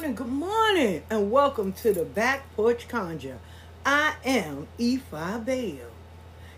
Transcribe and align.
morning, 0.00 0.16
good 0.16 0.28
morning, 0.28 1.02
and 1.10 1.30
welcome 1.30 1.74
to 1.74 1.92
the 1.92 2.06
Back 2.06 2.50
Porch 2.56 2.88
Conjure. 2.88 3.38
I 3.84 4.14
am 4.24 4.66
E5 4.78 5.44
Bale. 5.44 5.90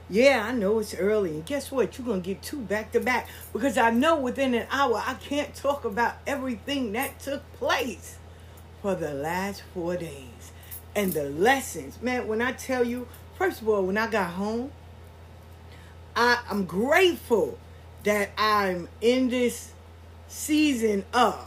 Yeah, 0.09 0.45
I 0.47 0.53
know 0.53 0.79
it's 0.79 0.95
early, 0.95 1.31
and 1.31 1.45
guess 1.45 1.73
what? 1.73 1.99
You're 1.99 2.07
gonna 2.07 2.21
get 2.21 2.41
two 2.41 2.61
back 2.61 2.93
to 2.93 3.01
back 3.01 3.29
because 3.53 3.77
I 3.77 3.91
know 3.91 4.17
within 4.17 4.55
an 4.55 4.69
hour 4.71 5.03
I 5.05 5.15
can't 5.15 5.53
talk 5.57 5.85
about 5.85 6.19
everything 6.25 6.93
that 6.93 7.19
took 7.19 7.43
place 7.55 8.17
for 8.81 8.95
the 8.95 9.13
last 9.13 9.65
four 9.75 9.97
days 9.97 10.53
and 10.95 11.13
the 11.13 11.25
lessons. 11.25 12.01
Man, 12.01 12.29
when 12.29 12.41
I 12.41 12.53
tell 12.53 12.85
you, 12.85 13.09
first 13.35 13.61
of 13.61 13.69
all, 13.69 13.83
when 13.83 13.99
I 13.99 14.07
got 14.07 14.31
home, 14.31 14.71
I, 16.15 16.39
I'm 16.49 16.65
grateful 16.65 17.59
that 18.05 18.31
I'm 18.39 18.89
in 19.01 19.31
this 19.31 19.73
season 20.29 21.05
of 21.13 21.45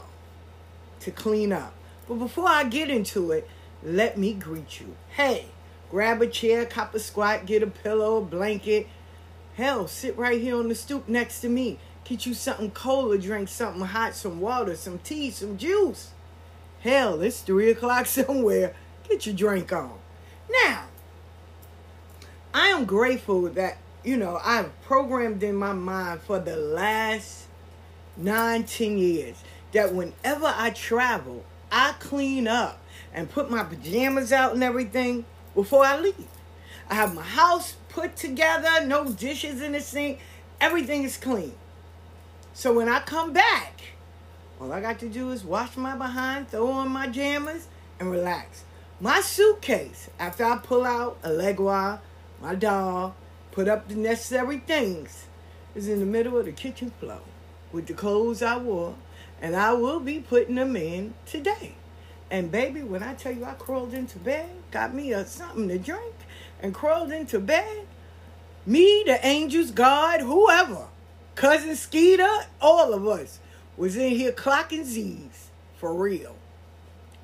to 1.00 1.10
clean 1.10 1.54
up. 1.54 1.72
But 2.08 2.16
before 2.16 2.48
I 2.48 2.64
get 2.64 2.90
into 2.90 3.32
it, 3.32 3.48
let 3.82 4.16
me 4.16 4.32
greet 4.32 4.80
you. 4.80 4.96
Hey, 5.10 5.46
grab 5.90 6.22
a 6.22 6.26
chair, 6.26 6.64
cop 6.64 6.94
a 6.94 6.98
squat, 6.98 7.46
get 7.46 7.62
a 7.62 7.66
pillow, 7.66 8.18
a 8.18 8.22
blanket. 8.22 8.86
Hell, 9.56 9.88
sit 9.88 10.16
right 10.16 10.40
here 10.40 10.56
on 10.56 10.68
the 10.68 10.74
stoop 10.74 11.08
next 11.08 11.40
to 11.40 11.48
me. 11.48 11.78
Get 12.04 12.26
you 12.26 12.34
something 12.34 12.70
cold 12.70 13.12
or 13.12 13.18
drink 13.18 13.48
something 13.48 13.82
hot, 13.82 14.14
some 14.14 14.40
water, 14.40 14.76
some 14.76 14.98
tea, 15.00 15.30
some 15.30 15.58
juice. 15.58 16.10
Hell, 16.80 17.20
it's 17.20 17.40
three 17.40 17.70
o'clock 17.70 18.06
somewhere. 18.06 18.74
Get 19.08 19.26
your 19.26 19.34
drink 19.34 19.72
on. 19.72 19.98
Now, 20.64 20.84
I 22.54 22.68
am 22.68 22.84
grateful 22.84 23.42
that, 23.42 23.78
you 24.04 24.16
know, 24.16 24.38
I've 24.42 24.80
programmed 24.82 25.42
in 25.42 25.56
my 25.56 25.72
mind 25.72 26.20
for 26.20 26.38
the 26.38 26.56
last 26.56 27.46
nine, 28.16 28.64
ten 28.64 28.98
years 28.98 29.42
that 29.72 29.92
whenever 29.92 30.46
I 30.46 30.70
travel, 30.70 31.44
I 31.70 31.94
clean 31.98 32.48
up 32.48 32.80
and 33.12 33.30
put 33.30 33.50
my 33.50 33.64
pajamas 33.64 34.32
out 34.32 34.54
and 34.54 34.62
everything 34.62 35.24
before 35.54 35.84
I 35.84 35.98
leave. 35.98 36.28
I 36.88 36.94
have 36.94 37.14
my 37.14 37.22
house 37.22 37.76
put 37.88 38.16
together, 38.16 38.86
no 38.86 39.10
dishes 39.10 39.60
in 39.60 39.72
the 39.72 39.80
sink, 39.80 40.20
everything 40.60 41.02
is 41.02 41.16
clean. 41.16 41.54
So 42.54 42.72
when 42.72 42.88
I 42.88 43.00
come 43.00 43.32
back, 43.32 43.80
all 44.60 44.72
I 44.72 44.80
got 44.80 44.98
to 45.00 45.08
do 45.08 45.30
is 45.30 45.44
wash 45.44 45.76
my 45.76 45.96
behind, 45.96 46.48
throw 46.48 46.70
on 46.70 46.90
my 46.90 47.08
jammers, 47.08 47.68
and 47.98 48.10
relax. 48.10 48.64
My 49.00 49.20
suitcase, 49.20 50.08
after 50.18 50.44
I 50.44 50.58
pull 50.58 50.84
out 50.84 51.20
Elegua, 51.22 52.00
my 52.40 52.54
doll, 52.54 53.14
put 53.50 53.68
up 53.68 53.88
the 53.88 53.96
necessary 53.96 54.58
things, 54.58 55.26
is 55.74 55.88
in 55.88 56.00
the 56.00 56.06
middle 56.06 56.38
of 56.38 56.46
the 56.46 56.52
kitchen 56.52 56.92
floor 56.98 57.20
with 57.72 57.86
the 57.86 57.92
clothes 57.92 58.42
I 58.42 58.56
wore, 58.56 58.94
and 59.40 59.54
I 59.56 59.72
will 59.72 60.00
be 60.00 60.20
putting 60.20 60.54
them 60.54 60.76
in 60.76 61.14
today. 61.24 61.74
And 62.30 62.50
baby, 62.50 62.82
when 62.82 63.02
I 63.02 63.14
tell 63.14 63.32
you 63.32 63.44
I 63.44 63.54
crawled 63.54 63.94
into 63.94 64.18
bed, 64.18 64.48
got 64.70 64.94
me 64.94 65.12
a 65.12 65.24
something 65.24 65.68
to 65.68 65.78
drink, 65.78 66.14
and 66.60 66.74
crawled 66.74 67.12
into 67.12 67.38
bed, 67.38 67.86
me, 68.64 69.04
the 69.06 69.24
angels, 69.24 69.70
God, 69.70 70.20
whoever, 70.20 70.86
cousin 71.36 71.76
Skeeter, 71.76 72.46
all 72.60 72.92
of 72.92 73.06
us 73.06 73.38
was 73.76 73.96
in 73.96 74.10
here 74.10 74.32
clocking 74.32 74.84
Z's 74.84 75.50
for 75.76 75.94
real. 75.94 76.34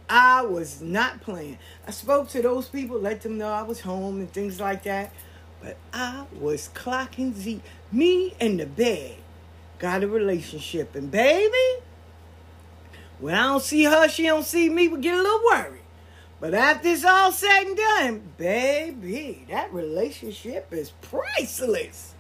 I 0.09 0.43
was 0.43 0.83
not 0.83 1.23
playing. 1.23 1.59
I 1.87 1.91
spoke 1.91 2.29
to 2.31 2.43
those 2.43 2.69
people, 2.69 3.01
let 3.01 3.23
them 3.23 3.39
know 3.39 3.49
I 3.49 3.63
was 3.63 3.81
home 3.81 4.21
and 4.21 4.31
things 4.31 4.61
like 4.61 4.83
that. 4.85 5.11
But 5.63 5.79
I 5.93 6.27
was 6.39 6.69
clocking 6.75 7.33
Z. 7.35 7.63
Me 7.91 8.35
and 8.41 8.61
the 8.61 8.67
bed 8.67 9.17
got 9.79 10.03
a 10.03 10.09
relationship. 10.09 10.95
And 10.95 11.11
baby, 11.11 11.83
when 13.23 13.37
I 13.37 13.45
don't 13.45 13.63
see 13.63 13.85
her, 13.85 14.09
she 14.09 14.25
don't 14.25 14.45
see 14.45 14.69
me, 14.69 14.89
we 14.89 15.01
get 15.01 15.15
a 15.15 15.23
little 15.23 15.41
worried. 15.45 15.83
But 16.41 16.55
after 16.55 16.89
it's 16.89 17.05
all 17.05 17.31
said 17.31 17.63
and 17.63 17.77
done, 17.77 18.33
baby, 18.37 19.47
that 19.49 19.73
relationship 19.73 20.73
is 20.73 20.91
priceless. 21.01 22.15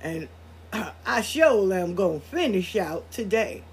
And 0.00 0.28
I 1.04 1.22
sure 1.22 1.74
am 1.74 1.96
going 1.96 2.20
to 2.20 2.26
finish 2.26 2.76
out 2.76 3.10
today. 3.10 3.64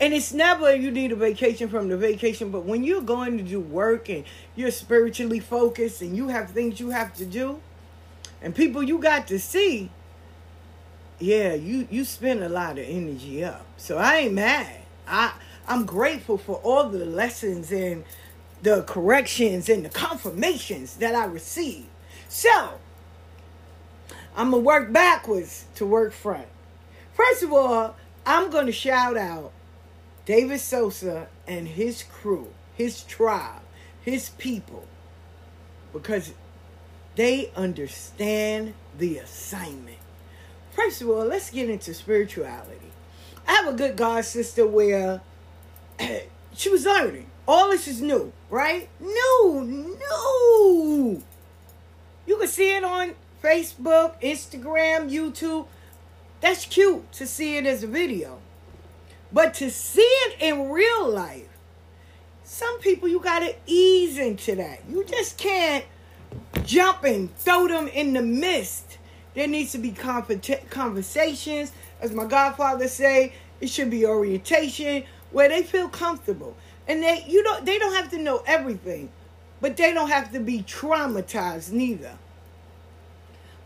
And 0.00 0.14
it's 0.14 0.32
never 0.32 0.74
you 0.74 0.90
need 0.90 1.12
a 1.12 1.16
vacation 1.16 1.68
from 1.68 1.88
the 1.88 1.98
vacation, 1.98 2.50
but 2.50 2.64
when 2.64 2.82
you're 2.82 3.02
going 3.02 3.36
to 3.36 3.44
do 3.44 3.60
work 3.60 4.08
and 4.08 4.24
you're 4.54 4.70
spiritually 4.70 5.40
focused 5.40 6.00
and 6.00 6.16
you 6.16 6.28
have 6.28 6.50
things 6.52 6.80
you 6.80 6.88
have 6.88 7.14
to 7.16 7.26
do 7.26 7.60
and 8.40 8.54
people 8.54 8.82
you 8.82 8.98
got 8.98 9.26
to 9.26 9.38
see, 9.38 9.90
yeah, 11.18 11.52
you 11.52 11.86
you 11.90 12.06
spend 12.06 12.42
a 12.42 12.48
lot 12.48 12.78
of 12.78 12.86
energy 12.86 13.44
up. 13.44 13.66
So 13.76 13.98
I 13.98 14.16
ain't 14.16 14.34
mad. 14.34 14.80
I 15.06 15.32
I'm 15.68 15.84
grateful 15.84 16.38
for 16.38 16.56
all 16.56 16.88
the 16.88 17.04
lessons 17.04 17.72
and 17.72 18.04
the 18.62 18.82
corrections 18.82 19.68
and 19.68 19.84
the 19.84 19.88
confirmations 19.88 20.96
that 20.96 21.14
I 21.14 21.24
received. 21.24 21.88
So 22.28 22.78
I'm 24.36 24.50
gonna 24.50 24.62
work 24.62 24.92
backwards 24.92 25.64
to 25.76 25.86
work 25.86 26.12
front. 26.12 26.46
First 27.14 27.42
of 27.42 27.52
all, 27.52 27.96
I'm 28.24 28.50
gonna 28.50 28.72
shout 28.72 29.16
out 29.16 29.52
David 30.24 30.60
Sosa 30.60 31.28
and 31.46 31.68
his 31.68 32.02
crew, 32.02 32.48
his 32.74 33.02
tribe, 33.02 33.62
his 34.02 34.30
people, 34.30 34.86
because 35.92 36.32
they 37.16 37.50
understand 37.56 38.74
the 38.98 39.18
assignment. 39.18 39.98
First 40.72 41.00
of 41.00 41.08
all, 41.08 41.24
let's 41.24 41.50
get 41.50 41.70
into 41.70 41.94
spirituality. 41.94 42.92
I 43.48 43.52
have 43.52 43.68
a 43.68 43.72
good 43.72 43.96
God 43.96 44.24
sister 44.24 44.66
where 44.66 45.22
she 46.54 46.68
was 46.68 46.84
learning. 46.84 47.26
All 47.48 47.70
this 47.70 47.86
is 47.86 48.00
new, 48.00 48.32
right? 48.50 48.88
New, 49.00 49.64
new. 49.64 51.22
You 52.26 52.36
can 52.36 52.48
see 52.48 52.76
it 52.76 52.82
on 52.82 53.14
Facebook, 53.42 54.20
Instagram, 54.20 55.10
YouTube. 55.10 55.66
That's 56.40 56.66
cute 56.66 57.10
to 57.12 57.26
see 57.26 57.56
it 57.56 57.66
as 57.66 57.82
a 57.82 57.86
video. 57.86 58.40
But 59.32 59.54
to 59.54 59.70
see 59.70 60.00
it 60.00 60.40
in 60.40 60.70
real 60.70 61.08
life, 61.08 61.48
some 62.42 62.78
people 62.80 63.08
you 63.08 63.20
got 63.20 63.40
to 63.40 63.54
ease 63.66 64.18
into 64.18 64.56
that. 64.56 64.80
You 64.88 65.04
just 65.04 65.38
can't 65.38 65.84
jump 66.64 67.04
and 67.04 67.34
throw 67.36 67.68
them 67.68 67.88
in 67.88 68.12
the 68.12 68.22
mist. 68.22 68.98
There 69.34 69.46
needs 69.46 69.72
to 69.72 69.78
be 69.78 69.92
conversations. 69.92 71.72
As 72.00 72.12
my 72.12 72.24
godfather 72.24 72.88
say, 72.88 73.32
it 73.60 73.68
should 73.68 73.90
be 73.90 74.06
orientation 74.06 75.04
where 75.36 75.50
they 75.50 75.62
feel 75.62 75.86
comfortable. 75.86 76.56
And 76.88 77.02
they 77.02 77.22
you 77.28 77.42
don't 77.42 77.66
they 77.66 77.78
don't 77.78 77.94
have 77.94 78.10
to 78.12 78.18
know 78.18 78.42
everything, 78.46 79.10
but 79.60 79.76
they 79.76 79.92
don't 79.92 80.08
have 80.08 80.32
to 80.32 80.40
be 80.40 80.62
traumatized 80.62 81.72
neither. 81.72 82.16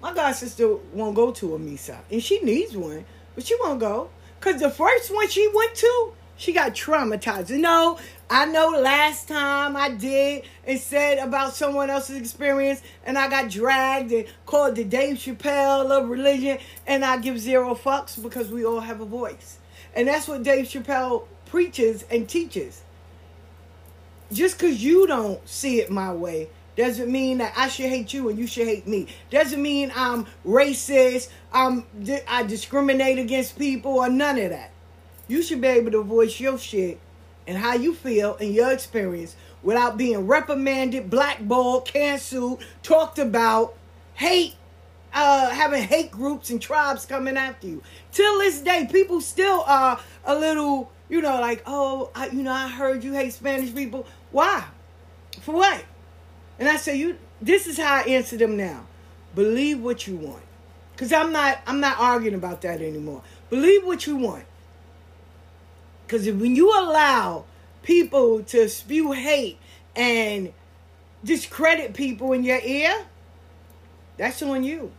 My 0.03 0.13
god 0.13 0.33
sister 0.33 0.75
won't 0.93 1.15
go 1.15 1.31
to 1.31 1.55
a 1.55 1.61
misa, 1.61 1.99
and 2.11 2.21
she 2.21 2.41
needs 2.41 2.77
one, 2.77 3.05
but 3.37 3.47
she 3.47 3.55
won't 3.61 3.79
go. 3.79 4.11
Because 4.41 4.61
the 4.61 4.69
first 4.69 5.15
one 5.15 5.29
she 5.29 5.49
went 5.55 5.77
to, 5.77 6.13
she 6.37 6.53
got 6.53 6.75
traumatized. 6.75 7.51
You 7.51 7.59
know, 7.59 8.01
I 8.29 8.47
know 8.47 8.71
last 8.71 9.29
time 9.29 9.77
I 9.77 9.91
did 9.91 10.43
and 10.67 10.81
said 10.81 11.19
about 11.19 11.55
someone 11.55 11.89
else's 11.89 12.17
experience, 12.17 12.83
and 13.05 13.17
I 13.17 13.29
got 13.29 13.49
dragged 13.49 14.11
and 14.11 14.27
called 14.45 14.75
the 14.75 14.83
Dave 14.83 15.19
Chappelle 15.19 15.89
of 15.93 16.09
religion, 16.09 16.59
and 16.89 17.05
I 17.05 17.19
give 17.19 17.39
zero 17.39 17.77
fucks 17.77 18.21
because 18.21 18.51
we 18.51 18.65
all 18.65 18.81
have 18.81 19.01
a 19.01 19.05
voice. 19.05 19.59
And 19.95 20.09
that's 20.09 20.27
what 20.27 20.43
Dave 20.43 20.67
Chappelle 20.67 21.27
preaches 21.51 22.05
and 22.11 22.29
teaches. 22.29 22.83
Just 24.33 24.59
because 24.59 24.83
you 24.83 25.07
don't 25.07 25.47
see 25.49 25.81
it 25.81 25.91
my 25.91 26.13
way 26.13 26.49
doesn't 26.77 27.11
mean 27.11 27.39
that 27.39 27.53
I 27.57 27.69
should 27.69 27.91
hate 27.91 28.15
you 28.15 28.29
and 28.29 28.39
you 28.39 28.47
should 28.47 28.67
hate 28.67 28.87
me. 28.87 29.09
Doesn't 29.31 29.61
mean 29.61 29.93
I'm 29.95 30.27
racist, 30.47 31.29
I'm 31.53 31.85
I 32.29 32.45
discriminate 32.45 33.19
against 33.19 33.59
people 33.59 33.93
or 33.93 34.09
none 34.09 34.39
of 34.39 34.51
that. 34.51 34.71
You 35.27 35.43
should 35.43 35.61
be 35.61 35.69
able 35.69 35.91
to 35.93 36.03
voice 36.03 36.39
your 36.39 36.59
shit 36.59 37.01
and 37.47 37.59
how 37.59 37.75
you 37.75 37.95
feel 37.95 38.37
and 38.37 38.55
your 38.55 38.71
experience 38.73 39.35
without 39.63 39.97
being 39.99 40.27
reprimanded, 40.27 41.11
blackballed, 41.11 41.85
canceled, 41.85 42.63
talked 42.83 43.19
about, 43.19 43.77
hate, 44.15 44.55
uh, 45.13 45.51
having 45.51 45.83
hate 45.83 46.11
groups 46.11 46.51
and 46.51 46.63
tribes 46.63 47.05
coming 47.05 47.37
after 47.37 47.67
you. 47.67 47.83
Till 48.13 48.39
this 48.39 48.61
day, 48.61 48.89
people 48.91 49.21
still 49.21 49.65
are 49.67 50.01
a 50.25 50.35
little, 50.35 50.91
you 51.11 51.21
know, 51.21 51.41
like, 51.41 51.63
oh, 51.67 52.11
I, 52.15 52.29
you 52.29 52.43
know, 52.43 52.53
I 52.53 52.69
heard 52.69 53.05
you 53.05 53.13
hate 53.13 53.33
Spanish 53.33 53.75
people. 53.75 54.07
Why? 54.31 54.65
For 55.43 55.55
what? 55.55 55.85
And 56.59 56.69
I 56.69 56.77
say, 56.77 56.97
you 56.97 57.19
this 57.43 57.67
is 57.67 57.79
how 57.79 57.97
I 57.97 58.03
answer 58.03 58.37
them 58.37 58.57
now. 58.57 58.87
Believe 59.35 59.81
what 59.81 60.07
you 60.07 60.17
want. 60.17 60.43
Cause 60.97 61.13
I'm 61.13 61.33
not 61.33 61.59
I'm 61.67 61.81
not 61.81 61.99
arguing 61.99 62.35
about 62.35 62.61
that 62.63 62.81
anymore. 62.83 63.23
Believe 63.49 63.85
what 63.87 64.07
you 64.07 64.17
want. 64.17 64.45
Cause 66.09 66.27
when 66.27 66.55
you 66.55 66.69
allow 66.71 67.47
people 67.83 68.43
to 68.45 68.69
spew 68.69 69.13
hate 69.13 69.59
and 69.97 70.53
discredit 71.25 71.95
people 71.95 72.33
in 72.33 72.45
your 72.45 72.61
ear, 72.63 73.07
that's 74.19 74.43
on 74.43 74.63
you. 74.63 74.93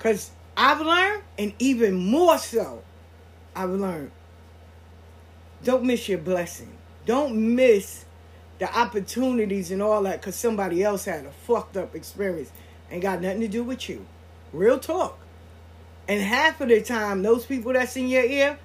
Cause 0.00 0.30
I've 0.56 0.80
learned, 0.80 1.22
and 1.38 1.52
even 1.60 1.94
more 1.94 2.36
so, 2.38 2.82
I've 3.54 3.70
learned. 3.70 4.10
Don't 5.64 5.84
miss 5.84 6.08
your 6.08 6.18
blessing. 6.18 6.72
Don't 7.06 7.56
miss 7.56 8.04
the 8.58 8.78
opportunities 8.78 9.70
and 9.70 9.82
all 9.82 10.02
that 10.02 10.20
because 10.20 10.36
somebody 10.36 10.82
else 10.82 11.04
had 11.04 11.24
a 11.24 11.30
fucked 11.30 11.76
up 11.76 11.94
experience 11.94 12.50
ain't 12.90 13.02
got 13.02 13.20
nothing 13.20 13.40
to 13.40 13.48
do 13.48 13.62
with 13.62 13.88
you. 13.88 14.06
Real 14.52 14.78
talk. 14.78 15.18
And 16.06 16.22
half 16.22 16.60
of 16.60 16.68
the 16.68 16.80
time, 16.80 17.22
those 17.22 17.44
people 17.44 17.72
that's 17.72 17.96
in 17.96 18.08
your 18.08 18.24
ear, 18.24 18.58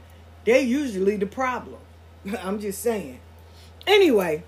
they're 0.46 0.62
usually 0.62 1.18
the 1.18 1.26
problem. 1.26 1.80
I'm 2.42 2.60
just 2.60 2.82
saying. 2.82 3.20
Anyway, 3.86 4.44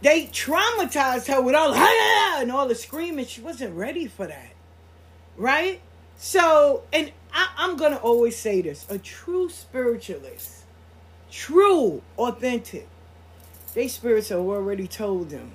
they 0.00 0.26
traumatized 0.26 1.28
her 1.28 1.40
with 1.40 1.54
all 1.54 1.72
the 1.72 1.78
and 2.40 2.50
all 2.50 2.66
the 2.66 2.74
screaming. 2.74 3.26
She 3.26 3.40
wasn't 3.40 3.76
ready 3.76 4.06
for 4.06 4.26
that. 4.26 4.52
Right? 5.36 5.80
So, 6.16 6.84
and 6.92 7.12
I, 7.32 7.48
I'm 7.56 7.76
going 7.76 7.92
to 7.92 8.00
always 8.00 8.36
say 8.36 8.62
this 8.62 8.86
a 8.88 8.98
true 8.98 9.48
spiritualist 9.48 10.62
true, 11.32 12.02
authentic, 12.18 12.86
they 13.74 13.88
spirits 13.88 14.28
have 14.28 14.38
already 14.38 14.86
told 14.86 15.30
them 15.30 15.50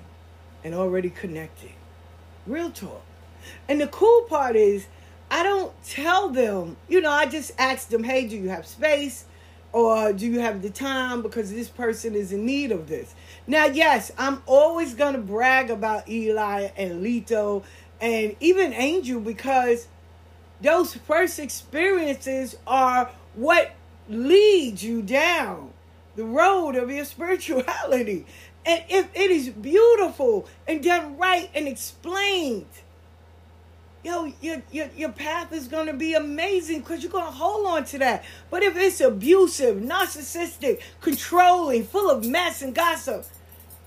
and 0.62 0.74
already 0.74 1.08
connected. 1.08 1.70
Real 2.46 2.70
talk. 2.70 3.02
And 3.68 3.80
the 3.80 3.86
cool 3.86 4.22
part 4.22 4.56
is, 4.56 4.88
I 5.30 5.42
don't 5.42 5.72
tell 5.84 6.28
them, 6.28 6.76
you 6.88 7.00
know, 7.00 7.10
I 7.10 7.26
just 7.26 7.52
ask 7.58 7.88
them, 7.88 8.02
hey, 8.02 8.26
do 8.26 8.36
you 8.36 8.48
have 8.48 8.66
space? 8.66 9.24
Or 9.70 10.12
do 10.12 10.26
you 10.26 10.40
have 10.40 10.62
the 10.62 10.70
time 10.70 11.22
because 11.22 11.52
this 11.52 11.68
person 11.68 12.14
is 12.14 12.32
in 12.32 12.44
need 12.44 12.72
of 12.72 12.88
this? 12.88 13.14
Now, 13.46 13.66
yes, 13.66 14.10
I'm 14.18 14.42
always 14.46 14.94
going 14.94 15.12
to 15.12 15.20
brag 15.20 15.70
about 15.70 16.08
Eli 16.08 16.70
and 16.76 17.04
Lito 17.04 17.62
and 18.00 18.34
even 18.40 18.72
Angel 18.72 19.20
because 19.20 19.86
those 20.60 20.94
first 20.94 21.38
experiences 21.38 22.56
are 22.66 23.10
what 23.34 23.72
leads 24.08 24.82
you 24.82 25.02
down 25.02 25.72
the 26.16 26.24
road 26.24 26.74
of 26.76 26.90
your 26.90 27.04
spirituality. 27.04 28.26
And 28.66 28.82
if 28.88 29.08
it 29.14 29.30
is 29.30 29.48
beautiful 29.48 30.46
and 30.66 30.82
done 30.82 31.16
right 31.16 31.48
and 31.54 31.66
explained, 31.66 32.66
yo, 34.04 34.32
your, 34.42 34.62
your, 34.70 34.90
your 34.96 35.12
path 35.12 35.52
is 35.52 35.68
going 35.68 35.86
to 35.86 35.94
be 35.94 36.14
amazing 36.14 36.80
because 36.80 37.02
you're 37.02 37.12
going 37.12 37.24
to 37.24 37.30
hold 37.30 37.66
on 37.66 37.84
to 37.86 37.98
that. 37.98 38.24
But 38.50 38.62
if 38.62 38.76
it's 38.76 39.00
abusive, 39.00 39.76
narcissistic, 39.76 40.82
controlling, 41.00 41.84
full 41.84 42.10
of 42.10 42.26
mess 42.26 42.60
and 42.60 42.74
gossip, 42.74 43.24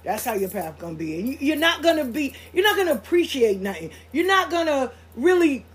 that's 0.04 0.26
how 0.26 0.34
your 0.34 0.50
path 0.50 0.80
going 0.80 0.96
to 0.96 1.00
be. 1.00 1.20
And 1.20 1.28
you, 1.28 1.38
you're 1.40 1.58
not 1.58 1.84
going 1.84 1.98
to 1.98 2.06
be, 2.06 2.34
you're 2.54 2.64
not 2.64 2.76
going 2.76 2.88
to 2.88 2.94
appreciate 2.94 3.60
nothing. 3.60 3.92
You're 4.12 4.26
not 4.26 4.50
going 4.50 4.66
to 4.66 4.92
really 5.16 5.66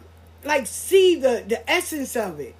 like 0.47 0.67
see 0.67 1.17
the, 1.17 1.45
the 1.47 1.69
essence 1.71 2.17
of 2.17 2.41
it. 2.41 2.55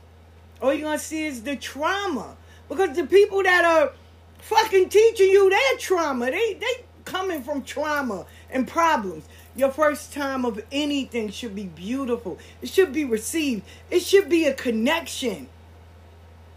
All 0.61 0.75
you're 0.75 0.93
to 0.93 0.99
see 0.99 1.25
is 1.25 1.43
the 1.43 1.57
trauma. 1.57 2.37
Because 2.69 2.97
the 2.97 3.07
people 3.07 3.43
that 3.43 3.65
are 3.65 3.93
fucking 4.39 4.89
teaching 4.89 5.29
you 5.29 5.49
their 5.51 5.79
trauma, 5.79 6.27
they, 6.31 6.55
they 6.55 6.85
coming 7.05 7.43
from 7.43 7.63
trauma 7.63 8.27
and 8.51 8.69
problems. 8.69 9.25
Your 9.55 9.71
first 9.71 10.13
time 10.13 10.45
of 10.45 10.63
anything 10.71 11.31
should 11.31 11.55
be 11.55 11.65
beautiful. 11.65 12.39
It 12.61 12.69
should 12.69 12.93
be 12.93 13.05
received. 13.05 13.63
It 13.91 14.01
should 14.01 14.29
be 14.29 14.45
a 14.47 14.53
connection. 14.53 15.49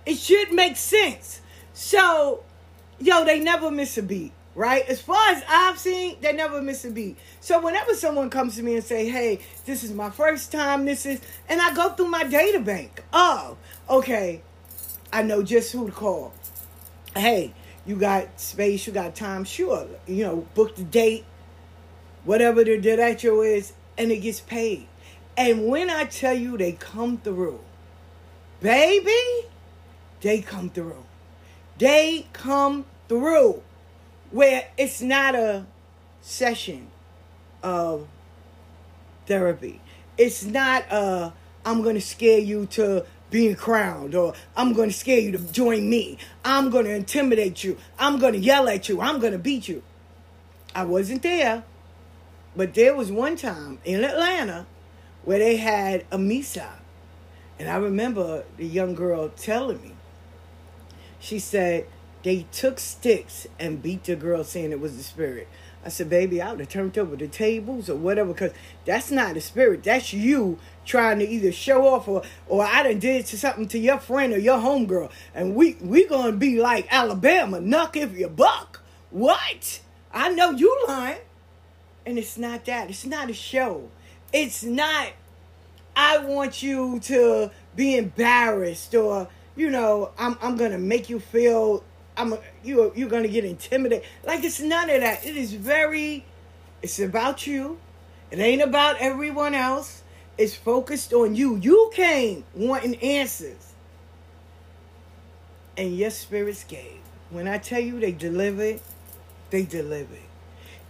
It 0.06 0.18
should 0.18 0.52
make 0.52 0.76
sense. 0.76 1.42
So, 1.74 2.44
yo, 3.00 3.24
they 3.24 3.40
never 3.40 3.72
miss 3.72 3.98
a 3.98 4.04
beat, 4.04 4.34
right? 4.56 4.88
As 4.88 5.02
far 5.02 5.30
as 5.30 5.44
I've 5.48 5.78
seen, 5.78 6.18
they 6.22 6.34
never 6.34 6.62
miss 6.62 6.86
a 6.86 6.92
beat. 6.92 7.18
So 7.40 7.62
whenever 7.62 7.94
someone 7.94 8.30
comes 8.30 8.56
to 8.56 8.64
me 8.64 8.76
and 8.76 8.84
say, 8.84 9.08
"Hey, 9.08 9.40
this 9.66 9.84
is 9.84 9.92
my 9.92 10.10
first 10.10 10.52
time," 10.52 10.86
this 10.86 11.06
is, 11.06 11.22
and 11.48 11.62
I 11.62 11.74
go 11.74 11.90
through 11.90 12.08
my 12.08 12.24
data 12.24 12.60
bank. 12.60 13.04
Oh, 13.14 13.58
okay, 13.90 14.42
I 15.14 15.22
know 15.22 15.44
just 15.44 15.72
who 15.72 15.88
to 15.88 15.92
call. 15.92 16.34
Hey, 17.16 17.54
you 17.86 17.96
got 17.96 18.40
space, 18.40 18.86
you 18.86 18.94
got 18.94 19.16
time, 19.16 19.44
sure. 19.44 19.88
You 20.06 20.24
know, 20.24 20.36
book 20.54 20.76
the 20.76 20.84
date, 20.84 21.26
whatever 22.24 22.64
the 22.64 22.80
derecho 22.80 23.46
is, 23.46 23.74
and 23.98 24.12
it 24.12 24.18
gets 24.18 24.40
paid. 24.40 24.88
And 25.38 25.68
when 25.68 25.90
I 25.90 26.04
tell 26.06 26.34
you 26.34 26.58
they 26.58 26.74
come 26.74 27.18
through, 27.18 27.62
baby, 28.62 29.48
they 30.22 30.42
come 30.42 30.70
through. 30.70 31.06
They 31.78 32.28
come 32.34 32.86
through 33.08 33.64
where 34.32 34.68
it's 34.78 35.02
not 35.02 35.36
a 35.36 35.66
session 36.22 36.88
of 37.64 38.08
therapy. 39.26 39.82
It's 40.18 40.44
not 40.44 40.84
a 40.92 41.34
I'm 41.66 41.82
gonna 41.82 42.02
scare 42.02 42.40
you 42.40 42.66
to 42.68 43.06
being 43.30 43.56
crowned 43.56 44.16
or 44.16 44.34
I'm 44.56 44.74
going 44.74 44.90
to 44.90 44.96
scare 44.96 45.20
you 45.20 45.32
to 45.34 45.38
join 45.38 45.90
me. 45.90 46.18
I'm 46.44 46.70
going 46.70 46.86
to 46.86 46.94
intimidate 46.94 47.64
you. 47.64 47.78
I'm 47.98 48.20
going 48.20 48.34
to 48.34 48.40
yell 48.40 48.68
at 48.68 48.90
you. 48.90 49.02
I'm 49.02 49.20
going 49.20 49.34
to 49.34 49.40
beat 49.40 49.68
you. 49.68 49.84
I 50.74 50.86
wasn't 50.86 51.24
there, 51.24 51.64
but 52.56 52.74
there 52.74 52.96
was 52.96 53.12
one 53.12 53.36
time 53.36 53.80
in 53.86 54.04
Atlanta 54.04 54.66
where 55.26 55.40
they 55.40 55.58
had 55.58 56.06
a 56.12 56.18
misa. 56.18 56.70
And 57.58 57.70
I 57.70 57.78
remember 57.78 58.46
the 58.58 58.66
young 58.66 58.96
girl 58.96 59.30
telling 59.30 59.82
me, 59.82 59.94
she 61.20 61.40
said 61.40 61.88
they 62.24 62.46
took 62.52 62.80
sticks 62.80 63.48
and 63.60 63.82
beat 63.82 64.04
the 64.04 64.16
girl 64.16 64.44
saying 64.44 64.72
it 64.72 64.80
was 64.80 64.98
the 64.98 65.04
spirit. 65.04 65.48
I 65.84 65.90
said, 65.90 66.10
baby, 66.10 66.42
I 66.42 66.52
would 66.52 66.60
have 66.60 66.70
turned 66.70 66.98
over 66.98 67.16
the 67.16 67.28
tables 67.28 67.90
or 67.90 67.96
whatever, 67.96 68.34
because 68.34 68.52
that's 68.84 69.12
not 69.12 69.36
the 69.36 69.42
spirit. 69.42 69.84
That's 69.84 70.12
you 70.12 70.60
trying 70.86 71.20
to 71.20 71.28
either 71.28 71.52
show 71.52 71.88
off 71.88 72.08
or 72.08 72.24
or 72.48 72.66
I 72.66 72.84
done 72.84 73.00
did 73.00 73.26
to 73.28 73.38
something 73.38 73.68
to 73.70 73.80
your 73.80 74.00
friend 74.00 74.34
or 74.34 74.40
your 74.40 74.58
homegirl. 74.58 75.10
And 75.34 75.56
we 75.56 75.78
we 75.80 76.06
gonna 76.06 76.34
be 76.34 76.60
like 76.60 76.88
Alabama, 76.92 77.62
knock 77.62 77.96
if 77.96 78.18
you 78.18 78.28
buck. 78.28 78.82
What? 79.10 79.82
I 80.14 80.30
know 80.30 80.52
you 80.52 80.86
lying. 80.88 81.22
And 82.06 82.18
it's 82.18 82.38
not 82.38 82.66
that. 82.66 82.90
It's 82.90 83.06
not 83.06 83.30
a 83.30 83.34
show. 83.34 83.90
It's 84.34 84.64
not 84.64 85.14
I 85.96 86.18
want 86.18 86.62
you 86.62 87.00
to 87.02 87.52
be 87.76 87.98
embarrassed 87.98 88.94
or 88.96 89.30
you 89.56 89.70
know, 89.70 90.12
I'm 90.18 90.38
I'm 90.42 90.58
gonna 90.58 90.78
make 90.78 91.10
you 91.10 91.20
feel 91.20 91.84
I'm 92.20 92.34
a, 92.34 92.40
you 92.66 92.92
you're 92.96 93.08
gonna 93.08 93.30
get 93.30 93.46
intimidated. 93.46 94.06
Like 94.26 94.44
it's 94.44 94.60
none 94.60 94.90
of 94.90 95.00
that. 95.00 95.26
It 95.26 95.38
is 95.38 95.54
very. 95.54 96.26
It's 96.82 97.00
about 97.00 97.48
you. 97.48 97.80
It 98.30 98.40
ain't 98.40 98.62
about 98.62 98.98
everyone 99.00 99.56
else. 99.56 100.04
It's 100.38 100.54
focused 100.54 101.14
on 101.14 101.36
you. 101.36 101.56
You 101.56 101.90
came 101.94 102.44
wanting 102.54 102.96
answers, 102.98 103.74
and 105.78 105.98
your 105.98 106.10
spirits 106.10 106.66
gave. 106.66 107.00
When 107.30 107.48
I 107.48 107.58
tell 107.58 107.80
you 107.80 108.02
they 108.02 108.12
delivered, 108.12 108.82
they 109.50 109.64
delivered. 109.64 110.18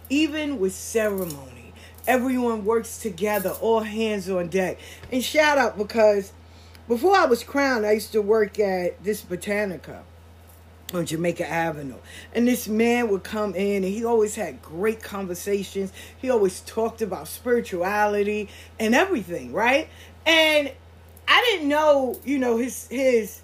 Even 0.08 0.58
with 0.58 0.74
ceremony, 0.74 1.72
everyone 2.08 2.64
works 2.64 2.98
together, 2.98 3.50
all 3.60 3.80
hands 3.80 4.28
on 4.28 4.48
deck. 4.48 4.78
And 5.12 5.22
shout 5.22 5.58
out 5.58 5.78
because 5.78 6.32
before 6.88 7.14
I 7.14 7.26
was 7.26 7.44
crowned, 7.44 7.86
I 7.86 7.92
used 7.92 8.10
to 8.12 8.20
work 8.20 8.58
at 8.58 9.04
this 9.04 9.22
Botanica 9.22 10.00
on 10.94 11.06
Jamaica 11.06 11.48
Avenue. 11.48 11.98
And 12.34 12.46
this 12.46 12.68
man 12.68 13.08
would 13.08 13.22
come 13.22 13.54
in 13.54 13.84
and 13.84 13.92
he 13.92 14.04
always 14.04 14.34
had 14.34 14.62
great 14.62 15.02
conversations. 15.02 15.92
He 16.18 16.30
always 16.30 16.60
talked 16.60 17.02
about 17.02 17.28
spirituality 17.28 18.48
and 18.78 18.94
everything, 18.94 19.52
right? 19.52 19.88
And 20.26 20.72
I 21.26 21.40
didn't 21.50 21.68
know, 21.68 22.18
you 22.24 22.38
know, 22.38 22.56
his 22.56 22.88
his 22.88 23.42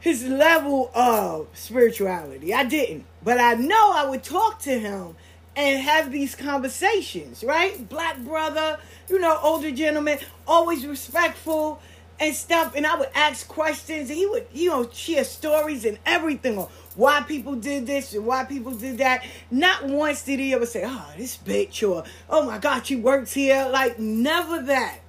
his 0.00 0.24
level 0.24 0.90
of 0.94 1.46
spirituality. 1.54 2.52
I 2.52 2.64
didn't. 2.64 3.04
But 3.22 3.38
I 3.38 3.54
know 3.54 3.92
I 3.94 4.04
would 4.08 4.24
talk 4.24 4.58
to 4.62 4.78
him 4.78 5.14
and 5.54 5.80
have 5.80 6.10
these 6.10 6.34
conversations, 6.34 7.44
right? 7.44 7.88
Black 7.88 8.18
brother, 8.18 8.78
you 9.08 9.18
know, 9.18 9.38
older 9.42 9.70
gentleman, 9.70 10.18
always 10.46 10.86
respectful 10.86 11.80
and 12.22 12.36
stuff, 12.36 12.76
and 12.76 12.86
I 12.86 12.96
would 12.96 13.08
ask 13.16 13.48
questions, 13.48 14.08
and 14.08 14.16
he 14.16 14.26
would, 14.26 14.46
you 14.52 14.70
know, 14.70 14.88
share 14.90 15.24
stories 15.24 15.84
and 15.84 15.98
everything 16.06 16.56
on 16.56 16.68
why 16.94 17.20
people 17.22 17.56
did 17.56 17.84
this 17.84 18.14
and 18.14 18.24
why 18.24 18.44
people 18.44 18.70
did 18.70 18.98
that. 18.98 19.26
Not 19.50 19.86
once 19.86 20.22
did 20.22 20.38
he 20.38 20.54
ever 20.54 20.64
say, 20.64 20.84
"Oh, 20.86 21.12
this 21.16 21.36
bitch," 21.36 21.86
or 21.86 22.04
"Oh 22.30 22.44
my 22.44 22.58
God, 22.58 22.86
she 22.86 22.94
works 22.94 23.32
here." 23.32 23.68
Like 23.68 23.98
never 23.98 24.62
that. 24.62 25.00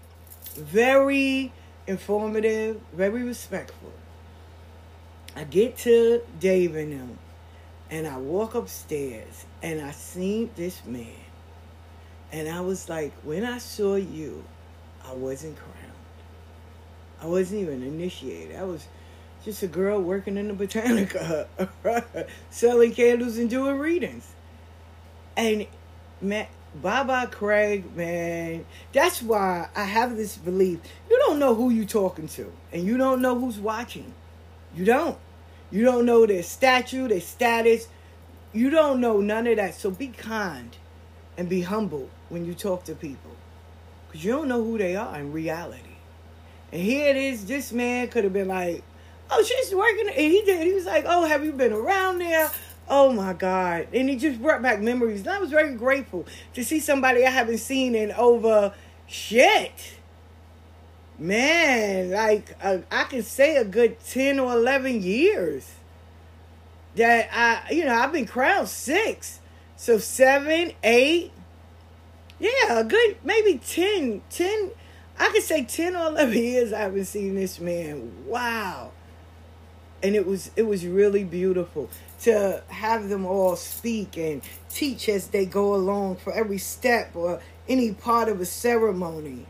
Very 0.56 1.54
informative, 1.86 2.82
very 2.94 3.22
respectful. 3.22 3.92
I 5.36 5.44
get 5.44 5.78
to 5.80 6.22
Dave 6.40 6.76
and 6.76 6.94
them, 6.94 7.20
and 7.92 8.08
I 8.08 8.18
walk 8.18 8.56
upstairs, 8.56 9.46
and 9.62 9.82
I 9.82 9.92
seen 9.92 10.50
this 10.56 10.84
man, 10.86 11.08
and 12.32 12.50
I 12.50 12.62
was 12.62 12.90
like, 12.90 13.14
when 13.24 13.44
I 13.44 13.60
saw 13.60 13.96
you, 13.96 14.44
I 15.06 15.14
wasn't 15.14 15.58
crying. 15.58 15.73
I 17.24 17.28
wasn't 17.28 17.62
even 17.62 17.82
initiated. 17.84 18.58
I 18.58 18.64
was 18.64 18.86
just 19.46 19.64
a 19.64 19.68
girl 19.68 20.02
working 20.02 20.36
in 20.36 20.50
the 20.50 20.54
Botanica, 20.54 21.48
selling 22.50 22.94
candles 22.94 23.38
and 23.38 23.50
doing 23.50 23.78
readings. 23.78 24.30
And 25.38 25.66
man, 26.20 26.48
Baba 26.76 27.30
Craig, 27.32 27.96
man, 27.96 28.66
that's 28.92 29.22
why 29.22 29.70
I 29.74 29.86
have 29.86 30.18
this 30.18 30.36
belief. 30.36 30.80
You 31.10 31.18
don't 31.20 31.40
know 31.40 31.56
who 31.56 31.70
you're 31.70 31.86
talking 31.86 32.28
to, 32.28 32.52
and 32.74 32.84
you 32.84 32.98
don't 32.98 33.22
know 33.22 33.40
who's 33.40 33.58
watching. 33.58 34.14
You 34.76 34.84
don't. 34.84 35.18
You 35.72 35.86
don't 35.86 36.06
know 36.06 36.26
their 36.26 36.44
stature, 36.44 37.08
their 37.08 37.22
status. 37.22 37.88
You 38.52 38.70
don't 38.70 39.00
know 39.00 39.22
none 39.22 39.48
of 39.48 39.56
that. 39.56 39.76
So 39.76 39.92
be 39.92 40.08
kind 40.08 40.76
and 41.38 41.48
be 41.48 41.62
humble 41.62 42.10
when 42.28 42.46
you 42.46 42.54
talk 42.54 42.84
to 42.84 42.96
people. 42.96 43.32
Because 44.08 44.26
you 44.26 44.34
don't 44.34 44.50
know 44.50 44.62
who 44.62 44.78
they 44.78 44.98
are 44.98 45.18
in 45.18 45.32
reality. 45.32 45.93
And 46.74 46.82
here 46.82 47.08
it 47.08 47.16
is, 47.16 47.46
this 47.46 47.72
man 47.72 48.08
could 48.08 48.24
have 48.24 48.34
been 48.34 48.48
like, 48.48 48.84
oh, 49.30 49.44
she's 49.44 49.76
working. 49.76 50.08
And 50.08 50.18
he 50.18 50.42
did. 50.42 50.66
He 50.66 50.74
was 50.74 50.86
like, 50.86 51.06
oh, 51.08 51.24
have 51.24 51.46
you 51.46 51.52
been 51.52 51.72
around 51.72 52.18
there? 52.18 52.50
Oh 52.90 53.14
my 53.14 53.34
God. 53.34 53.90
And 53.94 54.10
he 54.10 54.16
just 54.16 54.42
brought 54.42 54.64
back 54.64 54.82
memories. 54.82 55.20
And 55.20 55.30
I 55.30 55.38
was 55.38 55.52
very 55.52 55.76
grateful 55.76 56.26
to 56.56 56.66
see 56.66 56.80
somebody 56.80 57.28
I 57.28 57.30
haven't 57.30 57.60
seen 57.60 57.94
in 57.94 58.12
over 58.14 58.74
shit. 59.06 60.00
Man, 61.20 62.10
like 62.10 62.58
uh, 62.60 62.80
I 62.92 63.04
can 63.04 63.22
say 63.22 63.58
a 63.58 63.64
good 63.64 64.00
10 64.00 64.40
or 64.40 64.54
11 64.54 65.04
years 65.04 65.76
that 66.96 67.30
I, 67.32 67.72
you 67.72 67.86
know, 67.86 67.94
I've 67.94 68.12
been 68.12 68.26
crowned 68.26 68.68
six. 68.68 69.42
So 69.76 70.00
seven, 70.00 70.72
eight, 70.84 71.32
yeah, 72.40 72.80
a 72.80 72.84
good 72.84 73.18
maybe 73.24 73.60
10, 73.60 74.24
10, 74.32 74.72
I 75.20 75.30
could 75.30 75.44
say 75.44 75.64
10 75.64 75.96
or 75.96 76.08
11 76.08 76.34
years 76.38 76.74
I 76.74 76.80
haven't 76.82 77.06
seen 77.06 77.36
this 77.36 77.60
man. 77.60 78.12
Wow. 78.28 78.92
And 80.02 80.16
it 80.16 80.28
was 80.28 80.52
it 80.56 80.64
was 80.64 80.86
really 80.86 81.24
beautiful 81.24 81.90
to 82.22 82.64
have 82.70 83.10
them 83.10 83.26
all 83.26 83.56
speak 83.56 84.18
and 84.18 84.42
teach 84.70 85.10
as 85.10 85.28
they 85.28 85.46
go 85.46 85.76
along 85.76 86.18
for 86.18 86.34
every 86.34 86.58
step 86.58 87.16
or 87.16 87.42
any 87.70 87.94
part 87.94 88.30
of 88.30 88.42
a 88.42 88.46
ceremony. 88.46 89.46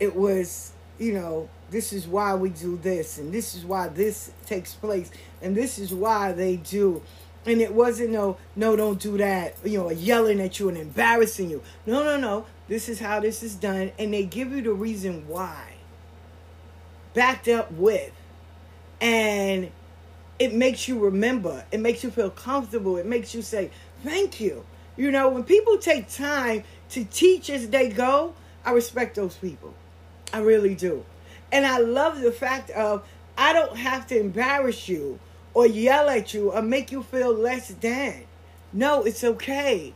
it 0.00 0.16
was, 0.16 0.72
you 0.98 1.12
know, 1.12 1.48
this 1.70 1.92
is 1.92 2.06
why 2.08 2.34
we 2.34 2.50
do 2.50 2.76
this, 2.78 3.18
and 3.18 3.32
this 3.32 3.54
is 3.54 3.64
why 3.64 3.88
this 3.88 4.32
takes 4.46 4.74
place, 4.74 5.10
and 5.42 5.56
this 5.56 5.78
is 5.78 5.92
why 5.94 6.32
they 6.32 6.56
do. 6.56 7.02
And 7.46 7.60
it 7.60 7.72
wasn't 7.72 8.10
no, 8.10 8.36
no, 8.56 8.76
don't 8.76 9.00
do 9.00 9.16
that, 9.18 9.56
you 9.64 9.78
know, 9.78 9.90
yelling 9.90 10.40
at 10.40 10.58
you 10.60 10.68
and 10.68 10.76
embarrassing 10.78 11.50
you. 11.50 11.62
No, 11.86 12.02
no, 12.02 12.16
no. 12.18 12.46
This 12.70 12.88
is 12.88 13.00
how 13.00 13.18
this 13.18 13.42
is 13.42 13.56
done. 13.56 13.90
And 13.98 14.14
they 14.14 14.22
give 14.22 14.52
you 14.52 14.62
the 14.62 14.72
reason 14.72 15.26
why. 15.26 15.72
Backed 17.14 17.48
up 17.48 17.72
with. 17.72 18.12
And 19.00 19.72
it 20.38 20.54
makes 20.54 20.86
you 20.86 21.00
remember. 21.00 21.64
It 21.72 21.80
makes 21.80 22.04
you 22.04 22.12
feel 22.12 22.30
comfortable. 22.30 22.96
It 22.96 23.06
makes 23.06 23.34
you 23.34 23.42
say, 23.42 23.72
thank 24.04 24.38
you. 24.38 24.64
You 24.96 25.10
know, 25.10 25.28
when 25.30 25.42
people 25.42 25.78
take 25.78 26.08
time 26.08 26.62
to 26.90 27.04
teach 27.04 27.50
as 27.50 27.68
they 27.70 27.88
go, 27.88 28.34
I 28.64 28.70
respect 28.70 29.16
those 29.16 29.34
people. 29.34 29.74
I 30.32 30.38
really 30.38 30.76
do. 30.76 31.04
And 31.50 31.66
I 31.66 31.78
love 31.78 32.20
the 32.20 32.30
fact 32.30 32.70
of 32.70 33.04
I 33.36 33.52
don't 33.52 33.78
have 33.78 34.06
to 34.06 34.20
embarrass 34.20 34.88
you 34.88 35.18
or 35.54 35.66
yell 35.66 36.08
at 36.08 36.34
you 36.34 36.52
or 36.52 36.62
make 36.62 36.92
you 36.92 37.02
feel 37.02 37.34
less 37.34 37.66
than. 37.66 38.26
No, 38.72 39.02
it's 39.02 39.24
okay. 39.24 39.92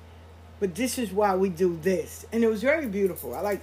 But 0.64 0.76
this 0.76 0.98
is 0.98 1.12
why 1.12 1.36
we 1.36 1.50
do 1.50 1.78
this. 1.82 2.24
And 2.32 2.42
it 2.42 2.48
was 2.48 2.62
very 2.62 2.86
beautiful. 2.86 3.34
I 3.34 3.42
like 3.42 3.60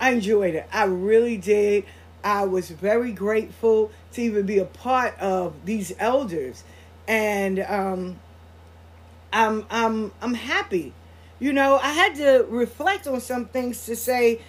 I 0.00 0.10
enjoyed 0.10 0.56
it. 0.56 0.66
I 0.72 0.82
really 0.86 1.36
did. 1.36 1.84
I 2.24 2.44
was 2.44 2.70
very 2.70 3.12
grateful 3.12 3.92
to 4.14 4.20
even 4.20 4.46
be 4.46 4.58
a 4.58 4.64
part 4.64 5.16
of 5.20 5.64
these 5.64 5.94
elders. 6.00 6.64
And 7.06 7.60
um 7.60 8.18
I'm 9.32 9.64
I'm 9.70 10.10
I'm 10.20 10.34
happy. 10.34 10.92
You 11.38 11.52
know, 11.52 11.76
I 11.76 11.92
had 11.92 12.16
to 12.16 12.44
reflect 12.48 13.06
on 13.06 13.20
some 13.20 13.46
things 13.46 13.86
to 13.86 13.94
say 13.94 14.40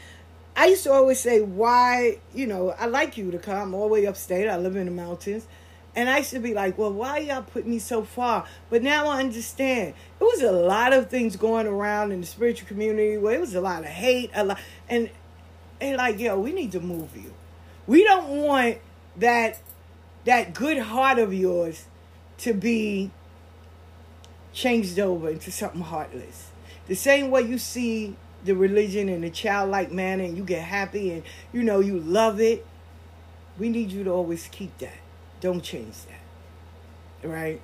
I 0.56 0.66
used 0.66 0.84
to 0.86 0.92
always 0.92 1.20
say, 1.20 1.42
why, 1.42 2.18
you 2.34 2.48
know, 2.48 2.72
I 2.72 2.88
like 2.88 3.16
you 3.16 3.30
to 3.30 3.38
come 3.38 3.76
all 3.76 3.90
the 3.90 3.94
way 3.94 4.08
upstate. 4.08 4.50
I 4.50 4.58
live 4.58 4.76
in 4.76 4.86
the 4.86 4.92
mountains. 4.92 5.46
And 5.96 6.10
I 6.10 6.22
to 6.22 6.40
be 6.40 6.54
like, 6.54 6.78
well, 6.78 6.94
why 6.94 7.18
y'all 7.18 7.42
put 7.42 7.68
me 7.68 7.78
so 7.78 8.04
far? 8.04 8.46
But 8.70 8.82
now 8.82 9.08
I 9.08 9.20
understand. 9.20 9.94
It 10.20 10.24
was 10.24 10.42
a 10.42 10.52
lot 10.52 10.94
of 10.94 11.10
things 11.10 11.36
going 11.36 11.68
around 11.68 12.14
in 12.14 12.22
the 12.22 12.28
spiritual 12.28 12.68
community 12.68 13.18
where 13.18 13.36
it 13.36 13.42
was 13.42 13.56
a 13.56 13.62
lot 13.62 13.80
of 13.80 13.90
hate, 13.90 14.32
a 14.34 14.46
lot, 14.46 14.60
and 14.88 15.10
and 15.82 15.98
like, 15.98 16.20
yo, 16.20 16.40
we 16.40 16.54
need 16.54 16.72
to 16.74 16.80
move 16.80 17.16
you. 17.16 17.34
We 17.88 18.04
don't 18.04 18.30
want 18.30 18.78
that 19.18 19.60
that 20.24 20.54
good 20.54 20.78
heart 20.78 21.20
of 21.20 21.34
yours 21.34 21.86
to 22.40 22.54
be 22.54 23.12
changed 24.54 25.00
over 25.00 25.30
into 25.30 25.52
something 25.52 25.82
heartless. 25.82 26.52
The 26.88 26.96
same 26.96 27.32
way 27.32 27.42
you 27.42 27.58
see 27.58 28.16
the 28.44 28.54
religion 28.54 29.10
in 29.10 29.24
a 29.24 29.30
childlike 29.30 29.92
manner 29.92 30.24
and 30.24 30.38
you 30.38 30.44
get 30.44 30.64
happy 30.64 31.12
and 31.12 31.24
you 31.54 31.64
know 31.64 31.80
you 31.80 32.00
love 32.00 32.40
it. 32.40 32.66
We 33.60 33.70
need 33.70 33.92
you 33.92 34.04
to 34.06 34.10
always 34.12 34.48
keep 34.48 34.78
that. 34.80 34.98
Don't 35.42 35.62
change 35.62 35.96
that. 36.06 37.28
Right? 37.28 37.62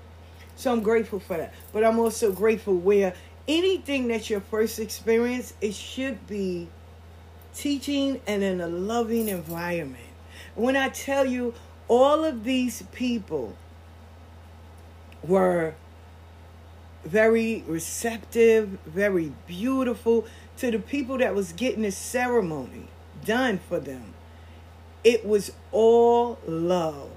So 0.58 0.72
I'm 0.72 0.82
grateful 0.82 1.20
for 1.20 1.38
that. 1.38 1.54
But 1.72 1.86
I'm 1.86 2.00
also 2.00 2.32
grateful 2.32 2.76
where 2.76 3.14
anything 3.48 4.08
that's 4.10 4.30
your 4.30 4.42
first 4.42 4.80
experience, 4.80 5.54
it 5.62 5.74
should 5.74 6.28
be 6.28 6.68
teaching 7.54 8.20
and 8.28 8.44
in 8.44 8.60
a 8.60 8.68
loving 8.68 9.30
environment. 9.30 10.04
When 10.56 10.76
I 10.76 10.90
tell 10.90 11.26
you 11.26 11.54
all 11.88 12.26
of 12.26 12.44
these 12.44 12.82
people 12.92 13.56
were 15.24 15.76
very 17.06 17.64
receptive, 17.68 18.80
very 18.86 19.32
beautiful 19.46 20.26
to 20.58 20.72
the 20.72 20.80
people 20.80 21.20
that 21.20 21.34
was 21.34 21.54
getting 21.54 21.84
the 21.84 21.92
ceremony 21.92 22.88
done 23.24 23.60
for 23.70 23.80
them. 23.80 24.14
It 25.04 25.26
was 25.26 25.52
all 25.72 26.40
love 26.48 27.12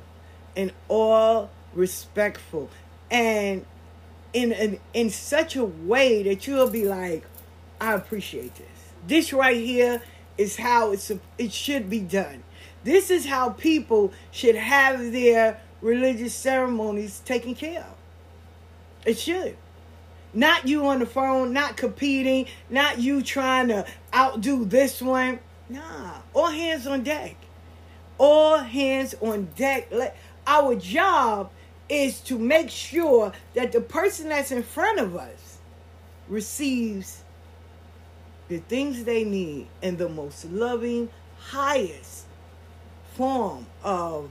and 0.56 0.72
all 0.88 1.50
respectful 1.74 2.68
and 3.10 3.64
in 4.32 4.52
in, 4.52 4.80
in 4.94 5.10
such 5.10 5.56
a 5.56 5.64
way 5.64 6.22
that 6.22 6.46
you'll 6.46 6.70
be 6.70 6.84
like, 6.84 7.24
I 7.80 7.94
appreciate 7.94 8.54
this. 8.54 8.66
This 9.06 9.32
right 9.32 9.56
here 9.56 10.02
is 10.38 10.56
how 10.56 10.92
it's 10.92 11.10
it 11.38 11.52
should 11.52 11.90
be 11.90 12.00
done. 12.00 12.42
This 12.84 13.10
is 13.10 13.26
how 13.26 13.50
people 13.50 14.12
should 14.30 14.56
have 14.56 15.12
their 15.12 15.60
religious 15.80 16.34
ceremonies 16.34 17.20
taken 17.20 17.54
care 17.54 17.80
of. 17.80 17.94
It 19.04 19.18
should. 19.18 19.56
Not 20.32 20.68
you 20.68 20.86
on 20.86 21.00
the 21.00 21.06
phone, 21.06 21.52
not 21.52 21.76
competing, 21.76 22.46
not 22.68 23.00
you 23.00 23.22
trying 23.22 23.68
to 23.68 23.84
outdo 24.14 24.64
this 24.64 25.02
one. 25.02 25.40
Nah, 25.68 26.20
all 26.32 26.50
hands 26.50 26.86
on 26.86 27.02
deck. 27.02 27.36
All 28.18 28.58
hands 28.58 29.14
on 29.20 29.48
deck. 29.56 29.88
Let, 29.90 30.16
our 30.46 30.74
job 30.74 31.50
is 31.88 32.20
to 32.20 32.38
make 32.38 32.70
sure 32.70 33.32
that 33.54 33.72
the 33.72 33.80
person 33.80 34.28
that's 34.28 34.52
in 34.52 34.62
front 34.62 35.00
of 35.00 35.16
us 35.16 35.58
receives 36.28 37.22
the 38.48 38.58
things 38.58 39.04
they 39.04 39.24
need 39.24 39.66
in 39.82 39.96
the 39.96 40.08
most 40.08 40.44
loving, 40.46 41.08
highest 41.38 42.26
form 43.14 43.66
of 43.82 44.30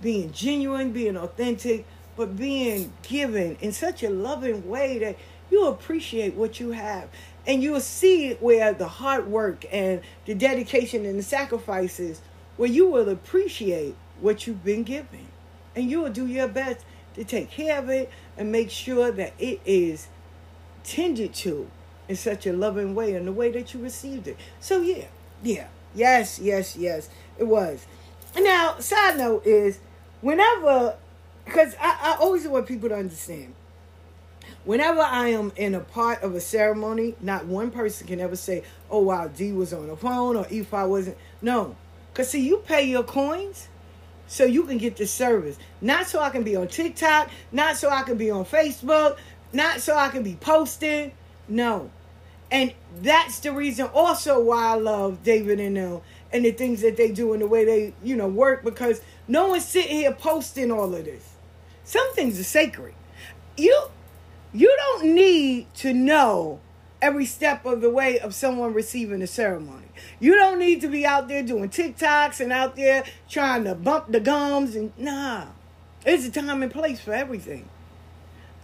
being 0.00 0.32
genuine, 0.32 0.92
being 0.92 1.16
authentic, 1.16 1.86
but 2.16 2.36
being 2.36 2.92
given 3.02 3.56
in 3.60 3.72
such 3.72 4.02
a 4.02 4.10
loving 4.10 4.68
way 4.68 4.98
that 4.98 5.16
you 5.50 5.66
appreciate 5.66 6.34
what 6.34 6.58
you 6.58 6.70
have. 6.72 7.08
And 7.46 7.62
you'll 7.62 7.80
see 7.80 8.34
where 8.34 8.72
the 8.72 8.88
hard 8.88 9.26
work 9.28 9.64
and 9.72 10.00
the 10.26 10.34
dedication 10.34 11.04
and 11.04 11.18
the 11.18 11.22
sacrifices, 11.22 12.20
where 12.56 12.68
you 12.68 12.88
will 12.88 13.08
appreciate 13.08 13.96
what 14.22 14.46
you've 14.46 14.64
been 14.64 14.82
given. 14.82 15.26
And 15.74 15.90
you 15.90 16.00
will 16.00 16.10
do 16.10 16.26
your 16.26 16.48
best 16.48 16.84
to 17.14 17.24
take 17.24 17.50
care 17.50 17.78
of 17.78 17.88
it 17.88 18.10
and 18.36 18.50
make 18.50 18.70
sure 18.70 19.10
that 19.12 19.34
it 19.38 19.60
is 19.64 20.08
tended 20.84 21.34
to 21.34 21.70
in 22.08 22.16
such 22.16 22.46
a 22.46 22.52
loving 22.52 22.94
way 22.94 23.14
in 23.14 23.24
the 23.24 23.32
way 23.32 23.50
that 23.52 23.74
you 23.74 23.80
received 23.80 24.28
it. 24.28 24.36
So 24.60 24.80
yeah, 24.80 25.06
yeah, 25.42 25.68
yes, 25.94 26.38
yes, 26.38 26.76
yes, 26.76 27.08
it 27.38 27.44
was. 27.44 27.86
Now, 28.38 28.78
side 28.78 29.18
note 29.18 29.46
is 29.46 29.78
whenever 30.20 30.96
because 31.44 31.74
I, 31.80 31.98
I 32.02 32.16
always 32.20 32.46
want 32.46 32.66
people 32.66 32.88
to 32.88 32.96
understand. 32.96 33.54
Whenever 34.64 35.00
I 35.00 35.28
am 35.28 35.52
in 35.56 35.74
a 35.74 35.80
part 35.80 36.22
of 36.22 36.34
a 36.34 36.40
ceremony, 36.40 37.16
not 37.20 37.46
one 37.46 37.70
person 37.70 38.06
can 38.06 38.20
ever 38.20 38.36
say, 38.36 38.62
"Oh 38.90 39.00
wow, 39.00 39.28
D 39.28 39.52
was 39.52 39.72
on 39.72 39.88
the 39.88 39.96
phone," 39.96 40.36
or 40.36 40.46
"If 40.50 40.72
I 40.72 40.84
wasn't." 40.84 41.16
No, 41.40 41.76
because 42.12 42.30
see, 42.30 42.46
you 42.46 42.58
pay 42.58 42.84
your 42.84 43.02
coins 43.02 43.68
so 44.32 44.46
you 44.46 44.62
can 44.62 44.78
get 44.78 44.96
the 44.96 45.06
service. 45.06 45.58
Not 45.82 46.06
so 46.06 46.18
I 46.18 46.30
can 46.30 46.42
be 46.42 46.56
on 46.56 46.66
TikTok, 46.66 47.28
not 47.52 47.76
so 47.76 47.90
I 47.90 48.02
can 48.02 48.16
be 48.16 48.30
on 48.30 48.46
Facebook, 48.46 49.18
not 49.52 49.82
so 49.82 49.94
I 49.94 50.08
can 50.08 50.22
be 50.22 50.36
posting. 50.36 51.12
No. 51.48 51.90
And 52.50 52.72
that's 53.02 53.40
the 53.40 53.52
reason 53.52 53.88
also 53.88 54.40
why 54.42 54.68
I 54.68 54.74
love 54.76 55.22
David 55.22 55.60
and 55.60 55.76
them 55.76 56.00
and 56.32 56.46
the 56.46 56.50
things 56.50 56.80
that 56.80 56.96
they 56.96 57.12
do 57.12 57.34
and 57.34 57.42
the 57.42 57.46
way 57.46 57.66
they, 57.66 57.92
you 58.02 58.16
know, 58.16 58.26
work 58.26 58.64
because 58.64 59.02
no 59.28 59.48
one's 59.48 59.66
sitting 59.66 59.96
here 59.96 60.12
posting 60.12 60.72
all 60.72 60.94
of 60.94 61.04
this. 61.04 61.34
Some 61.84 62.14
things 62.14 62.40
are 62.40 62.44
sacred. 62.44 62.94
You 63.58 63.78
you 64.54 64.74
don't 64.78 65.14
need 65.14 65.74
to 65.74 65.92
know 65.92 66.60
every 67.02 67.26
step 67.26 67.66
of 67.66 67.82
the 67.82 67.90
way 67.90 68.18
of 68.18 68.34
someone 68.34 68.72
receiving 68.72 69.20
a 69.20 69.26
ceremony. 69.26 69.88
You 70.20 70.36
don't 70.36 70.58
need 70.58 70.80
to 70.82 70.88
be 70.88 71.04
out 71.04 71.28
there 71.28 71.42
doing 71.42 71.68
TikToks 71.68 72.40
and 72.40 72.52
out 72.52 72.76
there 72.76 73.04
trying 73.28 73.64
to 73.64 73.74
bump 73.74 74.10
the 74.10 74.20
gums 74.20 74.76
and 74.76 74.92
nah. 74.96 75.46
It's 76.04 76.26
a 76.26 76.30
time 76.30 76.62
and 76.62 76.72
place 76.72 77.00
for 77.00 77.12
everything. 77.12 77.68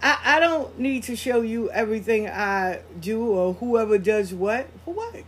I, 0.02 0.18
I 0.24 0.40
don't 0.40 0.78
need 0.78 1.04
to 1.04 1.16
show 1.16 1.40
you 1.40 1.70
everything 1.70 2.28
I 2.28 2.80
do 3.00 3.26
or 3.26 3.54
whoever 3.54 3.98
does 3.98 4.32
what 4.32 4.68
for 4.84 4.94
what. 4.94 5.22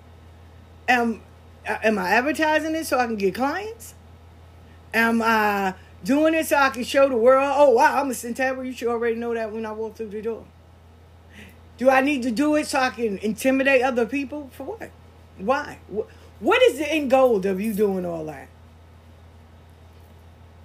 Am 0.89 1.23
uh, 1.69 1.79
am 1.83 1.99
I 1.99 2.11
advertising 2.11 2.75
it 2.75 2.87
so 2.87 2.99
I 2.99 3.07
can 3.07 3.17
get 3.17 3.35
clients? 3.35 3.95
Am 4.93 5.23
I 5.23 5.75
doing 6.05 6.35
it 6.35 6.47
so 6.47 6.57
I 6.57 6.71
can 6.71 6.85
show 6.85 7.09
the 7.09 7.17
world, 7.17 7.53
oh 7.57 7.71
wow, 7.71 8.01
I'm 8.01 8.11
a 8.11 8.15
Centavera. 8.15 8.65
You 8.65 8.73
should 8.73 8.89
already 8.89 9.17
know 9.17 9.35
that 9.35 9.53
when 9.53 9.67
I 9.67 9.73
walk 9.73 9.97
through 9.97 10.09
the 10.09 10.23
door. 10.23 10.45
Do 11.77 11.89
I 11.89 12.01
need 12.01 12.23
to 12.25 12.31
do 12.31 12.57
it 12.57 12.67
so 12.67 12.79
I 12.79 12.91
can 12.91 13.19
intimidate 13.19 13.83
other 13.83 14.07
people? 14.07 14.51
For 14.53 14.65
what? 14.65 14.91
Why? 15.41 15.79
What 16.41 16.63
is 16.63 16.79
the 16.79 16.91
end 16.91 17.11
goal 17.11 17.45
of 17.47 17.61
you 17.61 17.73
doing 17.73 18.05
all 18.05 18.25
that? 18.27 18.49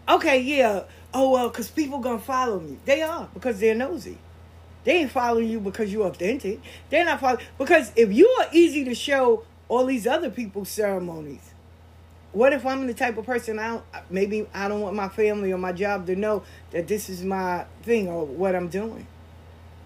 Okay, 0.08 0.40
yeah. 0.40 0.84
Oh 1.14 1.32
well, 1.32 1.50
because 1.50 1.70
people 1.70 2.00
gonna 2.00 2.20
follow 2.20 2.60
me. 2.60 2.78
They 2.86 3.02
are 3.02 3.28
because 3.34 3.60
they're 3.60 3.76
nosy. 3.76 4.18
They 4.84 4.98
ain't 4.98 5.12
following 5.12 5.50
you 5.50 5.60
because 5.60 5.92
you're 5.92 6.06
authentic. 6.06 6.60
They're 6.90 7.06
not 7.06 7.20
following 7.20 7.44
because 7.58 7.92
if 7.96 8.14
you 8.14 8.28
are 8.40 8.48
easy 8.52 8.84
to 8.86 8.94
show 8.94 9.44
all 9.68 9.86
these 9.86 10.06
other 10.06 10.30
people's 10.30 10.70
ceremonies, 10.70 11.52
what 12.34 12.54
if 12.54 12.66
I'm 12.66 12.86
the 12.86 12.94
type 12.94 13.18
of 13.18 13.26
person 13.26 13.58
I 13.58 13.70
don't, 13.70 13.84
maybe 14.10 14.46
I 14.54 14.68
don't 14.68 14.82
want 14.82 14.96
my 14.96 15.10
family 15.10 15.52
or 15.52 15.58
my 15.58 15.72
job 15.72 16.06
to 16.08 16.16
know 16.16 16.44
that 16.72 16.88
this 16.88 17.10
is 17.10 17.24
my 17.24 17.66
thing 17.82 18.08
or 18.08 18.26
what 18.26 18.56
I'm 18.56 18.68
doing. 18.68 19.08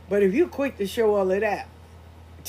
But 0.09 0.23
if 0.23 0.33
you're 0.33 0.47
quick 0.47 0.77
to 0.79 0.87
show 0.87 1.15
all 1.15 1.31
of 1.31 1.39
that, 1.39 1.69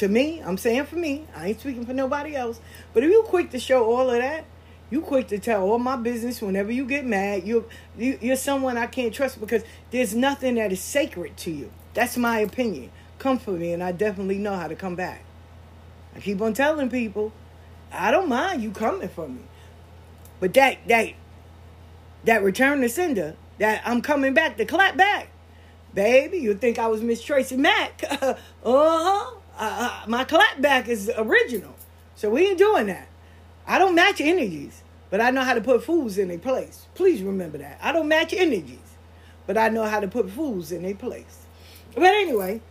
to 0.01 0.09
me, 0.09 0.43
I'm 0.45 0.59
saying 0.59 0.87
for 0.87 0.97
me, 0.97 1.27
I 1.37 1.49
ain't 1.49 1.61
speaking 1.61 1.87
for 1.87 1.95
nobody 1.95 2.37
else, 2.37 2.61
but 2.95 3.05
if 3.05 3.11
you're 3.11 3.25
quick 3.25 3.51
to 3.53 3.61
show 3.61 3.85
all 3.91 4.11
of 4.11 4.19
that, 4.19 4.45
You 4.91 5.01
quick 5.03 5.29
to 5.29 5.39
tell 5.39 5.63
all 5.63 5.79
my 5.79 5.97
business 5.97 6.43
whenever 6.43 6.73
you 6.73 6.85
get 6.85 7.07
mad. 7.07 7.47
You, 7.47 7.67
you 7.97 8.19
you're 8.21 8.37
someone 8.37 8.77
I 8.77 8.87
can't 8.87 9.15
trust 9.15 9.41
because 9.41 9.63
there's 9.93 10.15
nothing 10.17 10.57
that 10.57 10.73
is 10.73 10.81
sacred 10.81 11.37
to 11.39 11.53
you. 11.53 11.71
That's 11.95 12.17
my 12.17 12.41
opinion. 12.41 12.91
Come 13.19 13.39
for 13.39 13.53
me, 13.53 13.73
and 13.73 13.83
I 13.83 13.93
definitely 13.93 14.39
know 14.39 14.57
how 14.57 14.69
to 14.69 14.75
come 14.75 14.97
back. 14.97 15.25
I 16.17 16.21
keep 16.21 16.41
on 16.43 16.55
telling 16.55 16.91
people, 16.91 17.33
I 17.93 18.11
don't 18.11 18.29
mind 18.29 18.63
you 18.63 18.73
coming 18.73 19.09
for 19.09 19.29
me, 19.29 19.43
but 20.41 20.55
that 20.55 20.79
that 20.89 21.13
that 22.25 22.43
return 22.43 22.81
to 22.83 22.89
sender, 22.89 23.37
that 23.59 23.83
I'm 23.87 24.03
coming 24.03 24.35
back 24.35 24.57
to 24.59 24.65
clap 24.65 24.97
back, 24.97 25.31
baby. 25.95 26.39
You 26.39 26.55
think 26.55 26.79
I 26.81 26.89
was 26.89 27.03
Miss 27.03 27.23
Tracy 27.23 27.57
Mack? 27.57 28.03
uh 28.23 28.35
huh. 28.65 29.40
Uh, 29.59 30.05
my 30.07 30.25
clapback 30.25 30.89
is 30.89 31.11
original, 31.17 31.75
so 32.15 32.31
we 32.31 32.49
ain't 32.49 32.59
doing 32.59 32.87
that. 32.87 33.09
I 33.67 33.79
don't 33.79 33.95
match 33.95 34.21
energies, 34.21 34.83
but 35.11 35.21
I 35.21 35.31
know 35.31 35.43
how 35.43 35.55
to 35.55 35.61
put 35.61 35.85
fools 35.85 36.19
in 36.19 36.29
their 36.29 36.39
place. 36.39 36.87
Please 36.95 37.23
remember 37.23 37.59
that. 37.59 37.79
I 37.83 37.93
don't 37.93 38.09
match 38.09 38.33
energies, 38.33 38.79
but 39.47 39.59
I 39.59 39.69
know 39.69 39.85
how 39.85 40.01
to 40.01 40.09
put 40.09 40.31
fools 40.31 40.73
in 40.73 40.83
their 40.83 40.95
place. 40.95 41.47
But 41.95 42.05
anyway, 42.05 42.63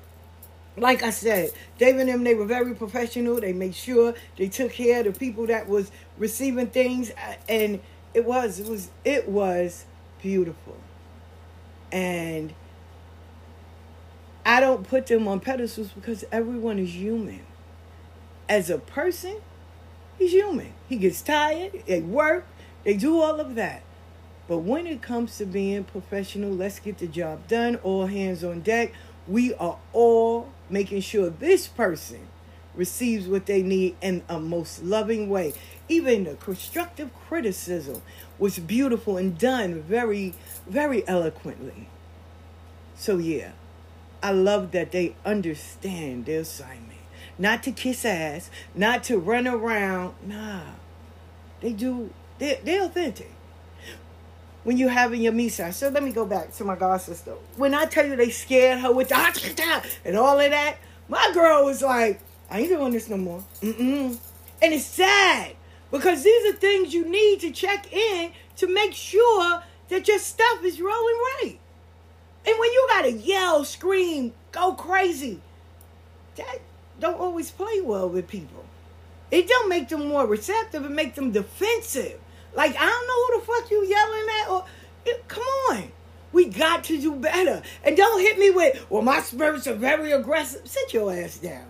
like 0.78 1.04
I 1.04 1.10
said, 1.10 1.52
David 1.78 2.02
and 2.02 2.10
them, 2.10 2.24
they 2.24 2.36
were 2.36 2.46
very 2.46 2.74
professional. 2.74 3.40
They 3.40 3.54
made 3.54 3.76
sure 3.76 4.14
they 4.38 4.48
took 4.48 4.72
care 4.72 5.00
of 5.00 5.14
the 5.14 5.20
people 5.20 5.48
that 5.48 5.68
was 5.68 5.92
receiving 6.18 6.68
things, 6.68 7.12
uh, 7.12 7.36
and 7.48 7.80
it 8.14 8.26
was, 8.26 8.60
it 8.60 8.68
was, 8.68 8.90
it 9.04 9.28
was 9.28 9.86
beautiful. 10.22 10.78
And 11.92 12.54
I 14.50 14.60
don't 14.62 14.82
put 14.82 15.06
them 15.06 15.28
on 15.28 15.42
pedestals 15.42 15.90
because 15.90 16.26
everyone 16.32 16.80
is 16.80 16.96
human. 16.96 17.42
As 18.50 18.72
a 18.72 18.80
person, 18.80 19.42
he's 20.18 20.32
human. 20.32 20.74
He 20.88 20.96
gets 20.96 21.22
tired, 21.22 21.84
they 21.86 22.02
work, 22.02 22.48
they 22.84 22.96
do 22.96 23.22
all 23.22 23.40
of 23.40 23.54
that. 23.54 23.84
But 24.48 24.58
when 24.60 24.88
it 24.88 25.04
comes 25.04 25.38
to 25.38 25.46
being 25.46 25.84
professional, 25.84 26.50
let's 26.50 26.80
get 26.80 26.98
the 26.98 27.06
job 27.06 27.48
done, 27.48 27.76
all 27.84 28.08
hands 28.08 28.44
on 28.44 28.62
deck. 28.62 28.92
We 29.28 29.54
are 29.54 29.78
all 29.94 30.50
making 30.68 31.02
sure 31.02 31.30
this 31.30 31.68
person 31.68 32.22
receives 32.74 33.28
what 33.28 33.46
they 33.46 33.62
need 33.62 33.98
in 34.02 34.24
a 34.28 34.40
most 34.40 34.84
loving 34.84 35.30
way. 35.30 35.54
Even 35.88 36.24
the 36.24 36.34
constructive 36.34 37.12
criticism 37.14 38.02
was 38.40 38.58
beautiful 38.58 39.16
and 39.16 39.38
done 39.38 39.84
very, 39.84 40.34
very 40.66 41.08
eloquently. 41.08 41.88
So, 42.96 43.20
yeah, 43.20 43.52
I 44.22 44.32
love 44.32 44.72
that 44.72 44.92
they 44.92 45.16
understand 45.26 46.26
their 46.26 46.42
assignment. 46.42 47.00
Not 47.38 47.64
to 47.64 47.72
kiss 47.72 48.04
ass, 48.04 48.50
not 48.76 49.04
to 49.06 49.18
run 49.18 49.48
around. 49.48 50.16
Nah, 50.26 50.62
they 51.62 51.72
do, 51.72 52.14
they're, 52.38 52.60
they're 52.64 52.84
authentic. 52.84 53.32
When 54.64 54.78
you're 54.78 54.90
having 54.90 55.22
your 55.22 55.32
misa, 55.32 55.74
so 55.74 55.88
let 55.88 56.04
me 56.04 56.12
go 56.12 56.26
back 56.26 56.54
to 56.56 56.66
my 56.66 56.76
god 56.76 56.98
sister. 57.00 57.32
When 57.56 57.74
I 57.74 57.86
tell 57.86 58.06
you 58.06 58.18
they 58.18 58.30
scared 58.30 58.80
her 58.80 58.92
with 58.92 59.10
the 59.10 59.16
ah, 59.16 59.32
ah, 59.34 59.54
ah, 59.60 59.84
and 60.04 60.18
all 60.18 60.38
of 60.38 60.52
that, 60.52 60.78
my 61.08 61.32
girl 61.34 61.66
was 61.66 61.82
like, 61.82 62.20
I 62.52 62.60
ain't 62.60 62.70
doing 62.70 62.92
this 62.92 63.10
no 63.10 63.18
more. 63.18 63.44
Mm-mm. 63.62 64.18
And 64.62 64.74
it's 64.74 64.86
sad 64.86 65.56
because 65.92 66.24
these 66.24 66.54
are 66.54 66.58
things 66.58 66.94
you 66.94 67.10
need 67.10 67.40
to 67.40 67.52
check 67.52 67.92
in 67.92 68.32
to 68.58 68.68
make 68.68 68.94
sure 68.94 69.64
that 69.88 70.08
your 70.08 70.20
stuff 70.20 70.64
is 70.64 70.82
rolling 70.82 71.16
right. 71.42 71.59
And 72.50 72.58
when 72.58 72.72
you 72.72 72.86
gotta 72.90 73.12
yell, 73.12 73.64
scream, 73.64 74.34
go 74.52 74.74
crazy, 74.74 75.40
that 76.36 76.62
don't 77.00 77.20
always 77.20 77.52
play 77.52 77.80
well 77.80 78.10
with 78.10 78.28
people. 78.28 78.66
It 79.30 79.48
don't 79.48 79.70
make 79.70 79.90
them 79.90 80.08
more 80.08 80.26
receptive, 80.26 80.84
it 80.84 80.90
make 80.90 81.14
them 81.14 81.32
defensive. 81.32 82.20
Like 82.56 82.76
I 82.76 82.88
don't 82.88 83.08
know 83.08 83.28
who 83.28 83.40
the 83.40 83.46
fuck 83.46 83.70
you 83.70 83.86
yelling 83.86 84.28
at 84.42 84.50
or 84.50 84.66
it, 85.06 85.28
come 85.28 85.44
on. 85.44 85.92
We 86.32 86.46
got 86.46 86.86
to 86.86 87.00
do 87.00 87.16
better. 87.18 87.62
And 87.84 87.96
don't 87.96 88.20
hit 88.20 88.40
me 88.40 88.50
with, 88.50 88.84
well, 88.90 89.04
my 89.04 89.20
spirits 89.22 89.68
are 89.68 89.76
very 89.76 90.12
aggressive. 90.12 90.68
Sit 90.68 90.92
your 90.92 91.14
ass 91.14 91.38
down. 91.38 91.66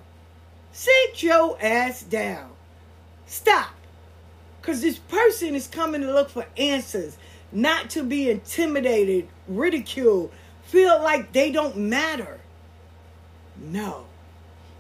Sit 0.72 1.22
your 1.24 1.58
ass 1.62 2.04
down. 2.04 2.52
Stop. 3.26 3.74
Because 4.62 4.82
this 4.82 4.98
person 4.98 5.56
is 5.56 5.68
coming 5.68 6.02
to 6.02 6.14
look 6.14 6.30
for 6.30 6.46
answers, 6.58 7.18
not 7.52 7.90
to 7.92 8.04
be 8.04 8.30
intimidated, 8.30 9.28
ridiculed, 9.48 10.32
feel 10.70 11.02
like 11.02 11.32
they 11.34 11.52
don't 11.52 11.76
matter. 11.76 12.40
No. 13.58 14.06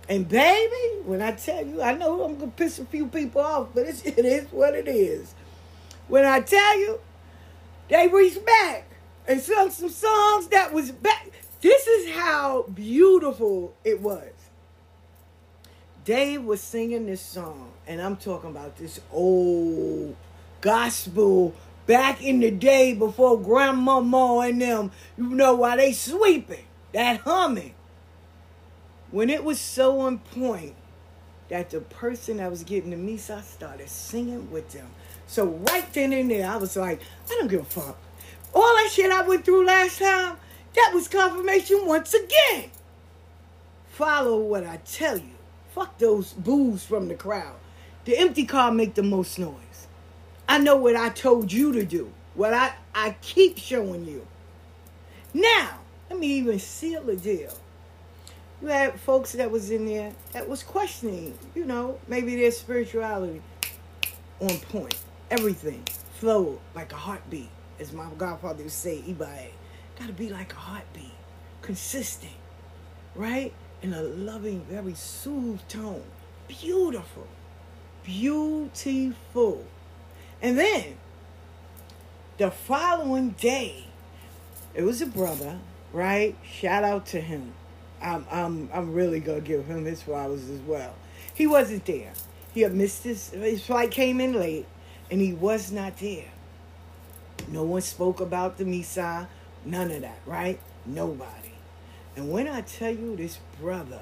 And 0.07 0.27
baby, 0.27 1.01
when 1.03 1.21
I 1.21 1.31
tell 1.31 1.65
you, 1.65 1.81
I 1.81 1.93
know 1.93 2.23
I'm 2.23 2.37
gonna 2.37 2.51
piss 2.51 2.79
a 2.79 2.85
few 2.85 3.07
people 3.07 3.41
off, 3.41 3.69
but 3.73 3.87
it's, 3.87 4.01
it 4.05 4.23
is 4.23 4.51
what 4.51 4.75
it 4.75 4.87
is. 4.87 5.33
When 6.07 6.25
I 6.25 6.41
tell 6.41 6.79
you, 6.79 6.99
they 7.89 8.07
reached 8.07 8.45
back 8.45 8.85
and 9.27 9.41
sung 9.41 9.71
some 9.71 9.89
songs 9.89 10.47
that 10.47 10.73
was 10.73 10.91
back. 10.91 11.29
This 11.61 11.87
is 11.87 12.15
how 12.15 12.63
beautiful 12.73 13.73
it 13.83 13.99
was. 14.01 14.31
Dave 16.05 16.43
was 16.43 16.61
singing 16.61 17.05
this 17.05 17.21
song, 17.21 17.71
and 17.85 18.01
I'm 18.01 18.15
talking 18.15 18.49
about 18.49 18.77
this 18.77 18.99
old 19.11 20.15
gospel 20.61 21.53
back 21.89 22.21
in 22.21 22.39
the 22.39 22.51
day 22.51 22.93
before 22.93 23.41
grandmama 23.41 24.41
and 24.41 24.61
them, 24.61 24.91
you 25.17 25.27
know, 25.27 25.55
while 25.55 25.75
they 25.75 25.91
sweeping, 25.91 26.65
that 26.93 27.19
humming. 27.21 27.73
When 29.09 29.31
it 29.31 29.43
was 29.43 29.59
so 29.59 30.01
on 30.01 30.19
point 30.19 30.75
that 31.49 31.71
the 31.71 31.81
person 31.81 32.37
that 32.37 32.51
was 32.51 32.63
getting 32.63 32.91
the 32.91 32.95
misa 32.95 33.41
started 33.41 33.89
singing 33.89 34.51
with 34.51 34.69
them. 34.69 34.85
So 35.25 35.45
right 35.45 35.91
then 35.91 36.13
and 36.13 36.29
there, 36.29 36.47
I 36.47 36.57
was 36.57 36.77
like, 36.77 37.01
I 37.25 37.29
don't 37.29 37.47
give 37.47 37.61
a 37.61 37.65
fuck. 37.65 37.97
All 38.53 38.61
that 38.61 38.91
shit 38.93 39.11
I 39.11 39.23
went 39.23 39.43
through 39.43 39.65
last 39.65 39.97
time, 39.97 40.37
that 40.75 40.91
was 40.93 41.07
confirmation 41.07 41.87
once 41.87 42.13
again. 42.13 42.69
Follow 43.87 44.37
what 44.37 44.63
I 44.63 44.77
tell 44.85 45.17
you. 45.17 45.33
Fuck 45.73 45.97
those 45.97 46.33
boos 46.33 46.85
from 46.85 47.07
the 47.07 47.15
crowd. 47.15 47.55
The 48.05 48.15
empty 48.15 48.45
car 48.45 48.71
make 48.71 48.93
the 48.93 49.01
most 49.01 49.39
noise. 49.39 49.68
I 50.49 50.57
know 50.57 50.75
what 50.75 50.97
I 50.97 51.07
told 51.07 51.49
you 51.49 51.71
to 51.71 51.85
do. 51.85 52.11
What 52.35 52.53
I, 52.53 52.73
I 52.93 53.15
keep 53.21 53.57
showing 53.57 54.05
you. 54.05 54.27
Now, 55.33 55.79
let 56.09 56.19
me 56.19 56.27
even 56.27 56.59
seal 56.59 57.03
the 57.03 57.15
deal 57.15 57.53
you 58.61 58.67
had 58.67 58.99
folks 58.99 59.33
that 59.33 59.49
was 59.49 59.71
in 59.71 59.85
there 59.85 60.11
that 60.33 60.47
was 60.47 60.63
questioning, 60.63 61.37
you 61.55 61.65
know, 61.65 61.99
maybe 62.07 62.35
their 62.35 62.51
spirituality 62.51 63.41
on 64.39 64.57
point. 64.59 64.97
Everything 65.31 65.83
flowed 66.15 66.59
like 66.75 66.91
a 66.91 66.97
heartbeat, 66.97 67.49
as 67.79 67.93
my 67.93 68.07
godfather 68.17 68.63
would 68.63 68.71
say, 68.71 69.01
Ibae. 69.07 69.51
Gotta 69.97 70.13
be 70.13 70.29
like 70.29 70.51
a 70.53 70.57
heartbeat, 70.57 71.13
consistent, 71.61 72.33
right? 73.15 73.53
In 73.81 73.93
a 73.93 74.01
loving, 74.01 74.61
very 74.69 74.93
soothed 74.93 75.67
tone. 75.69 76.03
Beautiful. 76.47 77.27
Beautiful. 78.03 79.65
And 80.41 80.57
then 80.57 80.97
the 82.37 82.51
following 82.51 83.31
day, 83.31 83.85
it 84.73 84.83
was 84.83 85.01
a 85.01 85.05
brother, 85.05 85.59
right? 85.91 86.35
Shout 86.43 86.83
out 86.83 87.05
to 87.07 87.21
him 87.21 87.53
I'm 88.01 88.25
I'm 88.31 88.69
I'm 88.73 88.93
really 88.93 89.19
gonna 89.19 89.41
give 89.41 89.65
him 89.65 89.85
his 89.85 90.01
flowers 90.01 90.49
as 90.49 90.59
well. 90.61 90.95
He 91.33 91.47
wasn't 91.47 91.85
there. 91.85 92.13
He 92.53 92.61
had 92.61 92.73
missed 92.73 93.03
his 93.03 93.29
his 93.29 93.65
flight 93.65 93.91
came 93.91 94.19
in 94.21 94.33
late, 94.33 94.65
and 95.11 95.21
he 95.21 95.33
was 95.33 95.71
not 95.71 95.97
there. 95.97 96.31
No 97.47 97.63
one 97.63 97.81
spoke 97.81 98.19
about 98.19 98.57
the 98.57 98.63
Misa, 98.63 99.27
none 99.65 99.91
of 99.91 100.01
that, 100.01 100.19
right? 100.25 100.59
Nobody. 100.85 101.53
And 102.15 102.31
when 102.31 102.47
I 102.47 102.61
tell 102.61 102.93
you 102.93 103.15
this 103.15 103.39
brother 103.59 104.01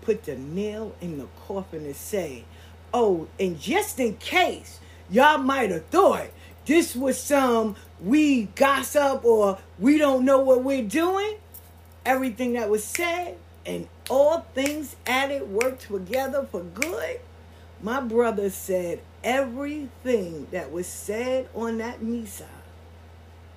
put 0.00 0.24
the 0.24 0.36
nail 0.36 0.94
in 1.00 1.18
the 1.18 1.28
coffin 1.46 1.84
to 1.84 1.94
say, 1.94 2.44
oh, 2.92 3.28
and 3.38 3.60
just 3.60 4.00
in 4.00 4.16
case 4.16 4.80
y'all 5.12 5.38
might 5.38 5.70
have 5.70 5.84
thought 5.86 6.28
this 6.64 6.96
was 6.96 7.18
some 7.18 7.76
we 8.00 8.44
gossip 8.54 9.24
or 9.24 9.58
we 9.78 9.98
don't 9.98 10.24
know 10.24 10.40
what 10.40 10.64
we're 10.64 10.82
doing, 10.82 11.36
everything 12.04 12.54
that 12.54 12.68
was 12.68 12.82
said 12.82 13.36
and 13.66 13.88
all 14.10 14.40
things 14.54 14.96
added 15.06 15.48
work 15.48 15.78
together 15.78 16.46
for 16.50 16.62
good. 16.62 17.20
My 17.82 18.00
brother 18.00 18.48
said 18.50 19.00
everything 19.22 20.46
that 20.50 20.72
was 20.72 20.86
said 20.86 21.48
on 21.54 21.78
that 21.78 22.00
Misa 22.00 22.46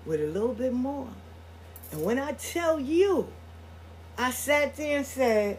with 0.06 0.22
a 0.22 0.28
little 0.28 0.54
bit 0.54 0.74
more. 0.74 1.10
And 1.92 2.04
when 2.04 2.20
I 2.20 2.34
tell 2.34 2.80
you, 2.80 3.28
I 4.18 4.32
sat 4.32 4.76
there 4.76 4.98
and 4.98 5.06
said, 5.06 5.58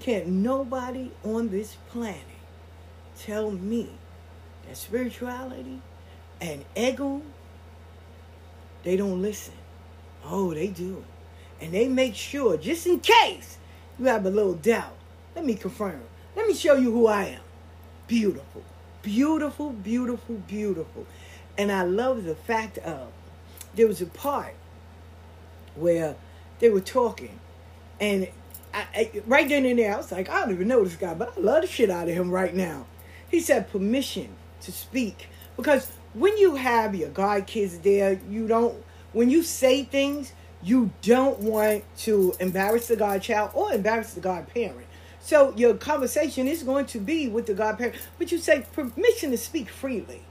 Can't 0.00 0.28
nobody 0.28 1.10
on 1.24 1.48
this 1.48 1.76
planet 1.90 2.20
tell 3.18 3.50
me 3.50 3.90
that 4.72 4.78
spirituality 4.78 5.82
and 6.40 6.64
ego, 6.74 7.20
they 8.84 8.96
don't 8.96 9.20
listen. 9.20 9.54
Oh, 10.24 10.54
they 10.54 10.68
do 10.68 11.04
and 11.60 11.72
they 11.72 11.88
make 11.88 12.16
sure, 12.16 12.56
just 12.56 12.86
in 12.86 12.98
case 12.98 13.58
you 13.98 14.06
have 14.06 14.26
a 14.26 14.30
little 14.30 14.54
doubt, 14.54 14.96
let 15.36 15.44
me 15.44 15.54
confirm. 15.54 16.02
Let 16.34 16.48
me 16.48 16.54
show 16.54 16.74
you 16.74 16.90
who 16.90 17.06
I 17.06 17.24
am. 17.24 17.40
Beautiful. 18.08 18.64
beautiful, 19.02 19.70
beautiful, 19.70 20.36
beautiful. 20.48 21.06
And 21.56 21.70
I 21.70 21.82
love 21.84 22.24
the 22.24 22.34
fact 22.34 22.78
of 22.78 23.12
there 23.74 23.86
was 23.86 24.00
a 24.00 24.06
part 24.06 24.54
where 25.76 26.16
they 26.58 26.68
were 26.68 26.80
talking, 26.80 27.38
and 28.00 28.28
I, 28.74 28.86
I, 28.94 29.22
right 29.26 29.48
then 29.48 29.64
and 29.66 29.78
there, 29.78 29.94
I 29.94 29.98
was 29.98 30.10
like, 30.10 30.28
I 30.28 30.40
don't 30.40 30.52
even 30.52 30.66
know 30.66 30.82
this 30.82 30.96
guy, 30.96 31.14
but 31.14 31.34
I 31.36 31.40
love 31.40 31.62
the 31.62 31.68
shit 31.68 31.90
out 31.90 32.08
of 32.08 32.14
him 32.14 32.30
right 32.30 32.54
now. 32.54 32.86
He 33.30 33.40
said 33.40 33.70
permission 33.70 34.34
to 34.62 34.72
speak 34.72 35.28
because 35.56 35.90
when 36.14 36.36
you 36.36 36.56
have 36.56 36.94
your 36.94 37.10
God 37.10 37.46
kids 37.46 37.78
there, 37.78 38.20
you 38.28 38.46
don't. 38.46 38.82
When 39.12 39.30
you 39.30 39.42
say 39.42 39.84
things, 39.84 40.32
you 40.62 40.90
don't 41.02 41.38
want 41.40 41.84
to 41.98 42.34
embarrass 42.40 42.88
the 42.88 42.96
godchild 42.96 43.50
or 43.54 43.72
embarrass 43.72 44.14
the 44.14 44.20
godparent. 44.20 44.86
So 45.20 45.54
your 45.56 45.74
conversation 45.74 46.48
is 46.48 46.62
going 46.62 46.86
to 46.86 46.98
be 46.98 47.28
with 47.28 47.46
the 47.46 47.54
godparent, 47.54 47.96
but 48.18 48.32
you 48.32 48.38
say 48.38 48.66
permission 48.72 49.30
to 49.30 49.38
speak 49.38 49.68
freely. 49.68 50.22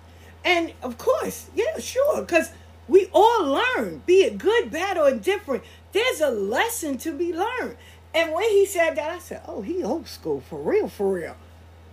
And 0.43 0.73
of 0.81 0.97
course, 0.97 1.49
yeah, 1.55 1.79
sure, 1.79 2.21
because 2.21 2.51
we 2.87 3.07
all 3.13 3.45
learn, 3.45 4.01
be 4.05 4.23
it 4.23 4.37
good, 4.37 4.71
bad, 4.71 4.97
or 4.97 5.09
indifferent. 5.09 5.63
There's 5.91 6.19
a 6.19 6.29
lesson 6.29 6.97
to 6.99 7.13
be 7.13 7.33
learned. 7.33 7.77
And 8.13 8.33
when 8.33 8.49
he 8.49 8.65
said 8.65 8.95
that, 8.95 9.11
I 9.11 9.19
said, 9.19 9.41
"Oh, 9.47 9.61
he 9.61 9.83
old 9.83 10.07
school 10.07 10.41
for 10.41 10.59
real, 10.59 10.89
for 10.89 11.13
real." 11.13 11.35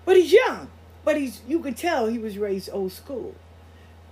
But 0.05 0.17
he's 0.17 0.33
young. 0.33 0.71
But 1.05 1.17
he's 1.17 1.41
you 1.49 1.61
could 1.61 1.77
tell 1.77 2.07
he 2.07 2.19
was 2.19 2.39
raised 2.39 2.71
old 2.73 2.93
school, 2.93 3.35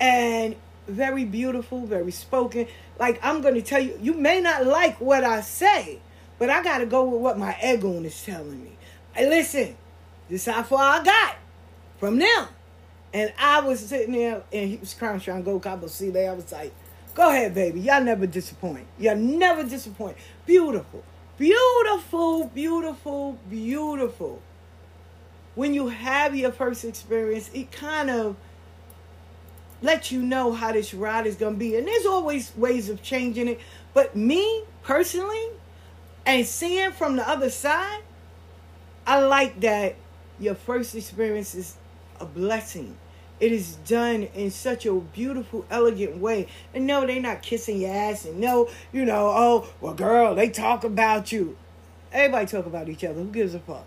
and 0.01 0.57
very 0.89 1.25
beautiful, 1.25 1.87
very 1.87 2.11
spoken. 2.11 2.67
Like 2.99 3.19
I'm 3.23 3.41
going 3.41 3.55
to 3.55 3.63
tell 3.63 3.81
you, 3.81 3.99
you 4.01 4.15
may 4.15 4.41
not 4.41 4.67
like 4.67 5.01
what 5.01 5.25
I 5.25 5.41
say, 5.41 6.01
but 6.39 6.51
I 6.51 6.63
got 6.63 6.79
to 6.79 6.87
go 6.87 7.05
with 7.05 7.21
what 7.21 7.39
my 7.39 7.57
ego 7.65 7.93
is 8.03 8.25
telling 8.25 8.63
me. 8.63 8.77
Hey, 9.15 9.29
listen, 9.29 9.77
this 10.29 10.47
is 10.47 10.55
how 10.55 10.63
far 10.63 11.01
I 11.01 11.05
got 11.05 11.37
from 11.99 12.19
them. 12.19 12.49
And 13.13 13.33
I 13.39 13.61
was 13.61 13.81
sitting 13.81 14.13
there 14.13 14.43
and 14.53 14.69
he 14.69 14.77
was 14.77 14.93
crying, 14.93 15.21
trying 15.21 15.43
to 15.43 15.45
go 15.45 15.59
Cabo 15.59 15.87
see 15.87 16.11
there. 16.11 16.31
I 16.33 16.35
was 16.35 16.53
like, 16.53 16.75
go 17.15 17.31
ahead, 17.31 17.55
baby. 17.55 17.81
Y'all 17.81 18.03
never 18.03 18.27
disappoint. 18.27 18.87
Y'all 18.99 19.17
never 19.17 19.65
disappoint. 19.65 20.17
Beautiful. 20.45 21.03
Beautiful, 21.39 22.49
beautiful, 22.49 23.39
beautiful. 23.49 24.43
When 25.57 25.75
you 25.75 25.89
have 25.89 26.37
your 26.37 26.53
first 26.53 26.85
experience, 26.85 27.51
it 27.53 27.73
kind 27.73 28.11
of 28.11 28.37
let 29.83 30.13
you 30.13 30.23
know 30.23 30.53
how 30.53 30.73
this 30.73 30.95
ride 30.95 31.27
is 31.27 31.37
going 31.37 31.55
to 31.55 31.59
be. 31.59 31.77
And 31.77 31.89
there's 31.89 32.07
always 32.07 32.55
ways 32.57 32.89
of 32.89 33.03
changing 33.03 33.49
it. 33.49 33.61
But 33.95 34.15
me 34.15 34.65
personally, 34.83 35.49
and 36.27 36.47
seeing 36.47 36.93
from 36.93 37.17
the 37.17 37.29
other 37.29 37.51
side, 37.51 38.03
I 39.07 39.21
like 39.21 39.61
that 39.61 39.97
your 40.39 40.55
first 40.55 40.95
experience 40.95 41.55
is 41.55 41.77
a 42.21 42.27
blessing. 42.27 42.99
It 43.41 43.53
is 43.53 43.77
done 43.77 44.25
in 44.35 44.51
such 44.51 44.85
a 44.85 44.95
beautiful, 44.95 45.65
elegant 45.71 46.19
way. 46.19 46.49
And 46.75 46.87
no, 46.87 47.07
they're 47.07 47.21
not 47.21 47.41
kissing 47.43 47.81
your 47.81 47.95
ass. 47.95 48.27
And 48.27 48.41
no, 48.41 48.69
you 48.93 49.05
know, 49.05 49.29
oh, 49.29 49.69
well, 49.81 49.95
girl, 49.95 50.35
they 50.35 50.51
talk 50.51 50.85
about 50.85 51.33
you. 51.33 51.57
Everybody 52.13 52.47
talk 52.47 52.67
about 52.67 52.89
each 52.89 53.05
other. 53.05 53.15
Who 53.15 53.31
gives 53.31 53.55
a 53.55 53.61
fuck? 53.61 53.87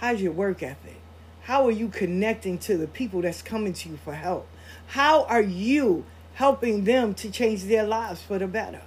How's 0.00 0.22
your 0.22 0.30
work 0.30 0.62
ethic? 0.62 1.00
How 1.42 1.66
are 1.66 1.72
you 1.72 1.88
connecting 1.88 2.58
to 2.58 2.76
the 2.76 2.86
people 2.86 3.20
that's 3.20 3.42
coming 3.42 3.72
to 3.72 3.88
you 3.88 3.96
for 3.96 4.14
help? 4.14 4.46
How 4.86 5.24
are 5.24 5.42
you 5.42 6.04
helping 6.34 6.84
them 6.84 7.14
to 7.14 7.28
change 7.32 7.64
their 7.64 7.82
lives 7.82 8.22
for 8.22 8.38
the 8.38 8.46
better? 8.46 8.82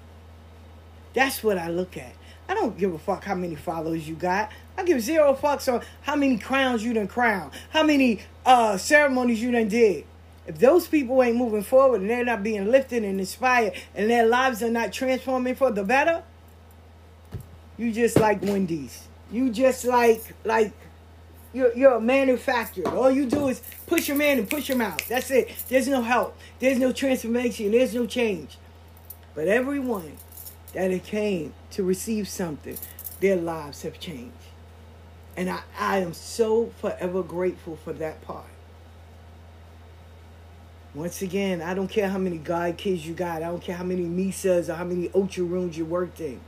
That's 1.13 1.43
what 1.43 1.57
I 1.57 1.67
look 1.67 1.97
at. 1.97 2.13
I 2.47 2.53
don't 2.53 2.77
give 2.77 2.93
a 2.93 2.97
fuck 2.97 3.25
how 3.25 3.35
many 3.35 3.55
followers 3.55 4.07
you 4.07 4.15
got. 4.15 4.53
I 4.77 4.85
give 4.85 5.01
zero 5.01 5.33
fucks 5.33 5.71
on 5.71 5.83
how 6.01 6.15
many 6.15 6.37
crowns 6.37 6.81
you 6.81 6.93
done 6.93 7.09
crowned, 7.09 7.51
how 7.71 7.83
many 7.83 8.21
uh, 8.45 8.77
ceremonies 8.77 9.41
you 9.41 9.51
done 9.51 9.67
did. 9.67 10.05
If 10.47 10.59
those 10.59 10.87
people 10.87 11.21
ain't 11.21 11.35
moving 11.35 11.63
forward 11.63 11.99
and 11.99 12.09
they're 12.09 12.23
not 12.23 12.41
being 12.41 12.71
lifted 12.71 13.03
and 13.03 13.19
inspired 13.19 13.73
and 13.93 14.09
their 14.09 14.25
lives 14.25 14.63
are 14.63 14.71
not 14.71 14.93
transforming 14.93 15.55
for 15.55 15.71
the 15.71 15.83
better, 15.83 16.23
you 17.77 17.91
just 17.91 18.17
like 18.17 18.41
Wendy's. 18.41 19.09
You 19.29 19.49
just 19.49 19.83
like 19.83 20.35
like 20.45 20.71
you're, 21.53 21.75
you're 21.75 21.95
a 21.95 22.01
manufacturer. 22.01 22.87
All 22.87 23.11
you 23.11 23.25
do 23.25 23.49
is 23.49 23.61
push 23.87 24.07
them 24.07 24.21
in 24.21 24.39
and 24.39 24.49
push 24.49 24.67
them 24.67 24.81
out. 24.81 25.03
That's 25.09 25.31
it. 25.31 25.49
There's 25.67 25.87
no 25.87 26.01
help. 26.01 26.37
There's 26.59 26.79
no 26.79 26.91
transformation. 26.91 27.71
There's 27.71 27.93
no 27.93 28.05
change. 28.05 28.57
But 29.35 29.47
everyone 29.47 30.17
that 30.73 30.91
it 30.91 31.03
came 31.03 31.53
to 31.71 31.83
receive 31.83 32.27
something, 32.27 32.77
their 33.19 33.35
lives 33.35 33.81
have 33.83 33.99
changed. 33.99 34.35
And 35.35 35.49
I, 35.49 35.61
I 35.77 35.97
am 35.99 36.13
so 36.13 36.71
forever 36.79 37.23
grateful 37.23 37.77
for 37.77 37.93
that 37.93 38.21
part. 38.21 38.45
Once 40.93 41.21
again, 41.21 41.61
I 41.61 41.73
don't 41.73 41.87
care 41.87 42.09
how 42.09 42.17
many 42.17 42.37
God 42.37 42.77
kids 42.77 43.05
you 43.07 43.13
got. 43.13 43.37
I 43.41 43.47
don't 43.47 43.63
care 43.63 43.77
how 43.77 43.83
many 43.83 44.03
Misas 44.03 44.67
or 44.67 44.73
how 44.75 44.83
many 44.83 45.07
Ocha 45.09 45.49
rooms 45.49 45.77
you 45.77 45.85
worked 45.85 46.19
in. 46.19 46.41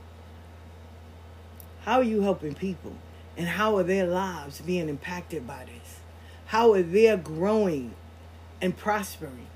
How 1.84 1.98
are 1.98 2.04
you 2.04 2.20
helping 2.20 2.54
people? 2.54 2.94
And 3.36 3.46
how 3.48 3.76
are 3.76 3.82
their 3.82 4.06
lives 4.06 4.60
being 4.60 4.88
impacted 4.88 5.46
by 5.46 5.64
this? 5.64 5.98
How 6.46 6.72
are 6.72 6.82
they 6.82 7.14
growing 7.16 7.94
and 8.60 8.76
prospering 8.76 9.46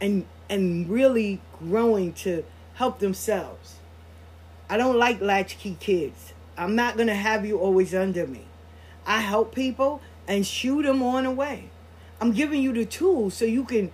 and 0.00 0.26
and 0.48 0.88
really 0.88 1.40
growing 1.58 2.12
to 2.14 2.44
help 2.74 2.98
themselves? 2.98 3.76
I 4.70 4.76
don't 4.76 4.96
like 4.96 5.20
latchkey 5.20 5.76
kids. 5.80 6.32
I'm 6.56 6.74
not 6.74 6.96
going 6.96 7.08
to 7.08 7.14
have 7.14 7.46
you 7.46 7.58
always 7.58 7.94
under 7.94 8.26
me. 8.26 8.44
I 9.06 9.20
help 9.20 9.54
people 9.54 10.00
and 10.26 10.46
shoot 10.46 10.82
them 10.82 11.02
on 11.02 11.24
the 11.24 11.30
way. 11.30 11.70
I'm 12.20 12.32
giving 12.32 12.62
you 12.62 12.72
the 12.72 12.84
tools 12.84 13.34
so 13.34 13.44
you 13.44 13.64
can 13.64 13.90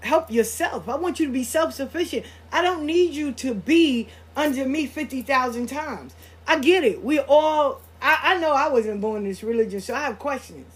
help 0.00 0.30
yourself. 0.30 0.88
I 0.88 0.96
want 0.96 1.20
you 1.20 1.26
to 1.26 1.32
be 1.32 1.44
self 1.44 1.74
sufficient. 1.74 2.26
I 2.50 2.62
don't 2.62 2.84
need 2.84 3.12
you 3.12 3.32
to 3.32 3.54
be 3.54 4.08
under 4.36 4.66
me 4.66 4.86
50,000 4.86 5.66
times. 5.66 6.14
I 6.46 6.58
get 6.58 6.82
it. 6.82 7.02
We're 7.02 7.26
all 7.28 7.80
I, 8.00 8.18
I 8.22 8.38
know 8.38 8.52
I 8.52 8.68
wasn't 8.68 9.00
born 9.00 9.22
in 9.22 9.28
this 9.28 9.42
religion, 9.42 9.80
so 9.80 9.94
I 9.94 10.00
have 10.00 10.18
questions. 10.18 10.72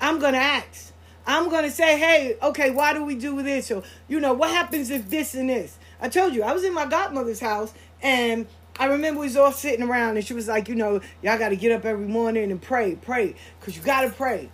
I'm 0.00 0.18
gonna 0.18 0.38
ask. 0.38 0.92
I'm 1.26 1.48
gonna 1.50 1.70
say, 1.70 1.98
hey, 1.98 2.36
okay, 2.42 2.70
why 2.70 2.92
do 2.92 3.04
we 3.04 3.14
do 3.14 3.42
this? 3.42 3.70
Or 3.70 3.82
you 4.08 4.20
know, 4.20 4.32
what 4.32 4.50
happens 4.50 4.90
if 4.90 5.08
this 5.08 5.34
and 5.34 5.50
this? 5.50 5.78
I 6.00 6.08
told 6.08 6.34
you 6.34 6.42
I 6.42 6.52
was 6.52 6.64
in 6.64 6.74
my 6.74 6.86
godmother's 6.86 7.40
house 7.40 7.72
and 8.02 8.46
I 8.78 8.86
remember 8.86 9.20
we 9.20 9.26
was 9.26 9.36
all 9.36 9.52
sitting 9.52 9.88
around 9.88 10.16
and 10.16 10.26
she 10.26 10.34
was 10.34 10.48
like, 10.48 10.68
you 10.68 10.74
know, 10.74 11.00
y'all 11.22 11.38
got 11.38 11.48
to 11.48 11.56
get 11.56 11.72
up 11.72 11.84
every 11.84 12.06
morning 12.06 12.50
and 12.50 12.60
pray, 12.60 12.96
pray, 12.96 13.34
because 13.58 13.76
you 13.76 13.82
got 13.82 14.02
to 14.02 14.10
pray. 14.10 14.50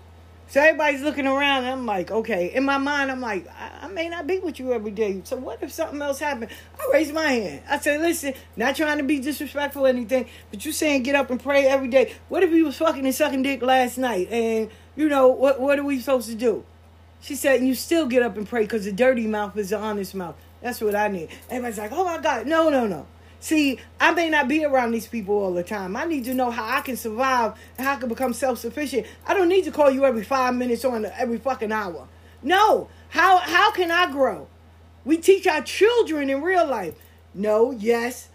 So 0.52 0.60
everybody's 0.60 1.00
looking 1.00 1.26
around 1.26 1.64
and 1.64 1.72
I'm 1.72 1.86
like, 1.86 2.10
okay. 2.10 2.52
In 2.52 2.64
my 2.64 2.76
mind, 2.76 3.10
I'm 3.10 3.22
like, 3.22 3.48
I, 3.48 3.86
I, 3.86 3.88
may 3.88 4.10
not 4.10 4.26
be 4.26 4.38
with 4.38 4.60
you 4.60 4.74
every 4.74 4.90
day. 4.90 5.22
So 5.24 5.38
what 5.38 5.62
if 5.62 5.72
something 5.72 6.02
else 6.02 6.18
happened? 6.18 6.50
I 6.78 6.90
raised 6.92 7.14
my 7.14 7.22
hand. 7.22 7.62
I 7.70 7.78
said, 7.78 8.02
listen, 8.02 8.34
not 8.54 8.76
trying 8.76 8.98
to 8.98 9.02
be 9.02 9.18
disrespectful 9.18 9.86
or 9.86 9.88
anything, 9.88 10.26
but 10.50 10.62
you 10.62 10.72
saying 10.72 11.04
get 11.04 11.14
up 11.14 11.30
and 11.30 11.42
pray 11.42 11.64
every 11.64 11.88
day. 11.88 12.12
What 12.28 12.42
if 12.42 12.50
he 12.50 12.62
was 12.62 12.76
fucking 12.76 13.02
and 13.02 13.14
sucking 13.14 13.40
dick 13.40 13.62
last 13.62 13.96
night? 13.96 14.28
And, 14.30 14.68
you 14.94 15.08
know, 15.08 15.28
what, 15.28 15.58
what 15.58 15.78
are 15.78 15.84
we 15.84 15.98
supposed 16.00 16.28
to 16.28 16.34
do? 16.34 16.66
She 17.22 17.34
said, 17.34 17.62
you 17.62 17.74
still 17.74 18.04
get 18.06 18.22
up 18.22 18.36
and 18.36 18.46
pray 18.46 18.64
because 18.64 18.84
the 18.84 18.92
dirty 18.92 19.26
mouth 19.26 19.56
is 19.56 19.70
the 19.70 19.78
honest 19.78 20.14
mouth. 20.14 20.36
That's 20.60 20.82
what 20.82 20.94
I 20.94 21.08
need. 21.08 21.30
Everybody's 21.48 21.78
like, 21.78 21.92
oh 21.92 22.04
my 22.04 22.18
God. 22.18 22.46
No, 22.46 22.68
no, 22.68 22.86
no. 22.86 23.06
See, 23.42 23.80
I 23.98 24.12
may 24.12 24.30
not 24.30 24.46
be 24.46 24.64
around 24.64 24.92
these 24.92 25.08
people 25.08 25.34
all 25.34 25.52
the 25.52 25.64
time. 25.64 25.96
I 25.96 26.04
need 26.04 26.24
to 26.26 26.32
know 26.32 26.52
how 26.52 26.78
I 26.78 26.80
can 26.80 26.96
survive 26.96 27.58
and 27.76 27.84
how 27.84 27.94
I 27.94 27.96
can 27.96 28.08
become 28.08 28.32
self 28.32 28.58
sufficient. 28.58 29.04
I 29.26 29.34
don't 29.34 29.48
need 29.48 29.64
to 29.64 29.72
call 29.72 29.90
you 29.90 30.04
every 30.04 30.22
five 30.22 30.54
minutes 30.54 30.84
or 30.84 31.04
every 31.04 31.38
fucking 31.38 31.72
hour. 31.72 32.06
No. 32.40 32.88
How 33.08 33.38
how 33.38 33.72
can 33.72 33.90
I 33.90 34.12
grow? 34.12 34.46
We 35.04 35.16
teach 35.16 35.48
our 35.48 35.60
children 35.60 36.30
in 36.30 36.40
real 36.40 36.64
life. 36.64 36.94
No, 37.34 37.72
yes, 37.72 38.28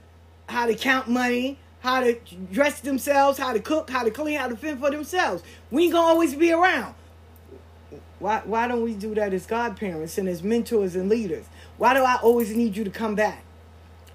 how 0.49 0.65
to 0.65 0.75
count 0.75 1.07
money, 1.07 1.57
how 1.79 2.01
to 2.01 2.19
dress 2.51 2.81
themselves, 2.81 3.39
how 3.39 3.53
to 3.53 3.61
cook, 3.61 3.89
how 3.89 4.03
to 4.03 4.11
clean, 4.11 4.37
how 4.37 4.49
to 4.49 4.57
fend 4.57 4.81
for 4.81 4.91
themselves. 4.91 5.41
We 5.71 5.85
ain't 5.85 5.93
gonna 5.93 6.05
always 6.05 6.35
be 6.35 6.51
around. 6.51 6.95
Why 8.19 8.41
why 8.43 8.67
don't 8.67 8.83
we 8.83 8.93
do 8.93 9.15
that 9.15 9.33
as 9.33 9.45
godparents 9.45 10.17
and 10.17 10.27
as 10.27 10.43
mentors 10.43 10.97
and 10.97 11.07
leaders? 11.07 11.45
Why 11.77 11.93
do 11.93 12.03
I 12.03 12.15
always 12.15 12.53
need 12.53 12.75
you 12.75 12.83
to 12.83 12.89
come 12.89 13.15
back? 13.15 13.45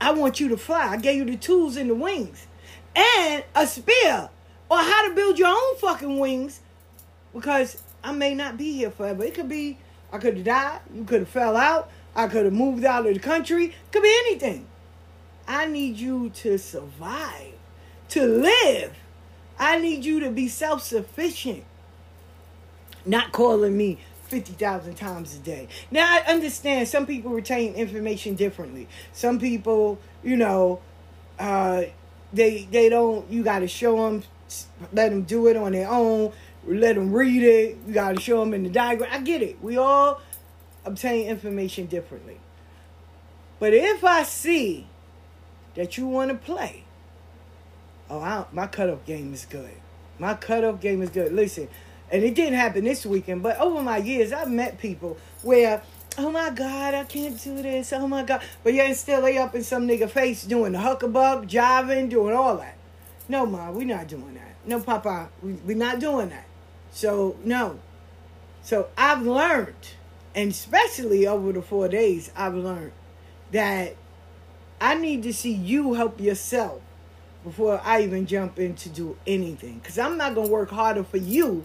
I 0.02 0.10
want 0.10 0.40
you 0.40 0.48
to 0.48 0.56
fly. 0.56 0.88
I 0.88 0.96
gave 0.96 1.16
you 1.16 1.24
the 1.24 1.36
tools 1.36 1.76
and 1.76 1.88
the 1.88 1.94
wings 1.94 2.48
and 2.96 3.44
a 3.54 3.66
spear 3.66 4.30
or 4.68 4.78
how 4.78 5.08
to 5.08 5.14
build 5.14 5.38
your 5.38 5.48
own 5.48 5.76
fucking 5.76 6.18
wings 6.18 6.60
because 7.32 7.80
I 8.02 8.10
may 8.10 8.34
not 8.34 8.56
be 8.56 8.72
here 8.72 8.90
forever. 8.90 9.22
It 9.22 9.34
could 9.34 9.48
be 9.48 9.78
I 10.12 10.18
could 10.18 10.38
have 10.38 10.44
died. 10.44 10.80
You 10.92 11.04
could 11.04 11.20
have 11.20 11.28
fell 11.28 11.56
out. 11.56 11.88
I 12.16 12.26
could 12.26 12.44
have 12.44 12.52
moved 12.52 12.84
out 12.84 13.06
of 13.06 13.14
the 13.14 13.20
country. 13.20 13.74
Could 13.92 14.02
be 14.02 14.14
anything. 14.26 14.66
I 15.46 15.66
need 15.66 15.96
you 15.96 16.30
to 16.30 16.58
survive, 16.58 17.54
to 18.10 18.26
live. 18.26 18.96
I 19.56 19.78
need 19.78 20.04
you 20.04 20.18
to 20.20 20.30
be 20.30 20.48
self 20.48 20.82
sufficient. 20.82 21.64
Not 23.06 23.30
calling 23.30 23.76
me 23.76 24.00
50,000 24.32 24.94
times 24.94 25.36
a 25.36 25.38
day. 25.40 25.68
Now, 25.90 26.06
I 26.10 26.20
understand 26.32 26.88
some 26.88 27.04
people 27.04 27.32
retain 27.32 27.74
information 27.74 28.34
differently. 28.34 28.88
Some 29.12 29.38
people, 29.38 29.98
you 30.24 30.38
know, 30.38 30.80
uh, 31.38 31.82
they 32.32 32.66
they 32.70 32.88
don't, 32.88 33.30
you 33.30 33.42
got 33.42 33.58
to 33.58 33.68
show 33.68 34.08
them, 34.08 34.22
let 34.90 35.10
them 35.10 35.24
do 35.24 35.48
it 35.48 35.56
on 35.58 35.72
their 35.72 35.86
own. 35.86 36.32
let 36.66 36.94
them 36.94 37.12
read 37.12 37.42
it. 37.42 37.76
You 37.86 37.92
got 37.92 38.16
to 38.16 38.22
show 38.22 38.40
them 38.40 38.54
in 38.54 38.62
the 38.62 38.70
diagram. 38.70 39.10
I 39.12 39.20
get 39.20 39.42
it. 39.42 39.62
We 39.62 39.76
all 39.76 40.22
obtain 40.86 41.26
information 41.26 41.84
differently. 41.84 42.40
But 43.58 43.74
if 43.74 44.02
I 44.02 44.22
see 44.22 44.86
that 45.74 45.98
you 45.98 46.06
want 46.06 46.30
to 46.30 46.38
play, 46.38 46.84
oh, 48.08 48.20
I, 48.20 48.46
my 48.50 48.66
cutoff 48.66 49.04
game 49.04 49.34
is 49.34 49.44
good. 49.44 49.74
My 50.18 50.32
cutoff 50.32 50.80
game 50.80 51.02
is 51.02 51.10
good. 51.10 51.34
Listen, 51.34 51.68
and 52.12 52.22
it 52.22 52.34
didn't 52.34 52.58
happen 52.58 52.84
this 52.84 53.06
weekend, 53.06 53.42
but 53.42 53.58
over 53.58 53.82
my 53.82 53.96
years, 53.96 54.34
I've 54.34 54.50
met 54.50 54.78
people 54.78 55.16
where, 55.40 55.82
oh 56.18 56.30
my 56.30 56.50
God, 56.50 56.92
I 56.92 57.04
can't 57.04 57.42
do 57.42 57.62
this. 57.62 57.90
Oh 57.94 58.06
my 58.06 58.22
God. 58.22 58.42
But 58.62 58.74
yet 58.74 58.94
still 58.98 59.22
they 59.22 59.38
up 59.38 59.54
in 59.54 59.64
some 59.64 59.88
nigga 59.88 60.10
face 60.10 60.44
doing 60.44 60.72
the 60.72 60.78
huckabug, 60.78 61.48
jiving, 61.48 62.10
doing 62.10 62.36
all 62.36 62.58
that. 62.58 62.76
No, 63.30 63.46
ma, 63.46 63.70
we 63.70 63.86
not 63.86 64.08
doing 64.08 64.34
that. 64.34 64.56
No, 64.66 64.78
Papa, 64.80 65.30
we, 65.42 65.54
we 65.54 65.74
not 65.74 66.00
doing 66.00 66.28
that. 66.28 66.44
So, 66.92 67.36
no. 67.44 67.80
So 68.62 68.90
I've 68.98 69.22
learned, 69.22 69.94
and 70.34 70.50
especially 70.50 71.26
over 71.26 71.50
the 71.50 71.62
four 71.62 71.88
days, 71.88 72.30
I've 72.36 72.54
learned 72.54 72.92
that 73.52 73.96
I 74.82 74.96
need 74.96 75.22
to 75.22 75.32
see 75.32 75.52
you 75.52 75.94
help 75.94 76.20
yourself 76.20 76.82
before 77.42 77.80
I 77.82 78.02
even 78.02 78.26
jump 78.26 78.58
in 78.58 78.74
to 78.76 78.90
do 78.90 79.16
anything. 79.26 79.78
Because 79.78 79.98
I'm 79.98 80.18
not 80.18 80.34
going 80.34 80.48
to 80.48 80.52
work 80.52 80.70
harder 80.70 81.04
for 81.04 81.16
you 81.16 81.64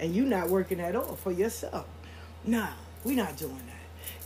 and 0.00 0.16
you're 0.16 0.26
not 0.26 0.48
working 0.48 0.80
at 0.80 0.96
all 0.96 1.16
for 1.16 1.30
yourself. 1.30 1.86
Nah, 2.44 2.70
we're 3.04 3.16
not 3.16 3.36
doing 3.36 3.56
that. 3.56 3.76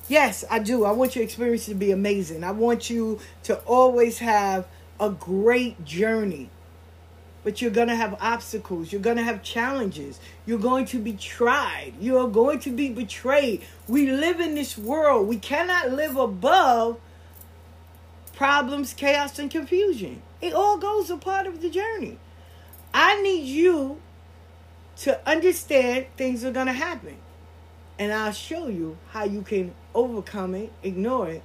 Yes, 0.08 0.44
I 0.50 0.58
do. 0.58 0.84
I 0.84 0.92
want 0.92 1.16
your 1.16 1.24
experience 1.24 1.66
to 1.66 1.74
be 1.74 1.90
amazing. 1.90 2.44
I 2.44 2.52
want 2.52 2.90
you 2.90 3.20
to 3.44 3.56
always 3.60 4.18
have 4.18 4.66
a 5.00 5.10
great 5.10 5.84
journey. 5.84 6.50
But 7.42 7.60
you're 7.60 7.70
going 7.70 7.88
to 7.88 7.96
have 7.96 8.16
obstacles. 8.20 8.92
You're 8.92 9.02
going 9.02 9.16
to 9.16 9.22
have 9.22 9.42
challenges. 9.42 10.18
You're 10.46 10.58
going 10.58 10.86
to 10.86 10.98
be 10.98 11.12
tried. 11.14 11.92
You're 12.00 12.28
going 12.28 12.60
to 12.60 12.70
be 12.70 12.88
betrayed. 12.88 13.62
We 13.86 14.10
live 14.10 14.40
in 14.40 14.54
this 14.54 14.78
world. 14.78 15.28
We 15.28 15.38
cannot 15.38 15.90
live 15.90 16.16
above 16.16 16.98
problems, 18.34 18.94
chaos, 18.94 19.38
and 19.38 19.50
confusion. 19.50 20.22
It 20.40 20.54
all 20.54 20.78
goes 20.78 21.10
a 21.10 21.16
part 21.16 21.46
of 21.46 21.60
the 21.60 21.70
journey. 21.70 22.18
I 22.92 23.20
need 23.22 23.44
you 23.44 24.00
to 24.98 25.28
understand 25.28 26.06
things 26.16 26.44
are 26.44 26.52
going 26.52 26.66
to 26.66 26.72
happen. 26.72 27.16
And 27.98 28.12
I'll 28.12 28.32
show 28.32 28.68
you 28.68 28.98
how 29.10 29.24
you 29.24 29.42
can 29.42 29.74
overcome 29.94 30.54
it, 30.54 30.72
ignore 30.82 31.28
it, 31.28 31.42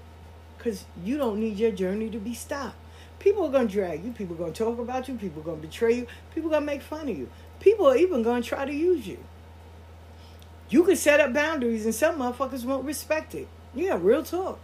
because 0.57 0.85
you 1.03 1.17
don't 1.17 1.39
need 1.39 1.57
your 1.57 1.71
journey 1.71 2.09
to 2.09 2.17
be 2.17 2.33
stopped. 2.33 2.75
People 3.19 3.45
are 3.45 3.51
going 3.51 3.67
to 3.67 3.73
drag 3.73 4.03
you. 4.03 4.11
People 4.11 4.35
are 4.35 4.39
going 4.39 4.53
to 4.53 4.63
talk 4.63 4.79
about 4.79 5.07
you. 5.07 5.15
People 5.15 5.41
are 5.41 5.45
going 5.45 5.61
to 5.61 5.67
betray 5.67 5.93
you. 5.93 6.07
People 6.33 6.49
are 6.49 6.53
going 6.53 6.63
to 6.63 6.73
make 6.73 6.81
fun 6.81 7.09
of 7.09 7.17
you. 7.17 7.29
People 7.59 7.87
are 7.87 7.97
even 7.97 8.23
going 8.23 8.41
to 8.41 8.47
try 8.47 8.65
to 8.65 8.73
use 8.73 9.05
you. 9.05 9.19
You 10.69 10.83
can 10.83 10.95
set 10.95 11.19
up 11.19 11.33
boundaries, 11.33 11.85
and 11.85 11.93
some 11.93 12.19
motherfuckers 12.19 12.63
won't 12.63 12.85
respect 12.85 13.35
it. 13.35 13.47
Yeah, 13.73 13.97
real 13.99 14.23
talk. 14.23 14.59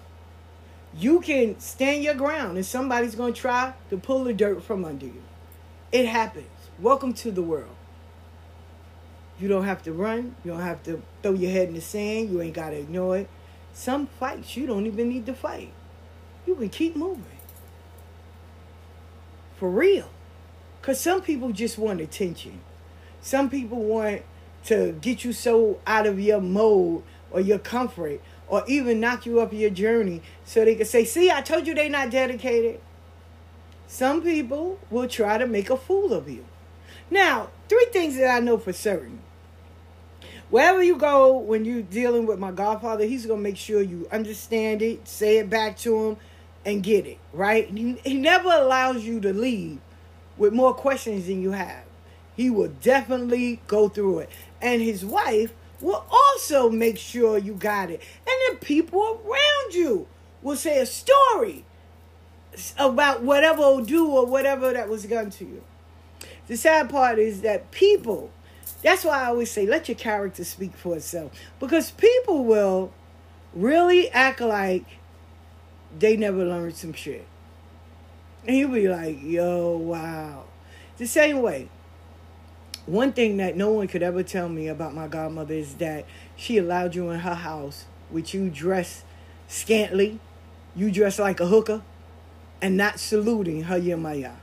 You 0.98 1.20
can 1.20 1.60
stand 1.60 2.04
your 2.04 2.16
ground, 2.16 2.58
and 2.58 2.66
somebody's 2.66 3.16
going 3.16 3.34
to 3.34 3.42
try 3.42 3.74
to 3.90 3.98
pull 3.98 4.24
the 4.24 4.34
dirt 4.34 4.64
from 4.64 4.86
under 4.86 5.08
you. 5.08 5.24
It 5.92 6.06
happens. 6.06 6.48
Welcome 6.80 7.14
to 7.14 7.32
the 7.32 7.44
world. 7.44 7.76
You 9.40 9.48
don't 9.48 9.66
have 9.66 9.84
to 9.84 9.94
run. 9.94 10.36
You 10.44 10.52
don't 10.52 10.62
have 10.62 10.84
to 10.84 11.02
throw 11.22 11.34
your 11.34 11.52
head 11.52 11.68
in 11.68 11.76
the 11.76 11.82
sand. 11.82 12.30
You 12.30 12.42
ain't 12.42 12.54
got 12.54 12.70
to 12.70 12.78
ignore 12.78 13.18
it. 13.18 13.30
Some 13.74 14.08
fights 14.08 14.56
you 14.56 14.66
don't 14.66 14.86
even 14.86 15.10
need 15.10 15.26
to 15.26 15.34
fight. 15.34 15.74
You 16.48 16.56
can 16.56 16.70
keep 16.70 16.96
moving. 16.96 17.26
For 19.58 19.70
real. 19.70 20.10
Because 20.80 21.00
some 21.00 21.22
people 21.22 21.52
just 21.52 21.78
want 21.78 22.00
attention. 22.00 22.62
Some 23.22 23.50
people 23.50 23.84
want 23.84 24.22
to 24.66 24.94
get 25.02 25.26
you 25.26 25.34
so 25.34 25.80
out 25.86 26.08
of 26.08 26.20
your 26.20 26.40
mode 26.40 27.04
or 27.32 27.42
your 27.42 27.60
comfort 27.60 28.22
or 28.48 28.64
even 28.68 29.00
knock 29.00 29.26
you 29.26 29.40
up 29.42 29.52
your 29.52 29.70
journey 29.70 30.22
so 30.46 30.64
they 30.64 30.76
can 30.76 30.86
say, 30.86 31.04
see, 31.04 31.32
I 31.32 31.42
told 31.42 31.68
you 31.68 31.74
they're 31.74 31.90
not 31.90 32.12
dedicated. 32.12 32.80
Some 33.88 34.22
people 34.22 34.80
will 34.90 35.08
try 35.08 35.38
to 35.38 35.48
make 35.48 35.70
a 35.70 35.78
fool 35.78 36.14
of 36.14 36.30
you. 36.30 36.46
Now, 37.10 37.50
three 37.70 37.88
things 37.92 38.18
that 38.18 38.30
I 38.30 38.40
know 38.40 38.58
for 38.58 38.74
certain. 38.74 39.22
Wherever 40.50 40.84
you 40.84 40.98
go 40.98 41.38
when 41.38 41.66
you're 41.66 41.82
dealing 41.82 42.26
with 42.26 42.40
my 42.40 42.52
godfather, 42.52 43.06
he's 43.06 43.26
going 43.26 43.40
to 43.40 43.44
make 43.44 43.58
sure 43.58 43.82
you 43.82 44.08
understand 44.12 44.82
it, 44.82 45.08
say 45.08 45.38
it 45.40 45.50
back 45.50 45.78
to 45.80 46.06
him, 46.06 46.18
and 46.66 46.84
get 46.84 47.06
it, 47.06 47.18
right? 47.34 47.68
He, 47.70 47.94
he 48.04 48.14
never 48.14 48.50
allows 48.50 49.04
you 49.04 49.20
to 49.22 49.34
leave 49.34 49.80
with 50.38 50.54
more 50.54 50.74
questions 50.74 51.28
than 51.28 51.42
you 51.42 51.52
have. 51.52 51.84
He 52.36 52.50
will 52.50 52.72
definitely 52.82 53.62
go 53.68 53.90
through 53.90 54.20
it. 54.20 54.30
And 54.62 54.82
his 54.82 55.06
wife 55.06 55.54
will 55.82 56.06
also 56.12 56.70
make 56.70 56.98
sure 56.98 57.38
you 57.38 57.54
got 57.54 57.90
it. 57.90 58.02
And 58.28 58.56
the 58.56 58.66
people 58.66 59.22
around 59.26 59.74
you 59.74 60.08
will 60.42 60.56
say 60.56 60.80
a 60.80 60.86
story 60.86 61.66
about 62.78 63.22
whatever 63.24 63.82
do 63.82 64.08
or 64.08 64.26
whatever 64.26 64.74
that 64.74 64.90
was 64.90 65.04
done 65.04 65.30
to 65.30 65.46
you. 65.46 65.64
The 66.48 66.58
sad 66.58 66.90
part 66.90 67.18
is 67.18 67.42
that 67.42 67.72
people, 67.72 68.32
that's 68.84 69.04
why 69.04 69.24
I 69.24 69.26
always 69.26 69.52
say, 69.52 69.66
let 69.66 69.90
your 69.90 69.96
character 69.96 70.44
speak 70.44 70.76
for 70.76 70.96
itself. 70.96 71.32
Because 71.60 71.92
people 71.92 72.46
will 72.46 72.94
really 73.54 74.10
act 74.12 74.42
like 74.42 74.86
they 75.98 76.16
never 76.18 76.46
learned 76.46 76.76
some 76.76 76.94
shit. 76.94 77.26
And 78.48 78.58
you'll 78.58 78.72
be 78.72 78.88
like, 78.88 79.18
yo, 79.24 79.76
wow. 79.78 80.44
The 80.98 81.08
same 81.08 81.42
way. 81.42 81.70
One 82.86 83.14
thing 83.14 83.38
that 83.38 83.58
no 83.58 83.72
one 83.72 83.88
could 83.88 84.04
ever 84.04 84.22
tell 84.22 84.48
me 84.48 84.68
about 84.68 84.94
my 84.94 85.08
godmother 85.08 85.56
is 85.56 85.76
that 85.76 86.06
she 86.36 86.60
allowed 86.60 86.94
you 86.94 87.10
in 87.10 87.22
her 87.22 87.34
house 87.34 87.86
with 88.12 88.36
you 88.36 88.52
dressed 88.52 89.04
scantily, 89.48 90.20
you 90.76 90.92
dressed 90.92 91.18
like 91.18 91.40
a 91.40 91.48
hooker, 91.48 91.82
and 92.62 92.78
not 92.78 93.00
saluting 93.00 93.64
her 93.64 93.80
Yemaya. 93.80 94.36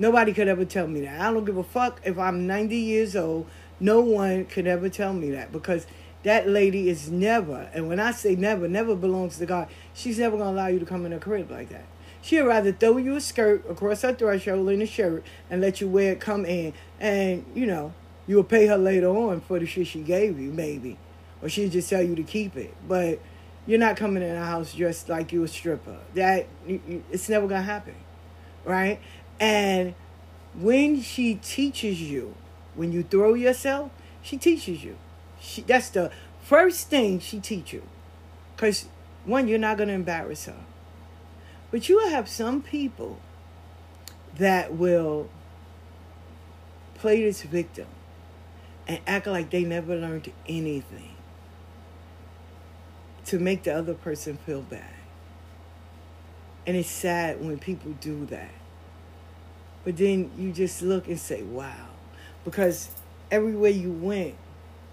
Nobody 0.00 0.32
could 0.32 0.48
ever 0.48 0.64
tell 0.64 0.86
me 0.86 1.02
that. 1.02 1.20
I 1.20 1.30
don't 1.30 1.44
give 1.44 1.58
a 1.58 1.62
fuck 1.62 2.00
if 2.04 2.18
I'm 2.18 2.46
90 2.46 2.74
years 2.74 3.14
old. 3.14 3.46
No 3.78 4.00
one 4.00 4.46
could 4.46 4.66
ever 4.66 4.88
tell 4.88 5.12
me 5.12 5.30
that 5.32 5.52
because 5.52 5.86
that 6.22 6.48
lady 6.48 6.88
is 6.88 7.10
never, 7.10 7.68
and 7.74 7.86
when 7.86 8.00
I 8.00 8.12
say 8.12 8.34
never, 8.34 8.66
never 8.66 8.96
belongs 8.96 9.36
to 9.36 9.44
God. 9.44 9.68
She's 9.92 10.18
never 10.18 10.38
going 10.38 10.54
to 10.54 10.58
allow 10.58 10.68
you 10.68 10.78
to 10.78 10.86
come 10.86 11.04
in 11.04 11.12
her 11.12 11.18
crib 11.18 11.50
like 11.50 11.68
that. 11.68 11.84
She'd 12.22 12.40
rather 12.40 12.72
throw 12.72 12.96
you 12.96 13.14
a 13.14 13.20
skirt 13.20 13.68
across 13.68 14.00
her 14.00 14.14
threshold 14.14 14.70
in 14.70 14.80
a 14.80 14.86
shirt 14.86 15.22
and 15.50 15.60
let 15.60 15.82
you 15.82 15.88
wear 15.88 16.12
it 16.12 16.20
come 16.20 16.46
in. 16.46 16.72
And, 16.98 17.44
you 17.54 17.66
know, 17.66 17.92
you'll 18.26 18.44
pay 18.44 18.68
her 18.68 18.78
later 18.78 19.08
on 19.08 19.42
for 19.42 19.58
the 19.58 19.66
shit 19.66 19.86
she 19.86 20.00
gave 20.00 20.40
you, 20.40 20.50
maybe. 20.50 20.96
Or 21.42 21.50
she'll 21.50 21.68
just 21.68 21.90
tell 21.90 22.02
you 22.02 22.14
to 22.14 22.22
keep 22.22 22.56
it. 22.56 22.74
But 22.88 23.20
you're 23.66 23.78
not 23.78 23.98
coming 23.98 24.22
in 24.22 24.34
a 24.34 24.46
house 24.46 24.72
dressed 24.72 25.10
like 25.10 25.30
you 25.30 25.44
a 25.44 25.48
stripper. 25.48 25.98
That, 26.14 26.46
it's 26.66 27.28
never 27.28 27.46
going 27.46 27.60
to 27.60 27.66
happen. 27.66 27.96
Right? 28.64 28.98
And 29.40 29.94
when 30.54 31.00
she 31.00 31.36
teaches 31.36 32.00
you, 32.00 32.34
when 32.74 32.92
you 32.92 33.02
throw 33.02 33.34
yourself, 33.34 33.90
she 34.22 34.36
teaches 34.36 34.84
you. 34.84 34.96
She, 35.40 35.62
that's 35.62 35.88
the 35.88 36.12
first 36.42 36.88
thing 36.88 37.18
she 37.18 37.40
teach 37.40 37.72
you. 37.72 37.82
Because, 38.54 38.86
one, 39.24 39.48
you're 39.48 39.58
not 39.58 39.78
going 39.78 39.88
to 39.88 39.94
embarrass 39.94 40.44
her. 40.44 40.60
But 41.70 41.88
you 41.88 41.96
will 41.96 42.10
have 42.10 42.28
some 42.28 42.60
people 42.60 43.18
that 44.36 44.74
will 44.74 45.30
play 46.94 47.22
this 47.22 47.42
victim 47.42 47.86
and 48.86 49.00
act 49.06 49.26
like 49.26 49.50
they 49.50 49.64
never 49.64 49.96
learned 49.96 50.30
anything 50.46 51.16
to 53.24 53.38
make 53.38 53.62
the 53.62 53.74
other 53.74 53.94
person 53.94 54.36
feel 54.44 54.62
bad. 54.62 54.94
And 56.66 56.76
it's 56.76 56.90
sad 56.90 57.42
when 57.42 57.58
people 57.58 57.92
do 58.00 58.26
that. 58.26 58.59
But 59.84 59.96
then 59.96 60.30
you 60.36 60.52
just 60.52 60.82
look 60.82 61.08
and 61.08 61.18
say, 61.18 61.42
wow. 61.42 61.88
Because 62.44 62.90
everywhere 63.30 63.70
you 63.70 63.90
went, 63.90 64.34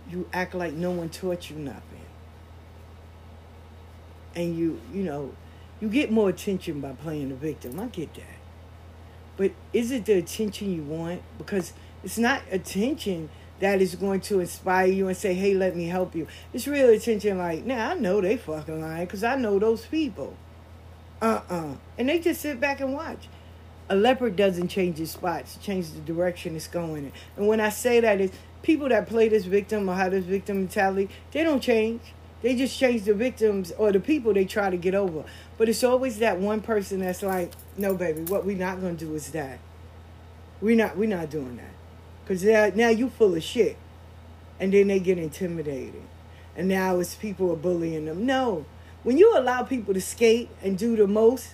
you 0.10 0.28
act 0.32 0.56
like 0.56 0.74
no 0.74 0.92
one 0.92 1.10
taught 1.10 1.50
you 1.50 1.58
nothing. 1.58 1.82
And 4.36 4.58
you, 4.58 4.80
you 4.94 5.04
know, 5.04 5.34
you 5.80 5.90
get 5.90 6.12
more 6.12 6.30
attention 6.30 6.80
by 6.80 6.94
playing 6.94 7.30
the 7.30 7.36
victim. 7.36 7.80
I 7.80 7.88
get 7.88 8.14
that. 8.16 8.24
But 9.36 9.52
is 9.74 9.92
it 9.92 10.06
the 10.06 10.14
attention 10.14 10.74
you 10.74 10.84
want? 10.84 11.22
Because 11.38 11.74
it's 12.04 12.18
not 12.18 12.42
attention 12.52 13.30
that 13.60 13.82
is 13.82 13.96
going 13.96 14.22
to 14.22 14.40
inspire 14.40 14.88
you 14.88 15.08
and 15.08 15.18
say, 15.18 15.34
hey, 15.34 15.54
let 15.54 15.76
me 15.76 15.86
help 15.86 16.16
you. 16.16 16.28
It's 16.54 16.68
real 16.68 16.90
attention 16.90 17.38
like, 17.38 17.66
nah, 17.66 17.92
I 17.92 17.94
know 17.96 18.22
they 18.22 18.38
fucking 18.38 18.82
lying 18.82 19.06
because 19.06 19.24
I 19.24 19.36
know 19.36 19.60
those 19.60 19.86
people. 19.86 20.36
Uh-uh. 21.22 21.74
And 21.98 22.10
they 22.10 22.20
just 22.20 22.42
sit 22.42 22.60
back 22.60 22.80
and 22.80 22.94
watch 22.94 23.28
a 23.90 23.96
leopard 23.96 24.36
doesn't 24.36 24.68
change 24.70 25.00
its 25.00 25.12
spots, 25.12 25.56
it 25.56 25.62
changes 25.62 25.94
the 25.94 26.02
direction 26.02 26.56
it's 26.56 26.68
going 26.68 27.06
in. 27.06 27.12
And 27.38 27.48
when 27.48 27.60
I 27.62 27.70
say 27.70 28.00
that, 28.02 28.22
is 28.22 28.32
people 28.64 28.90
that 28.90 29.08
play 29.08 29.30
this 29.30 29.46
victim 29.46 29.90
or 29.90 29.96
have 29.96 30.12
this 30.12 30.26
victim 30.26 30.60
mentality, 30.60 31.10
they 31.32 31.44
don't 31.44 31.62
change. 31.62 32.02
They 32.42 32.56
just 32.56 32.78
change 32.78 33.04
the 33.04 33.14
victims 33.14 33.72
or 33.78 33.92
the 33.92 34.00
people 34.00 34.34
they 34.34 34.46
try 34.46 34.70
to 34.70 34.78
get 34.78 34.96
over. 34.96 35.26
But 35.58 35.70
it's 35.70 35.84
always 35.84 36.20
that 36.20 36.40
one 36.40 36.62
person 36.62 37.00
that's 37.00 37.24
like, 37.24 37.52
no, 37.78 37.96
baby, 37.96 38.22
what 38.22 38.46
we're 38.46 38.58
not 38.58 38.80
gonna 38.82 38.94
do 38.94 39.16
is 39.16 39.32
that. 39.32 39.60
We're 40.62 40.76
not, 40.76 40.98
we're 40.98 41.10
not 41.10 41.30
doing 41.30 41.58
that, 41.58 41.74
cause 42.28 42.44
now, 42.44 42.72
now 42.76 42.90
you 42.90 43.10
full 43.10 43.36
of 43.36 43.44
shit. 43.44 43.78
and 44.60 44.74
then 44.74 44.88
they 44.88 45.00
get 45.00 45.18
intimidated. 45.18 46.02
And 46.56 46.68
now 46.68 47.00
it's 47.00 47.16
people 47.16 47.52
are 47.52 47.58
bullying 47.58 48.06
them. 48.06 48.26
No. 48.26 48.66
When 49.04 49.18
you 49.18 49.38
allow 49.38 49.64
people 49.64 49.94
to 49.94 50.02
skate 50.02 50.50
and 50.64 50.78
do 50.78 50.96
the 50.96 51.08
most, 51.08 51.54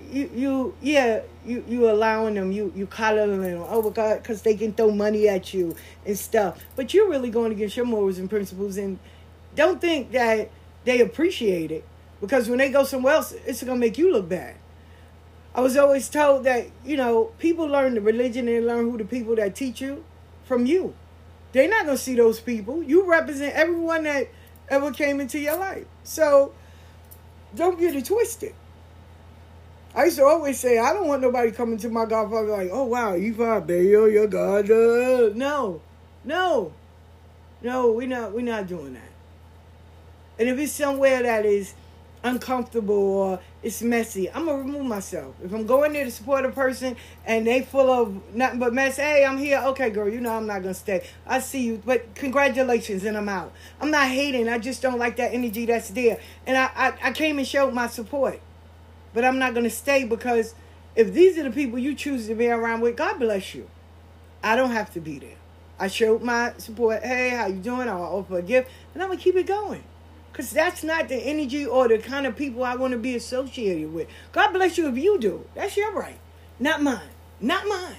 you 0.00 0.30
you 0.34 0.74
yeah 0.80 1.20
you 1.44 1.64
you 1.68 1.90
allowing 1.90 2.34
them 2.34 2.52
you 2.52 2.72
you 2.74 2.86
coddling 2.86 3.42
them. 3.42 3.64
Oh 3.68 3.82
my 3.82 3.90
god 3.90 4.22
because 4.22 4.42
they 4.42 4.54
can 4.54 4.72
throw 4.72 4.90
money 4.90 5.28
at 5.28 5.52
you 5.52 5.74
and 6.06 6.18
stuff. 6.18 6.64
But 6.76 6.94
you're 6.94 7.08
really 7.08 7.30
going 7.30 7.52
against 7.52 7.76
your 7.76 7.86
morals 7.86 8.18
and 8.18 8.30
principles 8.30 8.76
and 8.76 8.98
don't 9.54 9.80
think 9.80 10.12
that 10.12 10.50
they 10.84 11.00
appreciate 11.00 11.70
it. 11.70 11.84
Because 12.20 12.48
when 12.48 12.58
they 12.58 12.70
go 12.70 12.84
somewhere 12.84 13.14
else 13.14 13.32
it's 13.32 13.62
going 13.62 13.78
to 13.78 13.80
make 13.80 13.98
you 13.98 14.12
look 14.12 14.28
bad. 14.28 14.56
I 15.54 15.60
was 15.60 15.76
always 15.76 16.08
told 16.08 16.44
that 16.44 16.68
you 16.84 16.96
know 16.96 17.32
people 17.38 17.66
learn 17.66 17.94
the 17.94 18.00
religion 18.00 18.48
and 18.48 18.66
learn 18.66 18.90
who 18.90 18.98
the 18.98 19.04
people 19.04 19.34
that 19.36 19.56
teach 19.56 19.80
you 19.80 20.04
from 20.44 20.66
you. 20.66 20.94
They're 21.52 21.68
not 21.68 21.86
going 21.86 21.96
to 21.96 22.02
see 22.02 22.14
those 22.14 22.40
people. 22.40 22.82
You 22.82 23.08
represent 23.08 23.54
everyone 23.54 24.04
that 24.04 24.28
ever 24.68 24.92
came 24.92 25.18
into 25.18 25.38
your 25.38 25.56
life. 25.56 25.86
So 26.04 26.52
don't 27.54 27.80
get 27.80 27.96
it 27.96 28.04
twisted 28.04 28.54
I 29.94 30.04
used 30.04 30.18
to 30.18 30.24
always 30.24 30.60
say, 30.60 30.78
I 30.78 30.92
don't 30.92 31.08
want 31.08 31.22
nobody 31.22 31.50
coming 31.50 31.78
to 31.78 31.88
my 31.88 32.04
godfather 32.04 32.48
like, 32.48 32.70
oh 32.72 32.84
wow, 32.84 33.14
you 33.14 33.34
Bayo, 33.34 34.04
your 34.04 34.26
god. 34.26 34.70
Uh. 34.70 35.30
No, 35.34 35.80
no, 36.24 36.72
no, 37.62 37.92
we're 37.92 38.06
not, 38.06 38.32
we're 38.32 38.42
not 38.42 38.66
doing 38.66 38.94
that. 38.94 39.02
And 40.38 40.48
if 40.48 40.58
it's 40.58 40.72
somewhere 40.72 41.22
that 41.22 41.44
is 41.44 41.74
uncomfortable 42.22 42.94
or 42.94 43.40
it's 43.62 43.82
messy, 43.82 44.30
I'm 44.30 44.44
gonna 44.44 44.58
remove 44.58 44.84
myself. 44.84 45.34
If 45.42 45.52
I'm 45.52 45.66
going 45.66 45.94
there 45.94 46.04
to 46.04 46.10
support 46.10 46.44
a 46.44 46.50
person 46.50 46.94
and 47.24 47.46
they 47.46 47.62
full 47.62 47.90
of 47.90 48.34
nothing 48.34 48.60
but 48.60 48.74
mess, 48.74 48.96
hey, 48.96 49.24
I'm 49.24 49.38
here. 49.38 49.60
Okay, 49.68 49.90
girl, 49.90 50.08
you 50.08 50.20
know 50.20 50.32
I'm 50.32 50.46
not 50.46 50.62
gonna 50.62 50.74
stay. 50.74 51.08
I 51.26 51.40
see 51.40 51.62
you, 51.64 51.82
but 51.84 52.14
congratulations, 52.14 53.04
and 53.04 53.16
I'm 53.16 53.28
out. 53.28 53.52
I'm 53.80 53.90
not 53.90 54.08
hating. 54.08 54.48
I 54.48 54.58
just 54.58 54.82
don't 54.82 54.98
like 54.98 55.16
that 55.16 55.32
energy 55.32 55.66
that's 55.66 55.88
there. 55.90 56.20
And 56.46 56.56
I, 56.56 56.70
I, 56.76 57.08
I 57.08 57.12
came 57.12 57.38
and 57.38 57.46
showed 57.46 57.72
my 57.72 57.88
support 57.88 58.40
but 59.14 59.24
I'm 59.24 59.38
not 59.38 59.54
going 59.54 59.64
to 59.64 59.70
stay 59.70 60.04
because 60.04 60.54
if 60.94 61.12
these 61.12 61.38
are 61.38 61.44
the 61.44 61.50
people 61.50 61.78
you 61.78 61.94
choose 61.94 62.26
to 62.26 62.34
be 62.34 62.48
around 62.48 62.80
with, 62.80 62.96
God 62.96 63.18
bless 63.18 63.54
you. 63.54 63.68
I 64.42 64.56
don't 64.56 64.70
have 64.70 64.92
to 64.94 65.00
be 65.00 65.18
there. 65.18 65.36
I 65.78 65.88
showed 65.88 66.22
my 66.22 66.54
support. 66.58 67.02
Hey, 67.02 67.30
how 67.30 67.46
you 67.46 67.56
doing? 67.56 67.88
I'll 67.88 68.02
offer 68.02 68.38
a 68.38 68.42
gift, 68.42 68.70
and 68.94 69.02
I'm 69.02 69.10
gonna 69.10 69.20
keep 69.20 69.36
it 69.36 69.46
going, 69.46 69.84
cause 70.32 70.50
that's 70.50 70.82
not 70.82 71.08
the 71.08 71.16
energy 71.16 71.64
or 71.64 71.86
the 71.86 71.98
kind 71.98 72.26
of 72.26 72.36
people 72.36 72.64
I 72.64 72.74
want 72.74 72.92
to 72.92 72.98
be 72.98 73.14
associated 73.14 73.92
with. 73.92 74.08
God 74.32 74.52
bless 74.52 74.76
you 74.76 74.88
if 74.88 74.96
you 74.96 75.18
do. 75.18 75.46
That's 75.54 75.76
your 75.76 75.92
right, 75.92 76.18
not 76.58 76.82
mine. 76.82 77.10
Not 77.40 77.68
mine. 77.68 77.96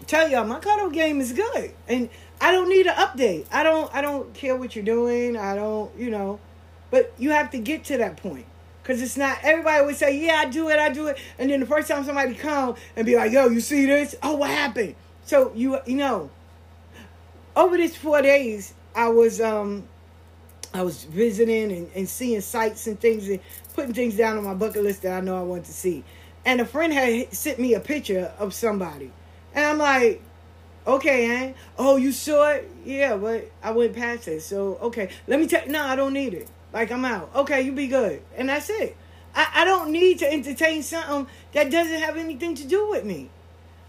I 0.00 0.04
tell 0.04 0.28
y'all, 0.28 0.44
my 0.44 0.58
cuddle 0.58 0.90
game 0.90 1.20
is 1.20 1.32
good, 1.32 1.72
and 1.86 2.08
I 2.40 2.50
don't 2.50 2.68
need 2.68 2.86
an 2.86 2.94
update. 2.94 3.46
I 3.52 3.62
don't. 3.62 3.94
I 3.94 4.00
don't 4.00 4.34
care 4.34 4.56
what 4.56 4.74
you're 4.74 4.84
doing. 4.84 5.36
I 5.36 5.54
don't. 5.54 5.96
You 5.96 6.10
know, 6.10 6.40
but 6.90 7.12
you 7.18 7.30
have 7.30 7.52
to 7.52 7.58
get 7.58 7.84
to 7.84 7.98
that 7.98 8.16
point. 8.16 8.46
Cause 8.84 9.00
it's 9.00 9.16
not 9.16 9.38
everybody 9.42 9.84
would 9.86 9.96
say, 9.96 10.18
Yeah, 10.18 10.36
I 10.36 10.46
do 10.46 10.68
it, 10.68 10.78
I 10.78 10.88
do 10.88 11.06
it. 11.06 11.18
And 11.38 11.50
then 11.50 11.60
the 11.60 11.66
first 11.66 11.88
time 11.88 12.04
somebody 12.04 12.34
come 12.34 12.74
and 12.96 13.06
be 13.06 13.14
like, 13.14 13.30
Yo, 13.30 13.48
you 13.48 13.60
see 13.60 13.86
this? 13.86 14.16
Oh, 14.22 14.36
what 14.36 14.50
happened? 14.50 14.96
So 15.24 15.52
you 15.54 15.78
you 15.86 15.96
know, 15.96 16.30
over 17.54 17.76
these 17.76 17.96
four 17.96 18.22
days, 18.22 18.74
I 18.94 19.08
was 19.08 19.40
um 19.40 19.84
I 20.74 20.82
was 20.82 21.04
visiting 21.04 21.70
and, 21.70 21.90
and 21.94 22.08
seeing 22.08 22.40
sights 22.40 22.86
and 22.86 22.98
things 22.98 23.28
and 23.28 23.40
putting 23.74 23.94
things 23.94 24.16
down 24.16 24.38
on 24.38 24.44
my 24.44 24.54
bucket 24.54 24.82
list 24.82 25.02
that 25.02 25.16
I 25.16 25.20
know 25.20 25.38
I 25.38 25.42
want 25.42 25.64
to 25.66 25.72
see. 25.72 26.02
And 26.44 26.60
a 26.60 26.64
friend 26.64 26.92
had 26.92 27.32
sent 27.32 27.58
me 27.58 27.74
a 27.74 27.80
picture 27.80 28.32
of 28.38 28.52
somebody. 28.52 29.12
And 29.54 29.64
I'm 29.64 29.78
like, 29.78 30.22
okay, 30.86 31.30
eh? 31.30 31.52
Oh, 31.78 31.96
you 31.96 32.10
saw 32.10 32.50
it? 32.50 32.70
Yeah, 32.84 33.16
but 33.16 33.50
I 33.62 33.70
went 33.72 33.94
past 33.94 34.26
it. 34.28 34.40
So 34.42 34.78
okay. 34.82 35.10
Let 35.26 35.40
me 35.40 35.46
tell 35.46 35.66
no, 35.68 35.82
I 35.82 35.94
don't 35.94 36.12
need 36.12 36.34
it. 36.34 36.48
Like 36.72 36.90
I'm 36.90 37.04
out. 37.04 37.30
Okay, 37.34 37.62
you 37.62 37.72
be 37.72 37.86
good. 37.86 38.22
And 38.36 38.48
that's 38.48 38.70
it. 38.70 38.96
I, 39.34 39.48
I 39.56 39.64
don't 39.64 39.92
need 39.92 40.18
to 40.20 40.30
entertain 40.30 40.82
something 40.82 41.26
that 41.52 41.70
doesn't 41.70 42.00
have 42.00 42.16
anything 42.16 42.54
to 42.56 42.64
do 42.64 42.90
with 42.90 43.04
me. 43.04 43.30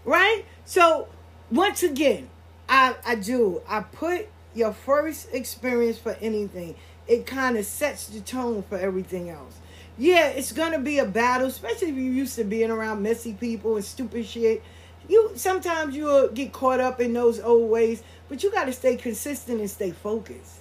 Right? 0.04 0.44
So 0.64 1.08
once 1.50 1.82
again, 1.82 2.28
I 2.68 2.96
I 3.06 3.14
do. 3.14 3.62
I 3.68 3.80
put 3.80 4.28
your 4.54 4.72
first 4.72 5.28
experience 5.32 5.98
for 5.98 6.16
anything. 6.20 6.76
It 7.06 7.26
kind 7.26 7.56
of 7.56 7.66
sets 7.66 8.06
the 8.06 8.20
tone 8.20 8.62
for 8.62 8.78
everything 8.78 9.28
else. 9.28 9.58
Yeah, 9.96 10.28
it's 10.28 10.52
gonna 10.52 10.78
be 10.78 10.98
a 10.98 11.04
battle, 11.04 11.46
especially 11.46 11.88
if 11.90 11.94
you're 11.96 12.12
used 12.12 12.36
to 12.36 12.44
being 12.44 12.70
around 12.70 13.02
messy 13.02 13.34
people 13.34 13.76
and 13.76 13.84
stupid 13.84 14.26
shit. 14.26 14.62
You 15.08 15.32
sometimes 15.36 15.94
you'll 15.94 16.28
get 16.28 16.52
caught 16.52 16.80
up 16.80 17.00
in 17.00 17.12
those 17.12 17.38
old 17.40 17.70
ways, 17.70 18.02
but 18.28 18.42
you 18.42 18.50
gotta 18.50 18.72
stay 18.72 18.96
consistent 18.96 19.60
and 19.60 19.70
stay 19.70 19.90
focused. 19.90 20.60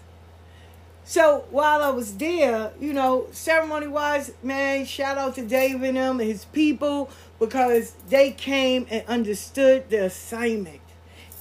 So 1.05 1.45
while 1.51 1.81
I 1.81 1.89
was 1.89 2.15
there, 2.15 2.71
you 2.79 2.93
know, 2.93 3.27
ceremony 3.31 3.87
wise, 3.87 4.31
man, 4.41 4.85
shout 4.85 5.17
out 5.17 5.35
to 5.35 5.45
Dave 5.45 5.83
and 5.83 5.97
them 5.97 6.19
and 6.19 6.29
his 6.29 6.45
people 6.45 7.09
because 7.39 7.93
they 8.07 8.31
came 8.31 8.87
and 8.89 9.05
understood 9.07 9.89
the 9.89 10.05
assignment. 10.05 10.79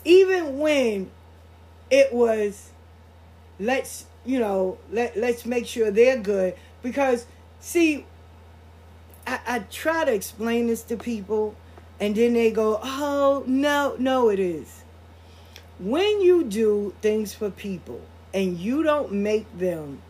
Even 0.04 0.58
when 0.58 1.10
it 1.90 2.12
was 2.12 2.70
let's, 3.60 4.06
you 4.24 4.40
know, 4.40 4.78
let 4.90 5.16
let's 5.16 5.46
make 5.46 5.66
sure 5.66 5.92
they're 5.92 6.18
good. 6.18 6.54
Because 6.82 7.26
see, 7.60 8.04
I, 9.26 9.38
I 9.46 9.58
try 9.60 10.04
to 10.04 10.12
explain 10.12 10.66
this 10.66 10.82
to 10.84 10.96
people 10.96 11.54
and 12.00 12.16
then 12.16 12.34
they 12.34 12.50
go, 12.50 12.80
Oh 12.82 13.44
no, 13.46 13.94
no, 13.96 14.28
it 14.28 14.40
is. 14.40 14.82
When 15.78 16.20
you 16.20 16.42
do 16.44 16.94
things 17.00 17.32
for 17.32 17.48
people 17.50 18.00
and 18.34 18.58
you 18.58 18.82
don't 18.82 19.12
make 19.12 19.46
them 19.58 20.00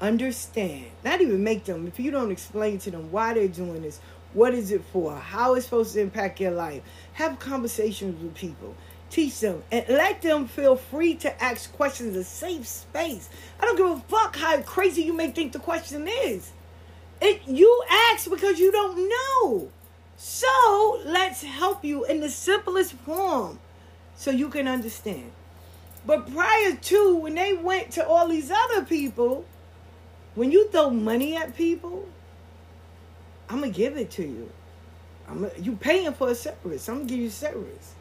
understand, 0.00 0.86
not 1.04 1.20
even 1.20 1.42
make 1.42 1.64
them, 1.64 1.86
if 1.86 1.98
you 1.98 2.10
don't 2.10 2.30
explain 2.30 2.78
to 2.78 2.90
them 2.90 3.10
why 3.10 3.34
they're 3.34 3.48
doing 3.48 3.82
this, 3.82 4.00
what 4.32 4.54
is 4.54 4.70
it 4.70 4.82
for, 4.92 5.14
how 5.16 5.54
it's 5.54 5.64
supposed 5.64 5.94
to 5.94 6.00
impact 6.00 6.40
your 6.40 6.50
life, 6.50 6.82
have 7.14 7.38
conversations 7.38 8.20
with 8.22 8.34
people. 8.34 8.74
Teach 9.10 9.40
them 9.40 9.62
and 9.72 9.88
let 9.88 10.20
them 10.20 10.46
feel 10.46 10.76
free 10.76 11.14
to 11.16 11.42
ask 11.42 11.72
questions, 11.72 12.14
a 12.14 12.24
safe 12.24 12.66
space. 12.66 13.30
I 13.58 13.64
don't 13.64 13.76
give 13.76 13.86
a 13.86 14.00
fuck 14.00 14.36
how 14.36 14.60
crazy 14.60 15.02
you 15.02 15.14
may 15.14 15.30
think 15.30 15.52
the 15.52 15.58
question 15.58 16.06
is. 16.06 16.52
It 17.20 17.40
you 17.46 17.82
ask 17.90 18.28
because 18.28 18.60
you 18.60 18.70
don't 18.70 19.08
know. 19.08 19.70
So 20.16 21.00
let's 21.06 21.42
help 21.42 21.84
you 21.84 22.04
in 22.04 22.20
the 22.20 22.28
simplest 22.28 22.92
form 22.92 23.58
so 24.14 24.30
you 24.30 24.50
can 24.50 24.68
understand. 24.68 25.32
But 26.08 26.32
prior 26.32 26.74
to 26.74 27.16
when 27.16 27.34
they 27.34 27.52
went 27.52 27.90
to 27.90 28.08
all 28.08 28.28
these 28.28 28.50
other 28.50 28.82
people, 28.82 29.44
when 30.36 30.50
you 30.50 30.70
throw 30.70 30.88
money 30.88 31.36
at 31.36 31.54
people, 31.54 32.08
I'm 33.50 33.60
gonna 33.60 33.70
give 33.70 33.98
it 33.98 34.10
to 34.12 34.22
you. 34.22 34.50
I'm 35.28 35.50
you 35.60 35.76
paying 35.76 36.14
for 36.14 36.30
a 36.30 36.34
service. 36.34 36.88
I'm 36.88 37.00
gonna 37.00 37.10
give 37.10 37.18
you 37.18 37.28
service. 37.28 37.92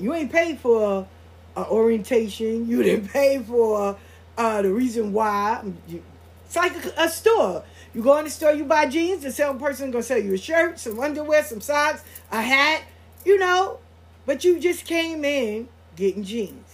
You 0.00 0.14
ain't 0.14 0.32
paid 0.32 0.58
for 0.58 1.06
a, 1.54 1.60
a 1.60 1.68
orientation. 1.68 2.68
You 2.68 2.82
didn't 2.88 3.06
pay 3.06 3.40
for 3.40 3.96
uh, 4.36 4.62
the 4.62 4.72
reason 4.72 5.12
why. 5.12 5.62
You, 5.86 6.02
it's 6.44 6.56
like 6.56 6.74
a, 6.84 7.04
a, 7.04 7.08
store. 7.08 7.62
You 7.94 8.02
go 8.02 8.18
in 8.18 8.24
the 8.24 8.32
store, 8.32 8.52
you 8.52 8.64
buy 8.64 8.86
jeans. 8.86 9.22
The 9.22 9.30
salesperson 9.30 9.92
gonna 9.92 10.02
sell 10.02 10.18
you 10.18 10.34
a 10.34 10.38
shirt, 10.38 10.80
some 10.80 10.98
underwear, 10.98 11.44
some 11.44 11.60
socks, 11.60 12.02
a 12.32 12.42
hat. 12.42 12.82
You 13.24 13.38
know, 13.38 13.78
but 14.26 14.42
you 14.42 14.58
just 14.58 14.86
came 14.86 15.24
in 15.24 15.68
getting 15.94 16.24
jeans. 16.24 16.67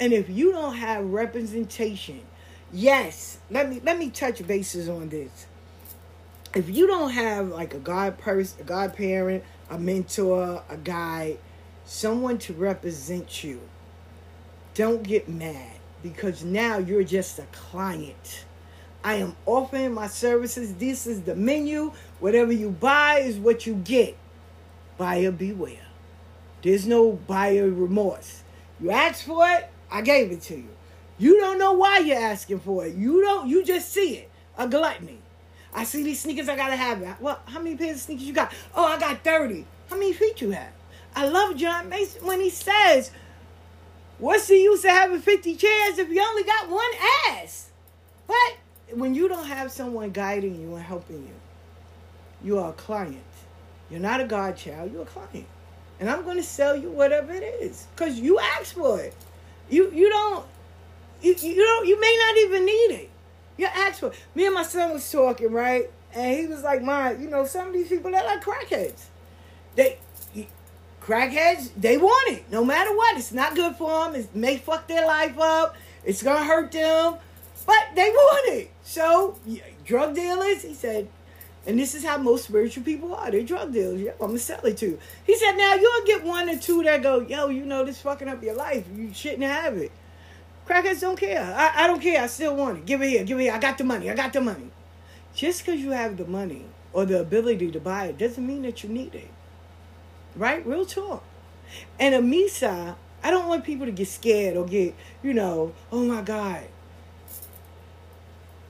And 0.00 0.14
if 0.14 0.30
you 0.30 0.52
don't 0.52 0.76
have 0.76 1.04
representation, 1.04 2.22
yes, 2.72 3.38
let 3.50 3.68
me 3.68 3.80
let 3.84 3.98
me 3.98 4.08
touch 4.08 4.44
bases 4.46 4.88
on 4.88 5.10
this. 5.10 5.46
If 6.54 6.70
you 6.70 6.86
don't 6.86 7.10
have 7.10 7.48
like 7.48 7.74
a 7.74 7.78
god 7.78 8.18
person, 8.18 8.62
a 8.62 8.64
godparent, 8.64 9.44
a 9.68 9.78
mentor, 9.78 10.64
a 10.68 10.76
guide, 10.78 11.38
someone 11.84 12.38
to 12.38 12.54
represent 12.54 13.44
you, 13.44 13.60
don't 14.74 15.02
get 15.02 15.28
mad 15.28 15.72
because 16.02 16.42
now 16.42 16.78
you're 16.78 17.04
just 17.04 17.38
a 17.38 17.46
client. 17.52 18.46
I 19.04 19.16
am 19.16 19.36
offering 19.44 19.92
my 19.92 20.06
services. 20.06 20.74
This 20.74 21.06
is 21.06 21.22
the 21.22 21.34
menu. 21.34 21.92
Whatever 22.20 22.52
you 22.52 22.70
buy 22.70 23.20
is 23.20 23.36
what 23.36 23.66
you 23.66 23.74
get. 23.74 24.16
Buyer 24.98 25.30
beware. 25.30 25.86
There's 26.62 26.86
no 26.86 27.12
buyer 27.12 27.70
remorse. 27.70 28.42
You 28.78 28.90
ask 28.90 29.24
for 29.24 29.46
it, 29.48 29.70
I 29.90 30.02
gave 30.02 30.30
it 30.30 30.42
to 30.42 30.56
you. 30.56 30.68
You 31.18 31.38
don't 31.38 31.58
know 31.58 31.72
why 31.72 31.98
you're 31.98 32.18
asking 32.18 32.60
for 32.60 32.86
it. 32.86 32.94
You 32.94 33.20
don't. 33.22 33.48
You 33.48 33.64
just 33.64 33.92
see 33.92 34.16
it. 34.16 34.30
A 34.56 34.66
gluttony. 34.66 35.18
I 35.74 35.84
see 35.84 36.02
these 36.02 36.20
sneakers. 36.20 36.48
I 36.48 36.56
gotta 36.56 36.76
have 36.76 37.02
it. 37.02 37.08
Well, 37.20 37.40
how 37.46 37.60
many 37.60 37.76
pairs 37.76 37.96
of 37.96 38.02
sneakers 38.02 38.24
you 38.24 38.32
got? 38.32 38.52
Oh, 38.74 38.84
I 38.84 38.98
got 38.98 39.22
thirty. 39.22 39.66
How 39.88 39.96
many 39.96 40.12
feet 40.12 40.40
you 40.40 40.50
have? 40.50 40.72
I 41.14 41.26
love 41.26 41.56
John 41.56 41.88
Mason 41.88 42.26
when 42.26 42.40
he 42.40 42.50
says, 42.50 43.10
"What's 44.18 44.46
the 44.46 44.56
use 44.56 44.84
of 44.84 44.90
having 44.90 45.20
fifty 45.20 45.56
chairs 45.56 45.98
if 45.98 46.08
you 46.08 46.22
only 46.22 46.44
got 46.44 46.70
one 46.70 46.90
ass?" 47.28 47.70
But 48.26 48.96
when 48.96 49.14
you 49.14 49.28
don't 49.28 49.46
have 49.46 49.70
someone 49.72 50.10
guiding 50.10 50.60
you 50.60 50.74
and 50.74 50.84
helping 50.84 51.22
you, 51.22 51.34
you 52.42 52.58
are 52.58 52.70
a 52.70 52.74
client. 52.74 53.22
You're 53.90 54.00
not 54.00 54.20
a 54.20 54.24
godchild. 54.24 54.92
You're 54.92 55.02
a 55.02 55.06
client, 55.06 55.46
and 55.98 56.08
I'm 56.08 56.22
going 56.22 56.36
to 56.36 56.42
sell 56.42 56.76
you 56.76 56.90
whatever 56.90 57.32
it 57.32 57.42
is 57.42 57.86
because 57.94 58.18
you 58.18 58.38
asked 58.38 58.74
for 58.74 59.00
it. 59.00 59.14
You 59.70 59.90
you 59.92 60.08
don't 60.08 60.44
you, 61.22 61.34
you 61.34 61.64
don't 61.64 61.86
you 61.86 62.00
may 62.00 62.16
not 62.18 62.36
even 62.38 62.64
need 62.66 63.02
it. 63.02 63.10
You 63.56 63.66
ask 63.66 64.00
for 64.00 64.12
me 64.34 64.46
and 64.46 64.54
my 64.54 64.62
son 64.62 64.92
was 64.92 65.10
talking, 65.10 65.52
right? 65.52 65.90
And 66.12 66.38
he 66.38 66.46
was 66.46 66.62
like, 66.62 66.82
My, 66.82 67.12
you 67.12 67.28
know, 67.28 67.44
some 67.44 67.68
of 67.68 67.72
these 67.72 67.88
people 67.88 68.10
they're 68.10 68.24
like 68.24 68.42
crackheads. 68.42 69.04
They 69.76 69.98
crackheads, 71.00 71.70
they 71.76 71.96
want 71.96 72.32
it. 72.32 72.50
No 72.50 72.64
matter 72.64 72.94
what. 72.96 73.16
It's 73.16 73.32
not 73.32 73.54
good 73.54 73.76
for 73.76 74.04
them. 74.04 74.14
It 74.14 74.34
may 74.34 74.58
fuck 74.58 74.86
their 74.88 75.06
life 75.06 75.38
up. 75.38 75.76
It's 76.04 76.22
gonna 76.22 76.44
hurt 76.44 76.72
them. 76.72 77.16
But 77.66 77.90
they 77.94 78.08
want 78.08 78.54
it. 78.54 78.70
So 78.82 79.38
drug 79.84 80.14
dealers, 80.14 80.62
he 80.62 80.74
said, 80.74 81.08
and 81.66 81.78
this 81.78 81.94
is 81.94 82.04
how 82.04 82.16
most 82.16 82.44
spiritual 82.44 82.84
people 82.84 83.14
are. 83.14 83.30
They're 83.30 83.42
drug 83.42 83.72
dealers. 83.72 84.00
Yeah, 84.00 84.12
I'm 84.12 84.28
gonna 84.28 84.38
sell 84.38 84.64
it 84.64 84.78
to 84.78 84.86
you. 84.86 84.98
He 85.24 85.36
said, 85.36 85.52
now 85.52 85.74
you'll 85.74 86.06
get 86.06 86.24
one 86.24 86.48
or 86.48 86.58
two 86.58 86.82
that 86.84 87.02
go, 87.02 87.20
yo, 87.20 87.48
you 87.48 87.66
know 87.66 87.84
this 87.84 88.00
fucking 88.00 88.28
up 88.28 88.42
your 88.42 88.54
life. 88.54 88.84
You 88.94 89.12
shouldn't 89.12 89.42
have 89.42 89.76
it. 89.76 89.92
Crackheads 90.66 91.00
don't 91.00 91.18
care. 91.18 91.42
I, 91.42 91.84
I 91.84 91.86
don't 91.86 92.00
care. 92.00 92.22
I 92.22 92.28
still 92.28 92.56
want 92.56 92.78
it. 92.78 92.86
Give 92.86 93.02
it 93.02 93.08
here. 93.08 93.24
Give 93.24 93.38
it 93.38 93.42
here. 93.42 93.52
I 93.52 93.58
got 93.58 93.76
the 93.76 93.84
money. 93.84 94.10
I 94.10 94.14
got 94.14 94.32
the 94.32 94.40
money. 94.40 94.70
Just 95.34 95.64
because 95.64 95.80
you 95.80 95.90
have 95.90 96.16
the 96.16 96.26
money 96.26 96.64
or 96.92 97.04
the 97.04 97.20
ability 97.20 97.70
to 97.72 97.80
buy 97.80 98.06
it 98.06 98.18
doesn't 98.18 98.46
mean 98.46 98.62
that 98.62 98.82
you 98.82 98.88
need 98.88 99.14
it. 99.14 99.30
Right? 100.36 100.64
Real 100.66 100.86
talk. 100.86 101.24
And 101.98 102.14
a 102.14 102.20
Misa, 102.20 102.96
I 103.22 103.30
don't 103.30 103.48
want 103.48 103.64
people 103.64 103.86
to 103.86 103.92
get 103.92 104.08
scared 104.08 104.56
or 104.56 104.64
get, 104.64 104.94
you 105.22 105.34
know, 105.34 105.72
oh 105.92 106.04
my 106.04 106.22
God. 106.22 106.64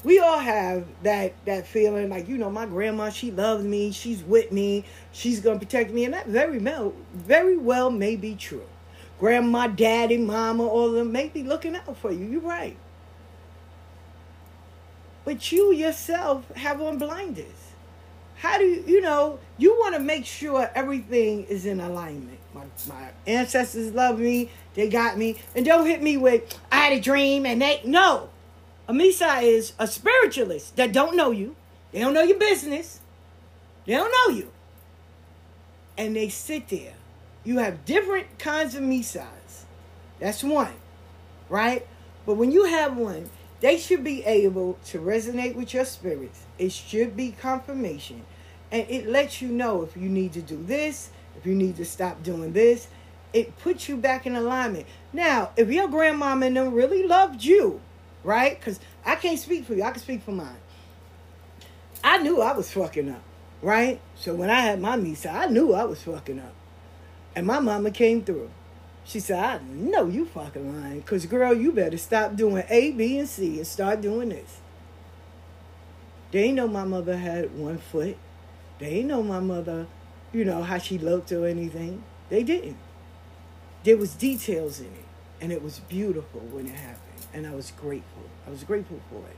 We 0.03 0.19
all 0.19 0.39
have 0.39 0.87
that 1.03 1.35
that 1.45 1.67
feeling 1.67 2.09
like, 2.09 2.27
you 2.27 2.39
know, 2.39 2.51
my 2.51 2.67
grandma, 2.67 3.11
she 3.11 3.31
loves 3.31 3.65
me, 3.65 3.93
she's 3.93 4.23
with 4.23 4.51
me, 4.51 4.85
she's 5.13 5.41
gonna 5.41 5.59
protect 5.59 5.91
me, 5.91 6.05
and 6.05 6.15
that 6.15 6.27
very 6.27 6.59
well 6.59 6.95
very 7.15 7.59
well 7.59 7.91
may 7.91 8.17
be 8.17 8.35
true. 8.35 8.67
Grandma, 9.19 9.67
daddy, 9.67 10.17
mama, 10.17 10.67
all 10.67 10.87
of 10.87 10.95
them 10.95 11.13
may 11.13 11.29
be 11.29 11.43
looking 11.43 11.77
out 11.77 11.99
for 11.99 12.11
you. 12.11 12.25
You're 12.25 12.41
right. 12.41 12.77
But 15.27 15.53
you 15.53 15.73
yourself 15.75 16.51
have 16.53 16.81
on 16.81 16.97
blinders. 16.97 17.45
How 18.37 18.57
do 18.57 18.65
you, 18.65 18.83
you 18.87 19.01
know, 19.03 19.39
you 19.59 19.75
want 19.75 19.95
to 19.95 20.01
make 20.01 20.25
sure 20.25 20.71
everything 20.75 21.45
is 21.45 21.67
in 21.67 21.79
alignment. 21.79 22.39
My, 22.55 22.65
my 22.89 23.11
ancestors 23.27 23.93
love 23.93 24.19
me, 24.19 24.51
they 24.73 24.89
got 24.89 25.19
me. 25.19 25.37
And 25.55 25.67
don't 25.67 25.87
hit 25.87 26.03
me 26.03 26.17
with, 26.17 26.59
I 26.73 26.77
had 26.77 26.93
a 26.95 27.01
dream 27.01 27.45
and 27.45 27.61
they, 27.61 27.83
no. 27.85 28.30
A 28.91 28.93
Misa 28.93 29.41
is 29.41 29.73
a 29.79 29.87
spiritualist 29.87 30.75
that 30.75 30.93
don't 30.93 31.15
know 31.15 31.31
you. 31.31 31.55
They 31.93 32.01
don't 32.01 32.13
know 32.13 32.25
your 32.25 32.41
business. 32.41 32.99
They 33.87 33.93
don't 33.93 34.11
know 34.11 34.37
you. 34.37 34.51
And 35.97 36.17
they 36.17 36.29
sit 36.29 36.67
there. 36.71 36.95
You 37.45 37.59
have 37.59 37.85
different 37.85 38.41
kinds 38.41 38.75
of 38.75 38.83
Misas. 38.83 39.63
That's 40.19 40.43
one, 40.43 40.75
right? 41.49 41.87
But 42.27 42.35
when 42.35 42.51
you 42.51 42.65
have 42.65 42.97
one, 42.97 43.31
they 43.61 43.79
should 43.79 44.03
be 44.03 44.25
able 44.25 44.77
to 44.87 44.99
resonate 44.99 45.55
with 45.55 45.73
your 45.73 45.85
spirits. 45.85 46.43
It 46.59 46.73
should 46.73 47.17
be 47.17 47.31
confirmation. 47.31 48.25
And 48.73 48.91
it 48.91 49.07
lets 49.07 49.41
you 49.41 49.51
know 49.51 49.83
if 49.83 49.97
you 49.97 50.09
need 50.09 50.33
to 50.33 50.43
do 50.43 50.61
this, 50.61 51.11
if 51.39 51.47
you 51.47 51.55
need 51.55 51.77
to 51.77 51.85
stop 51.85 52.25
doing 52.25 52.55
this. 52.55 52.89
It 53.33 53.57
puts 53.61 53.89
you 53.89 53.97
back 53.97 54.27
in 54.27 54.35
alignment. 54.35 54.87
Now, 55.13 55.51
if 55.57 55.71
your 55.71 55.87
grandmama 55.87 56.47
and 56.47 56.57
them 56.57 56.75
really 56.75 57.07
loved 57.07 57.45
you, 57.45 57.83
right? 58.25 58.59
Because 58.59 58.81
I 59.05 59.17
can't 59.17 59.39
speak 59.39 59.65
for 59.65 59.75
you, 59.75 59.83
I 59.83 59.91
can 59.91 60.01
speak 60.01 60.23
for 60.23 60.33
mine. 60.33 60.57
I 62.03 62.19
knew 62.19 62.41
I 62.41 62.53
was 62.53 62.71
fucking 62.73 63.11
up, 63.11 63.23
right? 63.63 64.01
So 64.15 64.35
when 64.35 64.51
I 64.51 64.61
had 64.61 64.81
my 64.81 64.97
Misa, 64.97 65.33
I 65.33 65.47
knew 65.47 65.75
I 65.75 65.85
was 65.85 66.03
fucking 66.03 66.39
up. 66.39 66.55
And 67.35 67.47
my 67.47 67.61
mama 67.61 67.91
came 67.91 68.23
through. 68.23 68.51
She 69.05 69.21
said, 69.21 69.39
I 69.39 69.61
know 69.65 70.07
you 70.07 70.27
fucking 70.27 70.83
lying. 70.83 71.01
Because, 71.01 71.27
girl, 71.27 71.55
you 71.55 71.73
better 71.73 71.99
stop 71.99 72.37
doing 72.37 72.65
A, 72.69 72.93
B, 72.93 73.19
and 73.19 73.29
C 73.29 73.59
and 73.59 73.67
start 73.67 74.01
doing 74.01 74.31
this. 74.31 74.61
They 76.31 76.53
know 76.53 76.69
my 76.69 76.85
mother 76.85 77.17
had 77.17 77.57
one 77.57 77.79
foot. 77.79 78.17
They 78.79 79.03
know 79.03 79.23
my 79.23 79.41
mother, 79.41 79.87
you 80.33 80.45
know, 80.45 80.63
how 80.63 80.79
she 80.79 80.97
looked 80.97 81.33
or 81.33 81.47
anything. 81.47 82.05
They 82.29 82.43
didn't. 82.43 82.79
There 83.83 83.97
was 83.97 84.15
details 84.15 84.81
in 84.81 84.87
it. 84.87 85.10
And 85.41 85.53
it 85.53 85.63
was 85.63 85.81
beautiful 85.81 86.41
when 86.41 86.67
it 86.67 86.75
happened. 86.75 87.27
And 87.33 87.47
I 87.47 87.55
was 87.55 87.71
grateful. 87.71 88.25
I 88.47 88.51
was 88.51 88.65
grateful 88.65 89.01
for 89.11 89.19
it. 89.29 89.37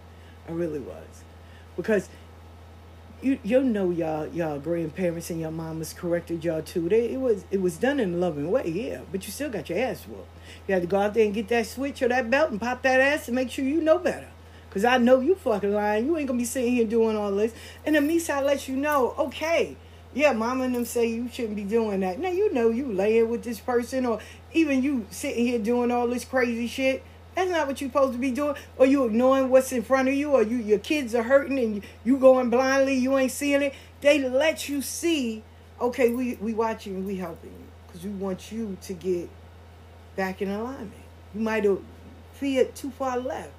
I 0.49 0.53
really 0.53 0.81
was. 0.81 1.23
Because 1.77 2.09
you 3.23 3.39
you 3.45 3.63
know 3.63 3.91
y'all 3.91 4.27
y'all 4.29 4.59
grandparents 4.59 5.31
and 5.31 5.41
your 5.41 5.53
mamas 5.53 5.93
corrected 5.93 6.45
y'all 6.45 6.63
too. 6.63 6.89
They 6.89 7.13
it 7.13 7.21
was 7.21 7.45
it 7.51 7.61
was 7.61 7.77
done 7.77 8.01
in 8.01 8.15
a 8.15 8.17
loving 8.17 8.51
way, 8.51 8.69
yeah. 8.69 9.03
But 9.11 9.27
you 9.27 9.33
still 9.33 9.51
got 9.51 9.71
your 9.71 9.79
ass 9.79 10.05
whooped. 10.09 10.29
You 10.67 10.75
had 10.75 10.83
to 10.83 10.89
go 10.89 10.99
out 10.99 11.15
there 11.15 11.25
and 11.25 11.33
get 11.33 11.49
that 11.49 11.67
switch 11.67 12.03
or 12.03 12.09
that 12.09 12.31
belt 12.31 12.51
and 12.51 12.61
pop 12.61 12.83
that 12.83 13.01
ass 13.01 13.29
and 13.29 13.37
make 13.37 13.51
sure 13.51 13.65
you 13.65 13.81
know 13.81 13.99
better. 13.99 14.29
Cause 14.71 14.85
I 14.85 14.97
know 14.97 15.21
you 15.21 15.35
fucking 15.35 15.73
lying. 15.73 16.07
You 16.07 16.17
ain't 16.17 16.27
gonna 16.27 16.39
be 16.39 16.47
sitting 16.47 16.73
here 16.73 16.87
doing 16.87 17.17
all 17.17 17.31
this. 17.31 17.53
And 17.85 17.95
the 17.95 18.01
Misa 18.01 18.43
lets 18.43 18.69
you 18.69 18.77
know, 18.77 19.15
okay, 19.19 19.77
yeah, 20.15 20.33
mama 20.33 20.65
and 20.65 20.75
them 20.75 20.85
say 20.85 21.07
you 21.07 21.29
shouldn't 21.29 21.57
be 21.57 21.65
doing 21.65 22.01
that. 22.01 22.19
Now 22.19 22.31
you 22.31 22.53
know 22.53 22.69
you 22.71 22.93
laying 22.93 23.29
with 23.29 23.43
this 23.43 23.61
person 23.61 24.05
or 24.05 24.21
even 24.53 24.83
you 24.83 25.07
sitting 25.11 25.47
here 25.47 25.59
doing 25.59 25.91
all 25.91 26.07
this 26.07 26.25
crazy 26.25 26.67
shit. 26.67 27.03
That's 27.35 27.51
not 27.51 27.67
what 27.67 27.81
you're 27.81 27.89
supposed 27.89 28.13
to 28.13 28.19
be 28.19 28.31
doing. 28.31 28.57
Or 28.77 28.85
you 28.85 29.05
ignoring 29.07 29.49
what's 29.49 29.73
in 29.73 29.83
front 29.83 30.09
of 30.09 30.15
you, 30.15 30.33
or 30.33 30.43
you 30.43 30.57
your 30.57 30.79
kids 30.79 31.15
are 31.15 31.23
hurting 31.23 31.59
and 31.59 31.77
you, 31.77 31.83
you 32.05 32.19
going 32.19 32.51
blindly, 32.51 32.95
you 32.95 33.17
ain't 33.17 33.33
seeing 33.33 33.63
it. 33.63 33.75
They 34.03 34.19
let 34.19 34.69
you 34.69 34.83
see, 34.83 35.43
okay, 35.81 36.11
we 36.11 36.35
we 36.37 36.53
watching 36.53 37.07
we 37.07 37.17
helping 37.17 37.51
you. 37.51 37.67
Because 37.87 38.05
we 38.05 38.11
want 38.11 38.53
you 38.53 38.77
to 38.83 38.93
get 38.93 39.31
back 40.17 40.43
in 40.43 40.51
alignment. 40.51 40.93
You 41.35 41.41
might 41.41 41.65
have 41.65 41.79
feared 42.35 42.75
too 42.75 42.91
far 42.91 43.19
left. 43.19 43.53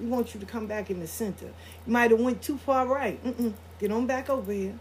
We 0.00 0.06
want 0.06 0.34
you 0.34 0.40
to 0.40 0.46
come 0.46 0.66
back 0.66 0.90
in 0.90 0.98
the 0.98 1.06
center. 1.06 1.46
You 1.86 1.92
might 1.92 2.10
have 2.10 2.20
went 2.20 2.42
too 2.42 2.56
far 2.56 2.86
right. 2.86 3.22
Mm-mm. 3.24 3.52
Get 3.78 3.92
on 3.92 4.06
back 4.06 4.28
over 4.28 4.52
here. 4.52 4.78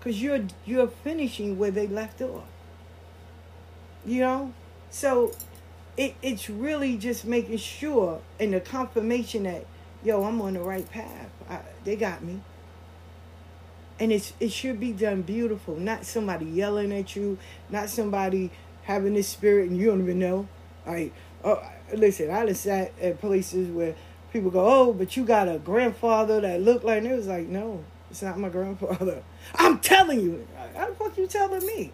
Because 0.00 0.20
you're 0.20 0.40
you're 0.64 0.88
finishing 0.88 1.58
where 1.58 1.70
they 1.70 1.86
left 1.86 2.20
off. 2.22 2.44
You 4.04 4.20
know? 4.20 4.54
So 4.90 5.32
it, 5.96 6.14
it's 6.22 6.50
really 6.50 6.96
just 6.96 7.24
making 7.24 7.58
sure 7.58 8.20
and 8.40 8.54
the 8.54 8.60
confirmation 8.60 9.42
that 9.44 9.66
yo 10.02 10.24
i'm 10.24 10.40
on 10.40 10.54
the 10.54 10.60
right 10.60 10.90
path. 10.90 11.30
I, 11.48 11.60
they 11.84 11.96
got 11.96 12.24
me. 12.24 12.40
And 13.98 14.10
it's 14.10 14.32
it 14.40 14.50
should 14.50 14.80
be 14.80 14.92
done 14.92 15.22
beautiful. 15.22 15.76
Not 15.76 16.06
somebody 16.06 16.46
yelling 16.46 16.92
at 16.92 17.14
you. 17.14 17.38
Not 17.68 17.90
somebody 17.90 18.50
having 18.84 19.14
this 19.14 19.28
spirit 19.28 19.68
and 19.68 19.78
you 19.78 19.86
don't 19.86 20.00
even 20.00 20.18
know. 20.18 20.48
Like 20.86 21.12
oh 21.44 21.62
listen 21.94 22.30
i 22.30 22.46
just 22.46 22.62
sat 22.62 22.92
at 23.00 23.20
places 23.20 23.70
where 23.70 23.94
people 24.32 24.50
go 24.50 24.64
oh 24.64 24.92
but 24.92 25.16
you 25.16 25.24
got 25.24 25.48
a 25.48 25.58
grandfather 25.58 26.40
that 26.40 26.60
looked 26.60 26.84
like 26.84 26.98
and 26.98 27.06
it 27.06 27.16
was 27.16 27.26
like 27.26 27.46
no 27.46 27.82
it's 28.10 28.22
not 28.22 28.38
my 28.38 28.48
grandfather 28.48 29.22
i'm 29.54 29.78
telling 29.78 30.20
you 30.20 30.46
how 30.76 30.88
the 30.88 30.94
fuck 30.94 31.16
you 31.16 31.26
telling 31.26 31.64
me 31.66 31.92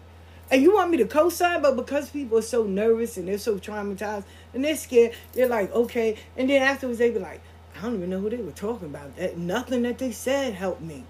and 0.49 0.61
you 0.61 0.73
want 0.73 0.91
me 0.91 0.97
to 0.97 1.05
co-sign, 1.05 1.61
but 1.61 1.75
because 1.75 2.09
people 2.09 2.37
are 2.37 2.43
so 2.43 2.63
nervous 2.63 3.17
and 3.17 3.27
they're 3.27 3.37
so 3.37 3.57
traumatized 3.57 4.23
and 4.53 4.63
they're 4.63 4.77
scared, 4.77 5.13
they're 5.33 5.47
like, 5.47 5.73
okay. 5.73 6.17
And 6.37 6.49
then 6.49 6.61
afterwards, 6.61 6.99
they 6.99 7.11
be 7.11 7.19
like, 7.19 7.41
I 7.77 7.81
don't 7.81 7.95
even 7.95 8.09
know 8.09 8.19
who 8.19 8.29
they 8.29 8.37
were 8.37 8.51
talking 8.51 8.87
about. 8.87 9.15
That 9.17 9.37
nothing 9.37 9.81
that 9.81 9.97
they 9.97 10.11
said 10.11 10.53
helped 10.53 10.81
me. 10.81 11.03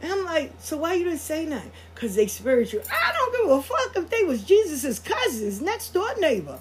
And 0.00 0.12
I'm 0.12 0.24
like, 0.24 0.52
so 0.60 0.78
why 0.78 0.94
you 0.94 1.04
didn't 1.04 1.18
say 1.18 1.44
nothing? 1.44 1.72
Cause 1.94 2.14
they 2.14 2.26
spiritual. 2.26 2.82
I 2.90 3.12
don't 3.12 3.36
give 3.36 3.50
a 3.50 3.62
fuck 3.62 3.96
if 3.96 4.10
they 4.10 4.24
was 4.24 4.44
Jesus's 4.44 4.98
cousins, 4.98 5.60
next 5.60 5.92
door 5.92 6.08
neighbor. 6.18 6.58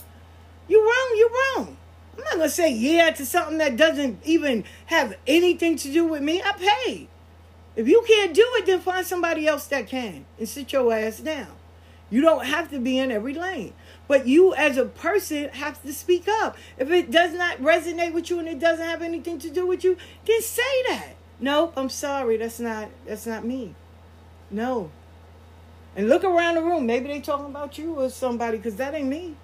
You 0.67 0.81
wrong. 0.83 1.15
You 1.15 1.29
wrong. 1.29 1.77
I'm 2.17 2.23
not 2.23 2.33
gonna 2.33 2.49
say 2.49 2.73
yeah 2.73 3.11
to 3.11 3.25
something 3.25 3.59
that 3.59 3.77
doesn't 3.77 4.19
even 4.25 4.65
have 4.87 5.15
anything 5.27 5.77
to 5.77 5.93
do 5.93 6.05
with 6.05 6.23
me. 6.23 6.41
I 6.41 6.51
paid. 6.53 7.07
If 7.77 7.87
you 7.87 8.03
can't 8.07 8.33
do 8.33 8.43
it, 8.55 8.65
then 8.65 8.79
find 8.79 9.05
somebody 9.05 9.47
else 9.47 9.67
that 9.67 9.85
can 9.85 10.25
and 10.39 10.49
sit 10.49 10.73
your 10.73 10.91
ass 10.91 11.19
down. 11.19 11.47
You 12.09 12.21
don't 12.21 12.45
have 12.45 12.71
to 12.71 12.79
be 12.79 12.97
in 12.97 13.11
every 13.11 13.35
lane. 13.35 13.73
But 14.07 14.27
you 14.27 14.55
as 14.55 14.77
a 14.77 14.85
person 14.85 15.49
have 15.49 15.79
to 15.83 15.93
speak 15.93 16.27
up. 16.27 16.57
If 16.79 16.89
it 16.89 17.11
does 17.11 17.33
not 17.33 17.59
resonate 17.59 18.13
with 18.13 18.31
you 18.31 18.39
and 18.39 18.47
it 18.47 18.57
doesn't 18.57 18.83
have 18.83 19.03
anything 19.03 19.37
to 19.39 19.51
do 19.51 19.67
with 19.67 19.83
you, 19.83 19.95
then 20.25 20.41
say 20.41 20.83
that. 20.87 21.09
Nope, 21.39 21.73
I'm 21.77 21.89
sorry. 21.89 22.37
That's 22.37 22.59
not 22.59 22.89
that's 23.05 23.27
not 23.27 23.45
me. 23.45 23.75
No. 24.49 24.89
And 25.95 26.09
look 26.09 26.23
around 26.23 26.55
the 26.55 26.63
room. 26.63 26.87
Maybe 26.87 27.07
they 27.09 27.19
talking 27.19 27.45
about 27.45 27.77
you 27.77 27.99
or 27.99 28.09
somebody 28.09 28.57
because 28.57 28.77
that 28.77 28.95
ain't 28.95 29.07
me. 29.07 29.35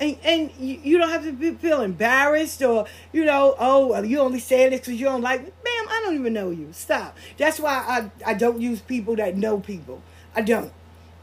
And, 0.00 0.18
and 0.24 0.50
you, 0.58 0.80
you 0.82 0.98
don't 0.98 1.10
have 1.10 1.22
to 1.24 1.32
be, 1.32 1.52
feel 1.52 1.80
embarrassed 1.80 2.62
or, 2.62 2.86
you 3.12 3.24
know, 3.24 3.54
oh, 3.58 4.02
you 4.02 4.18
only 4.18 4.40
say 4.40 4.68
this 4.68 4.80
because 4.80 4.94
you 4.94 5.06
don't 5.06 5.22
like 5.22 5.40
me. 5.42 5.46
Ma'am, 5.46 5.86
I 5.88 6.02
don't 6.04 6.14
even 6.16 6.32
know 6.32 6.50
you. 6.50 6.68
Stop. 6.72 7.16
That's 7.38 7.60
why 7.60 8.10
I, 8.26 8.30
I 8.30 8.34
don't 8.34 8.60
use 8.60 8.80
people 8.80 9.16
that 9.16 9.36
know 9.36 9.60
people. 9.60 10.02
I 10.34 10.42
don't. 10.42 10.72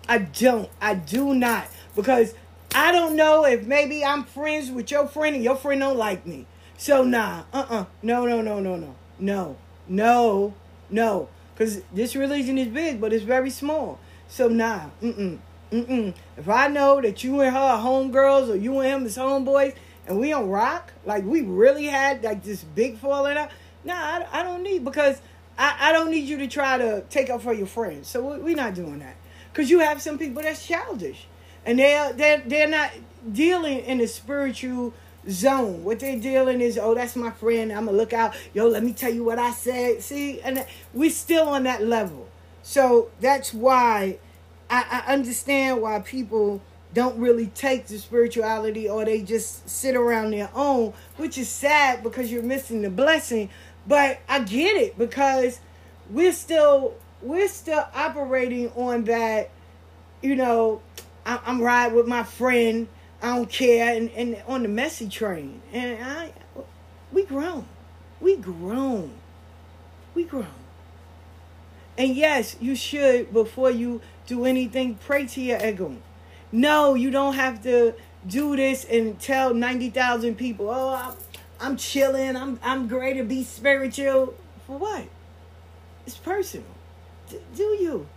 I 0.07 0.19
don't. 0.19 0.69
I 0.80 0.95
do 0.95 1.34
not. 1.36 1.67
Because 1.95 2.34
I 2.74 2.91
don't 2.91 3.15
know 3.15 3.45
if 3.45 3.65
maybe 3.65 4.05
I'm 4.05 4.24
friends 4.24 4.72
with 4.72 4.89
your 4.89 5.05
friend 5.07 5.36
and 5.36 5.43
your 5.43 5.57
friend 5.57 5.82
don't 5.82 5.97
like 5.97 6.26
me. 6.26 6.45
So 6.78 7.03
nah. 7.03 7.43
Uh-uh. 7.53 7.86
No, 8.01 8.26
no, 8.26 8.41
no, 8.41 8.59
no, 8.59 8.78
no. 8.78 8.95
No. 9.19 9.57
No. 9.88 10.53
No. 10.89 11.30
Because 11.53 11.82
this 11.93 12.15
religion 12.15 12.57
is 12.57 12.69
big, 12.69 13.01
but 13.01 13.11
it's 13.11 13.24
very 13.24 13.49
small. 13.49 13.99
So 14.30 14.47
nah. 14.47 14.89
Mm-mm. 15.01 15.39
Mm-mm. 15.72 16.13
If 16.38 16.49
I 16.49 16.67
know 16.67 16.99
that 17.01 17.24
you 17.24 17.39
and 17.41 17.51
her 17.53 17.59
are 17.59 17.80
homegirls 17.80 18.49
or 18.49 18.55
you 18.55 18.80
and 18.80 18.88
him 18.89 19.05
is 19.05 19.17
homeboys 19.17 19.74
and 20.05 20.19
we 20.19 20.30
don't 20.30 20.49
rock, 20.49 20.91
like 21.05 21.24
we 21.24 21.41
really 21.41 21.86
had 21.86 22.24
like 22.24 22.43
this 22.43 22.63
big 22.63 22.97
falling 22.97 23.38
out, 23.38 23.49
nah, 23.86 23.93
I, 23.95 24.28
I 24.32 24.43
don't 24.43 24.63
need 24.63 24.84
because 24.84 25.22
I, 25.57 25.76
I 25.80 25.91
don't 25.93 26.11
need 26.11 26.28
you 26.28 26.38
to 26.39 26.47
try 26.47 26.78
to 26.78 27.01
take 27.09 27.30
up 27.30 27.41
for 27.41 27.53
your 27.53 27.67
friends. 27.67 28.09
So 28.09 28.22
we- 28.36 28.39
we're 28.39 28.55
not 28.55 28.74
doing 28.74 28.99
that. 28.99 29.15
Because 29.51 29.69
you 29.69 29.80
have 29.80 30.01
some 30.01 30.17
people 30.17 30.41
that's 30.43 30.65
childish 30.65 31.28
and 31.65 31.80
they're, 31.80 32.11
they're, 32.13 32.43
they're 32.45 32.67
not 32.67 32.91
dealing 33.32 33.80
in 33.80 33.99
the 33.99 34.07
spiritual 34.07 34.93
zone. 35.30 35.84
What 35.86 35.99
they're 35.99 36.19
dealing 36.19 36.59
is, 36.59 36.78
oh, 36.78 36.95
that's 36.95 37.15
my 37.15 37.32
friend. 37.32 37.72
I'm 37.72 37.86
going 37.86 37.95
to 37.95 37.97
look 37.97 38.11
out. 38.13 38.36
Yo, 38.53 38.67
let 38.67 38.84
me 38.84 38.91
tell 38.91 39.13
you 39.13 39.24
what 39.24 39.39
I 39.39 39.51
said. 39.51 40.01
See, 40.01 40.41
and 40.41 40.65
we're 40.93 41.11
still 41.11 41.47
on 41.47 41.63
that 41.63 41.84
level. 41.84 42.28
So 42.63 43.09
that's 43.19 43.53
why 43.53 44.19
I, 44.72 45.03
I 45.05 45.13
understand 45.13 45.82
why 45.82 45.99
people 45.99 46.61
don't 46.93 47.19
really 47.19 47.47
take 47.47 47.88
the 47.88 47.97
spirituality 47.97 48.89
or 48.89 49.05
they 49.05 49.22
just 49.22 49.69
sit 49.69 49.95
around 49.95 50.32
their 50.32 50.49
own, 50.55 50.93
which 51.17 51.38
is 51.38 51.49
sad 51.49 52.03
because 52.03 52.32
you're 52.32 52.41
missing 52.41 52.82
the 52.82 52.89
blessing. 52.89 53.49
But 53.86 54.19
I 54.30 54.39
get 54.39 54.78
it 54.78 54.97
because 54.97 55.59
we're 56.09 56.34
still 56.34 56.95
we're 57.22 57.47
still 57.47 57.86
operating 57.93 58.72
on 58.72 59.03
that, 59.03 59.51
you 60.22 60.36
know, 60.36 60.82
I, 61.26 61.39
I'm 61.45 61.61
riding 61.61 61.95
with 61.95 62.07
my 62.07 62.24
friend. 62.24 62.88
I 63.22 63.36
don't 63.36 63.49
care, 63.49 63.95
and, 63.95 64.09
and 64.11 64.41
on 64.47 64.63
the 64.63 64.67
messy 64.67 65.07
train, 65.07 65.61
and 65.72 66.03
I, 66.03 66.34
we 67.13 67.24
grown, 67.24 67.67
we 68.19 68.36
grown, 68.36 69.11
we 70.15 70.24
grown. 70.24 70.47
And 71.99 72.15
yes, 72.15 72.57
you 72.59 72.76
should 72.76 73.32
before 73.32 73.69
you 73.69 74.01
do 74.32 74.45
anything 74.45 74.95
pray 74.95 75.25
to 75.25 75.41
your 75.41 75.59
ego. 75.65 75.97
No, 76.53 76.95
you 76.95 77.11
don't 77.11 77.34
have 77.34 77.61
to 77.63 77.93
do 78.25 78.55
this 78.55 78.86
and 78.86 79.19
tell 79.19 79.53
ninety 79.53 79.89
thousand 79.89 80.36
people, 80.36 80.69
"Oh, 80.69 80.95
I'm, 80.95 81.15
I'm 81.59 81.77
chilling. 81.77 82.38
I'm 82.38 82.57
I'm 82.63 82.88
great 82.88 83.15
to 83.15 83.23
be 83.23 83.43
spiritual." 83.43 84.34
For 84.65 84.77
what? 84.77 85.03
It's 86.05 86.15
personal. 86.15 86.73
D- 87.29 87.39
do 87.55 87.63
you 87.63 88.07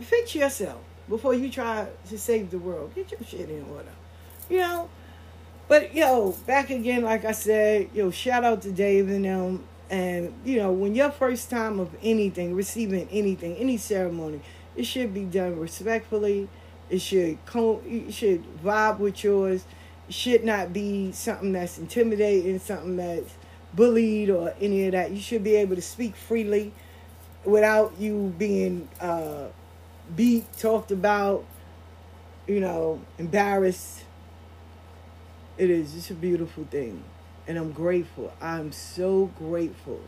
fix 0.00 0.34
yourself 0.34 0.80
before 1.08 1.32
you 1.32 1.50
try 1.50 1.88
to 2.10 2.18
save 2.18 2.50
the 2.50 2.58
world? 2.58 2.94
Get 2.94 3.10
your 3.10 3.20
shit 3.26 3.48
in 3.48 3.64
order. 3.72 3.94
You 4.50 4.58
know. 4.58 4.90
But 5.66 5.94
yo, 5.94 6.32
back 6.46 6.68
again, 6.68 7.02
like 7.02 7.24
I 7.24 7.32
said, 7.32 7.88
yo, 7.94 8.10
shout 8.10 8.44
out 8.44 8.60
to 8.62 8.70
Dave 8.70 9.08
and 9.08 9.24
them. 9.24 9.64
And 9.88 10.34
you 10.44 10.58
know, 10.58 10.72
when 10.72 10.94
your 10.94 11.10
first 11.10 11.48
time 11.48 11.80
of 11.80 11.88
anything, 12.02 12.54
receiving 12.54 13.08
anything, 13.10 13.56
any 13.56 13.78
ceremony, 13.78 14.40
it 14.76 14.84
should 14.84 15.14
be 15.14 15.24
done 15.24 15.58
respectfully. 15.58 16.48
It 16.90 17.00
should 17.00 17.44
co- 17.46 17.82
it 17.86 18.12
should 18.12 18.44
vibe 18.62 18.98
with 18.98 19.24
yours. 19.24 19.64
It 20.08 20.14
should 20.14 20.44
not 20.44 20.72
be 20.72 21.12
something 21.12 21.52
that's 21.52 21.78
intimidating, 21.78 22.58
something 22.58 22.96
that's 22.96 23.34
bullied 23.74 24.30
or 24.30 24.54
any 24.60 24.86
of 24.86 24.92
that. 24.92 25.10
You 25.10 25.20
should 25.20 25.42
be 25.42 25.56
able 25.56 25.76
to 25.76 25.82
speak 25.82 26.14
freely 26.16 26.72
without 27.44 27.94
you 27.98 28.34
being 28.38 28.88
uh, 29.00 29.48
beat, 30.14 30.52
talked 30.58 30.90
about, 30.90 31.44
you 32.46 32.60
know, 32.60 33.00
embarrassed. 33.18 34.04
It 35.56 35.70
is. 35.70 35.94
It's 35.96 36.10
a 36.10 36.14
beautiful 36.14 36.64
thing. 36.64 37.04
And 37.46 37.58
I'm 37.58 37.72
grateful. 37.72 38.32
I'm 38.40 38.72
so 38.72 39.26
grateful 39.38 40.00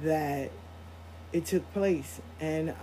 that 0.00 0.50
it 1.32 1.46
took 1.46 1.70
place. 1.72 2.20
And 2.40 2.74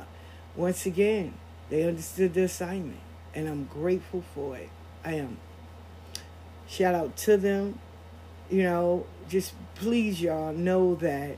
once 0.56 0.86
again, 0.86 1.34
they 1.70 1.84
understood 1.84 2.34
the 2.34 2.44
assignment. 2.44 3.00
And 3.34 3.48
I'm 3.48 3.66
grateful 3.66 4.24
for 4.34 4.56
it. 4.56 4.70
I 5.04 5.14
am. 5.16 5.38
Shout 6.68 6.96
out 6.96 7.18
to 7.18 7.38
them. 7.38 7.80
You 8.50 8.64
know, 8.64 9.06
just 9.28 9.54
please, 9.76 10.22
y'all, 10.22 10.54
know 10.54 10.96
that 10.96 11.38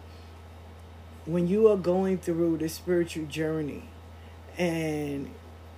when 1.26 1.48
you 1.48 1.68
are 1.70 1.78
going 1.78 2.18
through 2.18 2.58
the 2.58 2.70
spiritual 2.70 3.26
journey 3.26 3.90
and 4.58 5.30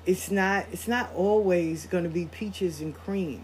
it's 0.05 0.29
not 0.29 0.65
it's 0.71 0.87
not 0.87 1.11
always 1.13 1.85
going 1.87 2.03
to 2.03 2.09
be 2.09 2.25
peaches 2.25 2.81
and 2.81 2.95
cream 2.95 3.43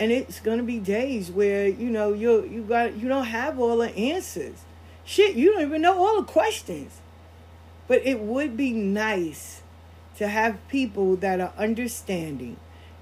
and 0.00 0.12
it's 0.12 0.40
gonna 0.40 0.62
be 0.62 0.78
days 0.78 1.30
where 1.30 1.66
you 1.66 1.90
know 1.90 2.12
you 2.12 2.44
you 2.44 2.62
got 2.62 2.96
you 2.96 3.08
don't 3.08 3.26
have 3.26 3.58
all 3.58 3.78
the 3.78 3.94
answers. 3.96 4.64
Shit, 5.04 5.36
you 5.36 5.52
don't 5.52 5.62
even 5.62 5.82
know 5.82 5.98
all 5.98 6.20
the 6.20 6.26
questions. 6.26 7.00
But 7.88 8.06
it 8.06 8.20
would 8.20 8.56
be 8.56 8.72
nice 8.72 9.62
to 10.18 10.28
have 10.28 10.66
people 10.68 11.16
that 11.16 11.40
are 11.40 11.52
understanding 11.58 12.58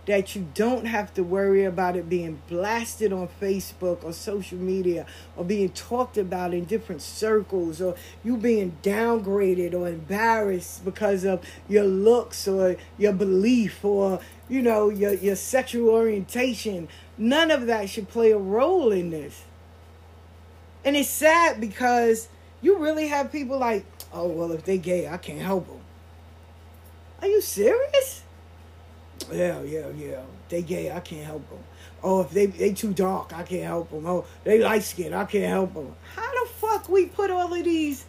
that 0.07 0.37
you 0.37 0.47
don't 0.55 0.87
have 0.87 1.13
to 1.15 1.23
worry 1.23 1.65
about 1.65 1.97
it 1.97 2.09
being 2.09 2.41
blasted 2.49 3.13
on 3.13 3.29
Facebook 3.41 4.05
or 4.05 4.13
social 4.13 4.57
media 4.57 5.05
or 5.37 5.45
being 5.45 5.69
talked 5.71 6.17
about 6.17 6.55
in 6.55 6.65
different 6.65 7.03
circles 7.03 7.81
or 7.81 7.97
you 8.23 8.37
being 8.37 8.77
downgraded 8.83 9.75
or 9.75 9.89
embarrassed 9.89 10.85
because 10.85 11.25
of 11.25 11.45
your 11.69 11.85
looks 11.85 12.47
or 12.47 12.77
your 12.97 13.13
belief 13.13 13.85
or 13.85 14.21
you 14.49 14.63
know 14.63 14.89
your 14.89 15.13
your 15.15 15.37
sexual 15.37 15.91
orientation. 15.91 16.89
None 17.19 17.51
of 17.51 17.67
that 17.67 17.91
should 17.91 18.09
play 18.09 18.31
a 18.31 18.39
role 18.39 18.93
in 18.93 19.11
this. 19.11 19.43
And 20.85 20.95
it's 20.95 21.09
sad 21.09 21.61
because 21.61 22.29
you 22.63 22.79
really 22.79 23.09
have 23.09 23.31
people 23.33 23.59
like 23.59 23.85
oh 24.13 24.29
well 24.29 24.53
if 24.53 24.65
they 24.65 24.79
gay 24.79 25.09
I 25.09 25.17
can't 25.17 25.41
help 25.41 25.67
them 25.67 25.81
are 27.21 27.29
you 27.29 27.41
serious 27.41 28.23
yeah, 29.33 29.63
yeah, 29.63 29.89
yeah. 29.97 30.23
They 30.49 30.63
gay, 30.63 30.93
I 30.93 31.01
can't 31.01 31.25
help 31.25 31.49
them. 31.49 31.59
Oh, 32.03 32.21
if 32.21 32.31
they 32.31 32.47
they 32.47 32.73
too 32.73 32.93
dark, 32.93 33.33
I 33.33 33.43
can't 33.43 33.65
help 33.65 33.91
them. 33.91 34.07
Oh, 34.07 34.25
they 34.45 34.61
light 34.61 34.83
skin, 34.83 35.13
I 35.13 35.25
can't 35.25 35.51
help 35.51 35.75
them. 35.75 35.95
How 36.15 36.31
the 36.31 36.51
fuck 36.51 36.89
we 36.89 37.07
put 37.07 37.31
all 37.31 37.53
of 37.53 37.65
these 37.65 38.05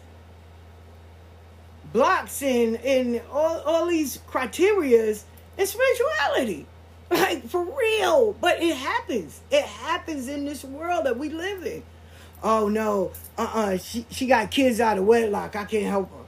blocks 1.92 2.42
in 2.42 2.76
in 2.76 3.20
all, 3.30 3.60
all 3.60 3.86
these 3.86 4.18
criterias 4.28 5.24
in 5.56 5.66
spirituality? 5.66 6.66
Like 7.10 7.48
for 7.48 7.64
real. 7.64 8.34
But 8.34 8.62
it 8.62 8.76
happens. 8.76 9.40
It 9.50 9.64
happens 9.64 10.28
in 10.28 10.44
this 10.44 10.62
world 10.62 11.06
that 11.06 11.18
we 11.18 11.30
live 11.30 11.64
in. 11.64 11.82
Oh 12.42 12.68
no, 12.68 13.12
uh-uh. 13.36 13.78
She 13.78 14.06
she 14.10 14.26
got 14.26 14.50
kids 14.50 14.80
out 14.80 14.98
of 14.98 15.04
wedlock. 15.04 15.56
I 15.56 15.64
can't 15.64 15.86
help 15.86 16.10
her. 16.10 16.24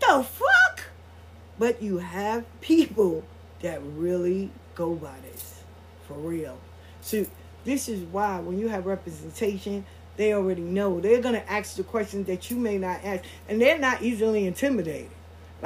The 0.00 0.22
fuck? 0.24 0.84
But 1.58 1.82
you 1.82 1.98
have 1.98 2.44
people 2.60 3.24
that 3.60 3.80
really 3.82 4.50
go 4.74 4.94
by 4.94 5.16
this 5.30 5.62
for 6.06 6.14
real. 6.14 6.58
So 7.00 7.26
this 7.64 7.88
is 7.88 8.02
why 8.04 8.40
when 8.40 8.58
you 8.58 8.68
have 8.68 8.86
representation, 8.86 9.84
they 10.16 10.32
already 10.32 10.62
know 10.62 11.00
they're 11.00 11.20
gonna 11.20 11.44
ask 11.48 11.76
the 11.76 11.82
questions 11.82 12.26
that 12.26 12.50
you 12.50 12.56
may 12.56 12.78
not 12.78 13.04
ask, 13.04 13.24
and 13.48 13.60
they're 13.60 13.78
not 13.78 14.02
easily 14.02 14.46
intimidated. 14.46 15.10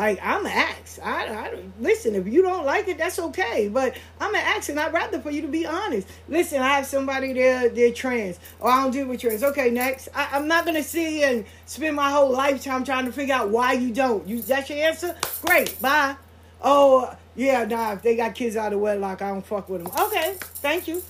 Like 0.00 0.18
I'm 0.22 0.46
an 0.46 0.52
axe. 0.52 0.98
I, 1.04 1.26
I 1.26 1.58
listen. 1.78 2.14
If 2.14 2.26
you 2.26 2.40
don't 2.40 2.64
like 2.64 2.88
it, 2.88 2.96
that's 2.96 3.18
okay. 3.18 3.68
But 3.68 3.94
I'm 4.18 4.34
an 4.34 4.40
axe, 4.42 4.70
and 4.70 4.80
I'd 4.80 4.94
rather 4.94 5.20
for 5.20 5.30
you 5.30 5.42
to 5.42 5.48
be 5.48 5.66
honest. 5.66 6.08
Listen, 6.26 6.62
I 6.62 6.68
have 6.76 6.86
somebody 6.86 7.34
there. 7.34 7.68
They're 7.68 7.92
trans, 7.92 8.40
or 8.60 8.70
I 8.70 8.82
don't 8.82 8.92
deal 8.92 9.06
with 9.06 9.20
trans. 9.20 9.42
Okay, 9.42 9.68
next. 9.68 10.08
I, 10.14 10.30
I'm 10.32 10.48
not 10.48 10.64
gonna 10.64 10.82
sit 10.82 11.22
and 11.24 11.44
spend 11.66 11.96
my 11.96 12.10
whole 12.10 12.30
lifetime 12.30 12.82
trying 12.82 13.04
to 13.04 13.12
figure 13.12 13.34
out 13.34 13.50
why 13.50 13.74
you 13.74 13.92
don't. 13.92 14.26
You 14.26 14.40
that's 14.40 14.70
your 14.70 14.78
answer. 14.78 15.14
Great. 15.42 15.78
Bye. 15.82 16.16
Oh 16.62 17.14
yeah, 17.36 17.66
nah. 17.66 17.92
If 17.92 18.00
they 18.00 18.16
got 18.16 18.34
kids 18.34 18.56
out 18.56 18.72
of 18.72 18.80
wedlock, 18.80 19.20
I 19.20 19.28
don't 19.28 19.44
fuck 19.44 19.68
with 19.68 19.84
them. 19.84 19.92
Okay, 20.06 20.34
thank 20.40 20.88
you. 20.88 21.02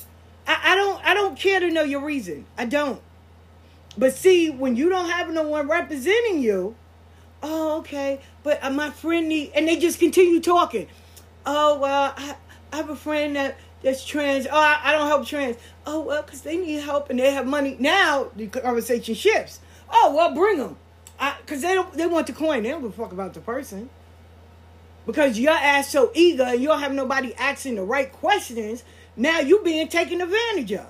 I, 0.49 0.73
I 0.73 0.75
don't. 0.75 1.05
I 1.05 1.15
don't 1.15 1.39
care 1.39 1.61
to 1.61 1.71
know 1.71 1.85
your 1.85 2.05
reason. 2.05 2.45
I 2.59 2.65
don't. 2.65 3.01
But 3.97 4.15
see, 4.15 4.51
when 4.51 4.75
you 4.75 4.89
don't 4.89 5.11
have 5.11 5.31
no 5.31 5.45
one 5.45 5.69
representing 5.69 6.43
you, 6.43 6.75
oh, 7.43 7.79
okay. 7.79 8.21
But 8.43 8.63
uh, 8.63 8.71
my 8.71 8.91
friend 8.91 9.29
need, 9.29 9.53
and 9.55 9.69
they 9.69 9.77
just 9.77 9.99
continue 9.99 10.41
talking. 10.41 10.87
Oh 11.47 11.79
well, 11.79 12.15
I, 12.17 12.37
I 12.73 12.77
have 12.77 12.91
a 12.91 12.97
friend 12.97 13.37
that 13.37 13.59
that's 13.83 14.05
trans. 14.05 14.47
Oh, 14.47 14.51
I, 14.53 14.81
I 14.85 14.93
don't 14.93 15.07
help 15.09 15.27
trans. 15.27 15.57
Oh 15.87 16.01
well, 16.01 16.23
cause 16.23 16.43
they 16.43 16.57
need 16.57 16.83
help 16.83 17.11
and 17.11 17.19
they 17.19 17.33
have 17.33 17.47
money. 17.47 17.77
Now 17.79 18.31
the 18.37 18.47
conversation 18.47 19.15
shifts. 19.15 19.61
Oh 19.91 20.15
well, 20.15 20.35
bring 20.35 20.59
them. 20.59 20.77
Cause 21.47 21.63
they 21.63 21.75
don't. 21.75 21.93
They 21.95 22.07
want 22.07 22.27
the 22.27 22.33
coin. 22.33 22.63
They 22.63 22.71
don't 22.71 22.83
give 22.83 22.91
a 22.91 22.95
fuck 22.95 23.13
about 23.13 23.35
the 23.35 23.41
person. 23.41 23.91
Because 25.07 25.39
your 25.39 25.53
ass 25.53 25.91
so 25.91 26.11
eager 26.15 26.45
and 26.45 26.61
you 26.61 26.69
don't 26.69 26.81
have 26.81 26.93
nobody 26.93 27.35
asking 27.35 27.77
the 27.77 27.83
right 27.83 28.13
questions. 28.13 28.85
Now 29.17 29.41
you 29.41 29.63
being 29.63 29.89
taken 29.89 30.21
advantage 30.21 30.73
of. 30.73 30.87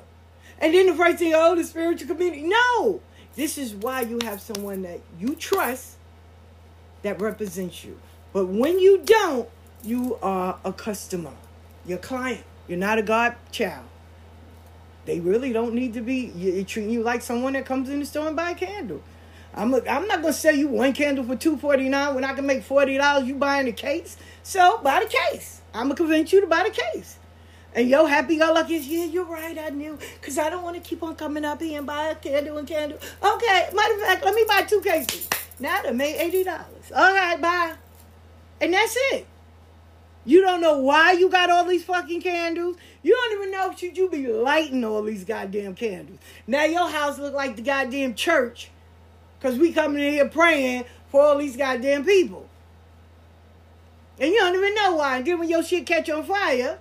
And 0.58 0.74
then 0.74 0.86
the 0.86 0.94
first 0.94 1.18
thing, 1.18 1.32
oh, 1.34 1.54
the 1.54 1.64
spiritual 1.64 2.08
community. 2.08 2.42
No. 2.42 3.00
This 3.34 3.56
is 3.56 3.74
why 3.74 4.02
you 4.02 4.18
have 4.24 4.40
someone 4.40 4.82
that 4.82 5.00
you 5.18 5.34
trust 5.36 5.96
that 7.02 7.20
represents 7.20 7.84
you. 7.84 7.98
But 8.32 8.46
when 8.46 8.78
you 8.78 8.98
don't, 9.04 9.48
you 9.82 10.18
are 10.22 10.58
a 10.64 10.72
customer. 10.72 11.32
Your 11.86 11.98
client. 11.98 12.44
You're 12.68 12.78
not 12.78 12.98
a 12.98 13.02
God 13.02 13.34
child. 13.50 13.84
They 15.06 15.18
really 15.18 15.52
don't 15.52 15.74
need 15.74 15.94
to 15.94 16.00
be 16.00 16.64
treating 16.68 16.90
you 16.90 17.02
like 17.02 17.22
someone 17.22 17.54
that 17.54 17.66
comes 17.66 17.88
in 17.88 18.00
the 18.00 18.06
store 18.06 18.28
and 18.28 18.36
buy 18.36 18.50
a 18.50 18.54
candle. 18.54 19.02
I'm, 19.52 19.74
a, 19.74 19.78
I'm 19.88 20.06
not 20.06 20.22
gonna 20.22 20.32
sell 20.32 20.54
you 20.54 20.68
one 20.68 20.92
candle 20.92 21.24
for 21.24 21.34
two 21.34 21.56
forty 21.56 21.88
nine 21.88 22.14
when 22.14 22.22
I 22.22 22.34
can 22.34 22.46
make 22.46 22.62
forty 22.62 22.96
dollars. 22.96 23.26
You 23.26 23.34
buying 23.34 23.66
the 23.66 23.72
case, 23.72 24.16
so 24.44 24.78
buy 24.78 25.00
the 25.00 25.10
case. 25.32 25.62
I'm 25.74 25.84
gonna 25.84 25.96
convince 25.96 26.32
you 26.32 26.40
to 26.42 26.46
buy 26.46 26.62
the 26.62 26.70
case. 26.70 27.18
And 27.74 27.88
yo, 27.88 28.06
happy 28.06 28.38
go 28.38 28.52
lucky 28.52 28.74
is 28.74 28.86
yeah, 28.86 29.06
you're 29.06 29.24
right. 29.24 29.58
I 29.58 29.70
knew 29.70 29.98
because 30.20 30.38
I 30.38 30.50
don't 30.50 30.62
want 30.62 30.76
to 30.76 30.82
keep 30.82 31.02
on 31.02 31.16
coming 31.16 31.44
up 31.44 31.60
here 31.60 31.78
and 31.78 31.86
buy 31.86 32.08
a 32.08 32.14
candle 32.14 32.58
and 32.58 32.68
candle. 32.68 32.98
Okay, 33.22 33.70
matter 33.74 33.94
of 33.94 34.00
fact, 34.00 34.24
let 34.24 34.34
me 34.34 34.44
buy 34.46 34.62
two 34.62 34.80
cases. 34.80 35.28
Now 35.60 35.82
they 35.82 35.92
made 35.92 36.16
eighty 36.16 36.42
dollars. 36.42 36.90
All 36.94 37.14
right, 37.14 37.40
bye. 37.40 37.74
And 38.60 38.74
that's 38.74 38.96
it. 39.12 39.26
You 40.24 40.42
don't 40.42 40.60
know 40.60 40.78
why 40.78 41.12
you 41.12 41.30
got 41.30 41.50
all 41.50 41.64
these 41.64 41.84
fucking 41.84 42.20
candles. 42.20 42.76
You 43.02 43.14
don't 43.14 43.40
even 43.40 43.50
know 43.50 43.74
should 43.74 43.96
you 43.96 44.08
be 44.08 44.26
lighting 44.26 44.84
all 44.84 45.02
these 45.02 45.24
goddamn 45.24 45.74
candles. 45.74 46.18
Now 46.46 46.64
your 46.64 46.88
house 46.88 47.18
look 47.18 47.34
like 47.34 47.56
the 47.56 47.62
goddamn 47.62 48.14
church. 48.14 48.70
Cause 49.40 49.56
we 49.56 49.72
coming 49.72 50.02
in 50.02 50.12
here 50.12 50.28
praying 50.28 50.84
for 51.10 51.22
all 51.22 51.38
these 51.38 51.56
goddamn 51.56 52.04
people. 52.04 52.46
And 54.18 54.30
you 54.30 54.38
don't 54.38 54.54
even 54.54 54.74
know 54.74 54.96
why. 54.96 55.16
And 55.16 55.26
then 55.26 55.38
when 55.38 55.48
your 55.48 55.62
shit 55.62 55.86
catch 55.86 56.10
on 56.10 56.24
fire, 56.24 56.78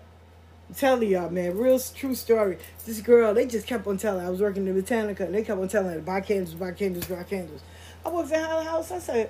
I'm 0.67 0.75
telling 0.75 1.09
y'all, 1.09 1.29
man, 1.29 1.57
real 1.57 1.79
true 1.79 2.13
story. 2.13 2.57
This 2.85 2.99
girl, 2.99 3.33
they 3.33 3.47
just 3.47 3.65
kept 3.65 3.87
on 3.87 3.97
telling. 3.97 4.25
I 4.25 4.29
was 4.29 4.41
working 4.41 4.67
in 4.67 4.75
Botanica, 4.75 5.21
and 5.21 5.33
they 5.33 5.43
kept 5.43 5.59
on 5.59 5.69
telling 5.69 5.93
her, 5.93 5.99
buy 6.01 6.19
candles, 6.19 6.53
buy 6.53 6.73
candles, 6.73 7.05
buy 7.05 7.23
candles. 7.23 7.61
I 8.09 8.11
walked 8.11 8.31
in 8.31 8.39
her 8.39 8.63
house. 8.63 8.91
I 8.91 8.97
said, 8.97 9.29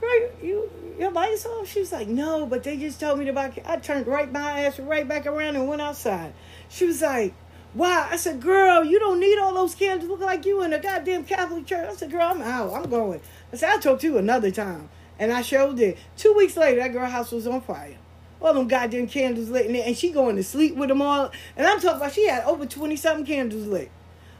girl, 0.00 0.30
you 0.42 0.70
your 0.98 1.10
lights 1.10 1.44
off? 1.44 1.68
She 1.68 1.80
was 1.80 1.92
like, 1.92 2.08
no, 2.08 2.46
but 2.46 2.62
they 2.62 2.76
just 2.78 3.00
told 3.00 3.18
me 3.18 3.26
to 3.26 3.32
buy. 3.34 3.52
I 3.66 3.76
turned 3.76 4.06
right 4.06 4.30
my 4.32 4.62
ass 4.62 4.80
right 4.80 5.06
back 5.06 5.26
around 5.26 5.56
and 5.56 5.68
went 5.68 5.82
outside. 5.82 6.32
She 6.70 6.86
was 6.86 7.02
like, 7.02 7.34
wow. 7.74 8.08
I 8.10 8.16
said, 8.16 8.40
girl, 8.40 8.82
you 8.82 8.98
don't 8.98 9.20
need 9.20 9.38
all 9.38 9.52
those 9.52 9.74
candles. 9.74 10.08
Look 10.08 10.20
like 10.20 10.46
you 10.46 10.62
in 10.62 10.72
a 10.72 10.78
goddamn 10.78 11.24
Catholic 11.24 11.66
church. 11.66 11.86
I 11.86 11.94
said, 11.94 12.10
girl, 12.10 12.22
I'm 12.22 12.40
out. 12.40 12.72
I'm 12.72 12.88
going. 12.88 13.20
I 13.52 13.56
said, 13.56 13.70
I'll 13.70 13.80
talk 13.80 14.00
to 14.00 14.06
you 14.06 14.16
another 14.16 14.50
time. 14.50 14.88
And 15.18 15.30
I 15.30 15.42
showed 15.42 15.78
it. 15.78 15.98
Two 16.16 16.32
weeks 16.32 16.56
later, 16.56 16.80
that 16.80 16.92
girl 16.92 17.10
house 17.10 17.30
was 17.30 17.46
on 17.46 17.60
fire. 17.60 17.98
All 18.40 18.54
them 18.54 18.68
goddamn 18.68 19.08
candles 19.08 19.50
lit 19.50 19.66
in 19.66 19.72
there, 19.72 19.84
and 19.84 19.96
she 19.96 20.12
going 20.12 20.36
to 20.36 20.44
sleep 20.44 20.76
with 20.76 20.88
them 20.88 21.02
all. 21.02 21.30
And 21.56 21.66
I'm 21.66 21.80
talking 21.80 22.00
about 22.00 22.12
she 22.12 22.26
had 22.26 22.44
over 22.44 22.64
20 22.64 22.96
something 22.96 23.26
candles 23.26 23.66
lit. 23.66 23.90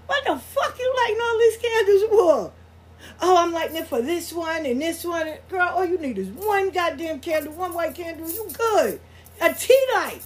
What 0.06 0.24
the 0.24 0.38
fuck 0.38 0.78
you 0.78 0.94
lighting 1.04 1.20
all 1.20 1.38
these 1.38 1.56
candles 1.58 2.02
for? 2.08 2.52
Oh, 3.20 3.36
I'm 3.36 3.52
lighting 3.52 3.76
it 3.76 3.88
for 3.88 4.00
this 4.00 4.32
one 4.32 4.64
and 4.64 4.80
this 4.80 5.04
one. 5.04 5.34
Girl, 5.48 5.68
all 5.68 5.84
you 5.84 5.98
need 5.98 6.18
is 6.18 6.28
one 6.28 6.70
goddamn 6.70 7.20
candle, 7.20 7.52
one 7.52 7.74
white 7.74 7.94
candle. 7.94 8.30
You 8.30 8.48
good. 8.52 9.00
A 9.40 9.52
tea 9.52 9.86
light. 9.94 10.20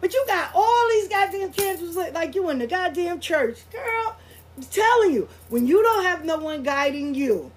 But 0.00 0.14
you 0.14 0.24
got 0.26 0.52
all 0.54 0.88
these 0.90 1.08
goddamn 1.08 1.52
candles 1.52 1.96
lit 1.96 2.14
like 2.14 2.34
you 2.34 2.48
in 2.50 2.58
the 2.58 2.66
goddamn 2.66 3.20
church. 3.20 3.58
Girl, 3.70 4.16
I'm 4.56 4.62
telling 4.64 5.12
you, 5.12 5.28
when 5.48 5.66
you 5.66 5.82
don't 5.82 6.04
have 6.04 6.24
no 6.24 6.38
one 6.38 6.62
guiding 6.62 7.14
you, 7.14 7.50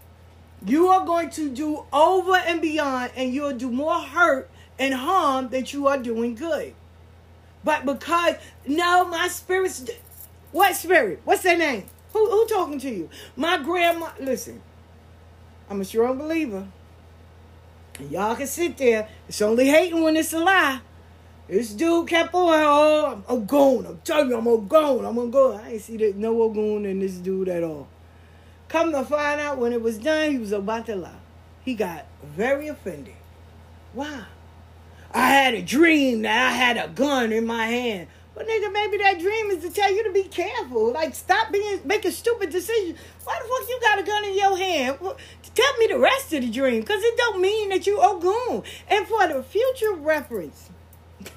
you 0.65 0.87
are 0.87 1.05
going 1.05 1.29
to 1.31 1.49
do 1.49 1.85
over 1.93 2.35
and 2.35 2.61
beyond, 2.61 3.11
and 3.15 3.33
you'll 3.33 3.53
do 3.53 3.69
more 3.69 3.99
hurt 3.99 4.49
and 4.79 4.93
harm 4.93 5.49
than 5.49 5.65
you 5.67 5.87
are 5.87 5.97
doing 5.97 6.35
good. 6.35 6.73
But 7.63 7.85
because 7.85 8.35
no, 8.67 9.05
my 9.05 9.27
spirit's 9.27 9.85
what 10.51 10.75
spirit? 10.75 11.21
What's 11.23 11.43
their 11.43 11.57
name? 11.57 11.85
Who 12.13 12.29
who 12.29 12.47
talking 12.47 12.79
to 12.79 12.89
you? 12.89 13.09
My 13.35 13.57
grandma. 13.57 14.09
Listen, 14.19 14.61
I'm 15.69 15.81
a 15.81 15.85
strong 15.85 16.17
believer. 16.17 16.67
And 17.99 18.11
y'all 18.11 18.35
can 18.35 18.47
sit 18.47 18.77
there. 18.77 19.07
It's 19.27 19.41
only 19.41 19.67
hating 19.67 20.01
when 20.01 20.15
it's 20.15 20.33
a 20.33 20.39
lie. 20.39 20.79
This 21.47 21.73
dude 21.73 22.07
kept 22.07 22.33
on, 22.33 22.53
oh, 22.53 23.23
I'm 23.27 23.37
a 23.37 23.39
goon. 23.41 23.85
I'm 23.85 23.99
telling 24.03 24.29
you, 24.29 24.37
I'm 24.37 24.67
goon. 24.67 25.05
I'm 25.05 25.31
goon. 25.31 25.59
I 25.59 25.73
ain't 25.73 25.81
see 25.81 25.97
that 25.97 26.15
no 26.15 26.49
goon 26.49 26.85
in 26.85 26.99
this 26.99 27.15
dude 27.15 27.49
at 27.49 27.63
all. 27.63 27.87
Come 28.69 28.91
to 28.93 29.03
find 29.03 29.41
out 29.41 29.57
when 29.57 29.73
it 29.73 29.81
was 29.81 29.97
done, 29.97 30.31
he 30.31 30.37
was 30.37 30.51
about 30.51 30.85
to 30.87 30.95
lie. 30.95 31.19
He 31.63 31.75
got 31.75 32.05
very 32.23 32.67
offended. 32.67 33.13
Why? 33.93 34.23
I 35.13 35.27
had 35.27 35.53
a 35.53 35.61
dream 35.61 36.23
that 36.23 36.47
I 36.47 36.51
had 36.51 36.77
a 36.77 36.87
gun 36.87 37.31
in 37.31 37.45
my 37.45 37.67
hand. 37.67 38.07
But 38.35 38.47
nigga, 38.47 38.73
maybe 38.73 38.97
that 38.97 39.19
dream 39.19 39.51
is 39.51 39.63
to 39.63 39.69
tell 39.69 39.93
you 39.93 40.03
to 40.03 40.11
be 40.11 40.23
careful. 40.23 40.91
Like, 40.91 41.13
stop 41.13 41.51
being 41.51 41.81
making 41.85 42.11
stupid 42.11 42.49
decisions. 42.49 42.97
Why 43.23 43.39
the 43.41 43.47
fuck 43.47 43.69
you 43.69 43.79
got 43.81 43.99
a 43.99 44.03
gun 44.03 44.25
in 44.25 44.35
your 44.35 44.57
hand? 44.57 44.97
Well, 44.99 45.17
tell 45.53 45.77
me 45.77 45.87
the 45.87 45.99
rest 45.99 46.33
of 46.33 46.41
the 46.41 46.49
dream, 46.49 46.81
because 46.81 47.03
it 47.03 47.15
don't 47.17 47.41
mean 47.41 47.69
that 47.69 47.85
you 47.85 47.99
are 47.99 48.19
goon. 48.19 48.63
And 48.87 49.07
for 49.07 49.27
the 49.27 49.43
future 49.43 49.93
reference, 49.93 50.71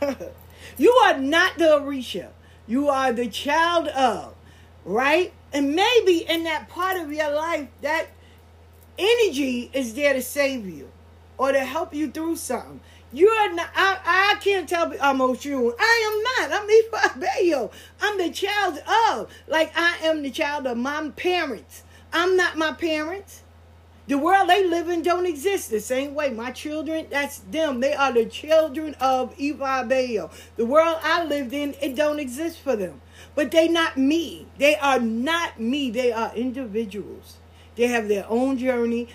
you 0.79 0.93
are 0.93 1.19
not 1.19 1.59
the 1.59 1.65
Orisha. 1.65 2.31
You 2.67 2.89
are 2.89 3.13
the 3.13 3.29
child 3.29 3.89
of, 3.89 4.35
right? 4.85 5.33
And 5.53 5.77
maybe 5.77 6.25
in 6.29 6.45
that 6.45 6.69
part 6.69 6.97
of 6.97 7.13
your 7.13 7.31
life, 7.31 7.69
that 7.83 8.09
energy 8.99 9.71
is 9.73 9.95
there 9.95 10.15
to 10.15 10.23
save 10.23 10.67
you 10.67 10.91
or 11.39 11.53
to 11.53 11.61
help 11.61 11.95
you 11.95 12.11
through 12.11 12.37
something. 12.37 12.81
You're 13.17 13.55
not, 13.55 13.71
I, 13.75 14.35
I 14.35 14.39
can't 14.41 14.69
tell 14.69 14.93
I'm 15.01 15.21
Oshun. 15.21 15.73
I 15.79 16.39
am 16.39 16.51
not. 16.51 16.61
I'm 16.61 16.69
Ifa 16.69 17.71
I'm 18.03 18.19
the 18.19 18.31
child 18.31 18.79
of, 19.09 19.33
like 19.49 19.73
I 19.75 19.97
am 20.03 20.23
the 20.23 20.31
child 20.31 20.67
of 20.67 20.77
my 20.77 21.09
parents. 21.17 21.83
I'm 22.13 22.37
not 22.37 22.59
my 22.59 22.73
parents. 22.73 23.43
The 24.07 24.19
world 24.19 24.51
they 24.51 24.69
live 24.69 24.91
in 24.91 25.01
don't 25.01 25.25
exist 25.25 25.71
the 25.71 25.81
same 25.81 26.15
way. 26.15 26.29
My 26.29 26.51
children, 26.51 27.07
that's 27.09 27.39
them. 27.39 27.81
They 27.81 27.95
are 27.95 28.13
the 28.13 28.27
children 28.27 28.95
of 29.01 29.35
Ifa 29.39 29.89
Bayo. 29.89 30.31
The 30.57 30.67
world 30.67 30.99
I 31.03 31.25
lived 31.25 31.55
in, 31.55 31.75
it 31.81 31.97
don't 31.97 32.21
exist 32.21 32.61
for 32.61 32.77
them. 32.77 33.01
But 33.35 33.51
they 33.51 33.67
not 33.67 33.97
me. 33.97 34.47
They 34.59 34.77
are 34.77 35.01
not 35.01 35.59
me. 35.59 35.91
They 35.91 36.13
are 36.13 36.35
individuals. 36.35 37.39
They 37.77 37.87
have 37.89 38.09
their 38.09 38.27
own 38.29 38.59
journey. 38.59 39.09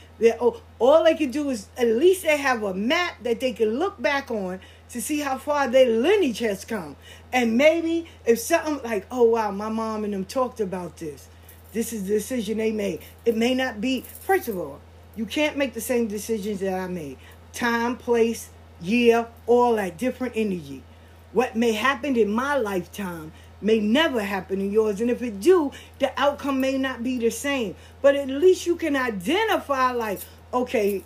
All 0.79 1.03
they 1.03 1.15
can 1.15 1.31
do 1.31 1.49
is 1.49 1.67
at 1.77 1.87
least 1.87 2.23
they 2.23 2.37
have 2.37 2.63
a 2.63 2.73
map 2.73 3.15
that 3.23 3.39
they 3.39 3.53
can 3.53 3.79
look 3.79 4.01
back 4.01 4.31
on 4.31 4.59
to 4.89 5.01
see 5.01 5.19
how 5.19 5.37
far 5.37 5.67
their 5.67 5.89
lineage 5.89 6.39
has 6.39 6.63
come. 6.63 6.95
And 7.33 7.57
maybe 7.57 8.07
if 8.25 8.39
something 8.39 8.79
like, 8.83 9.07
oh 9.09 9.23
wow, 9.23 9.51
my 9.51 9.69
mom 9.69 10.03
and 10.03 10.13
them 10.13 10.25
talked 10.25 10.59
about 10.59 10.97
this. 10.97 11.27
This 11.73 11.93
is 11.93 12.03
the 12.03 12.15
decision 12.15 12.57
they 12.57 12.71
made. 12.71 12.99
It 13.25 13.37
may 13.37 13.53
not 13.53 13.79
be, 13.79 14.01
first 14.01 14.47
of 14.47 14.57
all, 14.57 14.81
you 15.15 15.25
can't 15.25 15.57
make 15.57 15.73
the 15.73 15.81
same 15.81 16.07
decisions 16.07 16.59
that 16.59 16.73
I 16.73 16.87
made. 16.87 17.17
Time, 17.53 17.97
place, 17.97 18.49
year, 18.81 19.27
all 19.47 19.75
that 19.75 19.97
different 19.97 20.33
energy. 20.35 20.83
What 21.31 21.55
may 21.55 21.71
happen 21.71 22.17
in 22.17 22.29
my 22.29 22.57
lifetime 22.57 23.31
may 23.61 23.79
never 23.79 24.21
happen 24.21 24.61
in 24.61 24.71
yours. 24.71 25.01
And 25.01 25.09
if 25.09 25.21
it 25.21 25.39
do, 25.39 25.71
the 25.99 26.11
outcome 26.19 26.59
may 26.59 26.77
not 26.77 27.03
be 27.03 27.17
the 27.17 27.29
same. 27.29 27.75
But 28.01 28.15
at 28.15 28.27
least 28.27 28.65
you 28.65 28.75
can 28.75 28.95
identify 28.95 29.91
like, 29.91 30.19
okay, 30.53 31.03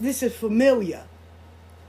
this 0.00 0.22
is 0.22 0.34
familiar. 0.34 1.04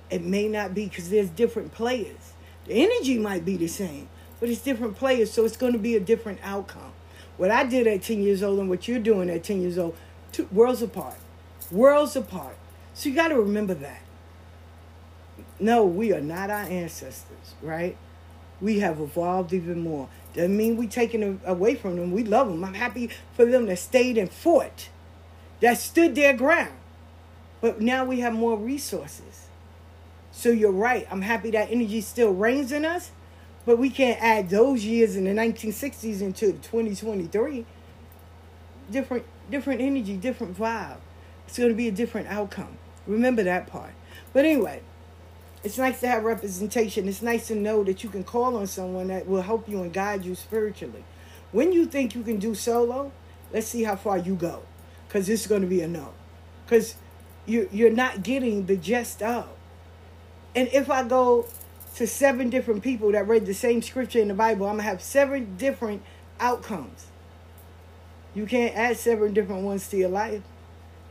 It 0.09 0.23
may 0.23 0.47
not 0.47 0.73
be 0.73 0.85
because 0.85 1.09
there's 1.09 1.29
different 1.29 1.71
players. 1.71 2.33
The 2.65 2.73
energy 2.73 3.17
might 3.17 3.45
be 3.45 3.57
the 3.57 3.67
same, 3.67 4.09
but 4.39 4.49
it's 4.49 4.61
different 4.61 4.95
players, 4.95 5.31
so 5.31 5.45
it's 5.45 5.57
going 5.57 5.73
to 5.73 5.79
be 5.79 5.95
a 5.95 5.99
different 5.99 6.39
outcome. 6.43 6.91
What 7.37 7.51
I 7.51 7.63
did 7.63 7.87
at 7.87 8.03
10 8.03 8.21
years 8.21 8.43
old 8.43 8.59
and 8.59 8.69
what 8.69 8.87
you're 8.87 8.99
doing 8.99 9.29
at 9.29 9.43
10 9.43 9.61
years 9.61 9.77
old, 9.77 9.95
two 10.31 10.47
worlds 10.51 10.81
apart. 10.81 11.15
Worlds 11.71 12.15
apart. 12.15 12.57
So 12.93 13.09
you 13.09 13.15
got 13.15 13.29
to 13.29 13.39
remember 13.39 13.73
that. 13.75 14.01
No, 15.59 15.85
we 15.85 16.13
are 16.13 16.21
not 16.21 16.49
our 16.49 16.63
ancestors, 16.63 17.55
right? 17.61 17.95
We 18.61 18.79
have 18.79 18.99
evolved 18.99 19.53
even 19.53 19.81
more. 19.81 20.09
Doesn't 20.33 20.55
mean 20.55 20.77
we're 20.77 20.89
taking 20.89 21.41
away 21.45 21.75
from 21.75 21.95
them. 21.95 22.11
We 22.11 22.23
love 22.23 22.49
them. 22.49 22.63
I'm 22.63 22.73
happy 22.73 23.09
for 23.33 23.45
them 23.45 23.65
that 23.67 23.79
stayed 23.79 24.17
and 24.17 24.31
fought, 24.31 24.89
that 25.61 25.77
stood 25.77 26.15
their 26.15 26.33
ground. 26.33 26.73
But 27.61 27.81
now 27.81 28.05
we 28.05 28.19
have 28.19 28.33
more 28.33 28.57
resources. 28.57 29.47
So 30.31 30.49
you're 30.49 30.71
right. 30.71 31.07
I'm 31.11 31.21
happy 31.21 31.51
that 31.51 31.71
energy 31.71 32.01
still 32.01 32.31
reigns 32.31 32.71
in 32.71 32.85
us, 32.85 33.11
but 33.65 33.77
we 33.77 33.89
can't 33.89 34.21
add 34.21 34.49
those 34.49 34.85
years 34.85 35.15
in 35.15 35.25
the 35.25 35.31
1960s 35.31 36.21
into 36.21 36.53
2023. 36.53 37.65
Different, 38.91 39.25
different 39.51 39.81
energy, 39.81 40.15
different 40.15 40.57
vibe. 40.57 40.97
It's 41.47 41.57
going 41.57 41.69
to 41.69 41.75
be 41.75 41.87
a 41.87 41.91
different 41.91 42.27
outcome. 42.27 42.77
Remember 43.07 43.43
that 43.43 43.67
part. 43.67 43.91
But 44.33 44.45
anyway, 44.45 44.81
it's 45.63 45.77
nice 45.77 45.99
to 46.01 46.07
have 46.07 46.23
representation. 46.23 47.07
It's 47.07 47.21
nice 47.21 47.47
to 47.47 47.55
know 47.55 47.83
that 47.83 48.03
you 48.03 48.09
can 48.09 48.23
call 48.23 48.55
on 48.55 48.67
someone 48.67 49.07
that 49.07 49.27
will 49.27 49.41
help 49.41 49.67
you 49.67 49.81
and 49.81 49.91
guide 49.91 50.23
you 50.23 50.35
spiritually. 50.35 51.03
When 51.51 51.73
you 51.73 51.85
think 51.85 52.15
you 52.15 52.23
can 52.23 52.37
do 52.37 52.55
solo, 52.55 53.11
let's 53.51 53.67
see 53.67 53.83
how 53.83 53.95
far 53.95 54.17
you 54.17 54.35
go, 54.35 54.63
because 55.07 55.27
it's 55.27 55.47
going 55.47 55.61
to 55.61 55.67
be 55.67 55.81
a 55.81 55.87
no. 55.87 56.13
Because 56.65 56.95
you 57.45 57.67
you're 57.71 57.89
not 57.89 58.23
getting 58.23 58.67
the 58.67 58.77
gist 58.77 59.21
of. 59.21 59.47
And 60.55 60.67
if 60.71 60.89
I 60.89 61.03
go 61.03 61.47
to 61.95 62.07
seven 62.07 62.49
different 62.49 62.83
people 62.83 63.11
that 63.11 63.27
read 63.27 63.45
the 63.45 63.53
same 63.53 63.81
scripture 63.81 64.19
in 64.19 64.27
the 64.27 64.33
Bible, 64.33 64.67
I'm 64.67 64.73
gonna 64.73 64.83
have 64.83 65.01
seven 65.01 65.57
different 65.57 66.03
outcomes. 66.39 67.07
You 68.35 68.45
can't 68.45 68.75
add 68.75 68.97
seven 68.97 69.33
different 69.33 69.63
ones 69.63 69.87
to 69.89 69.97
your 69.97 70.09
life. 70.09 70.41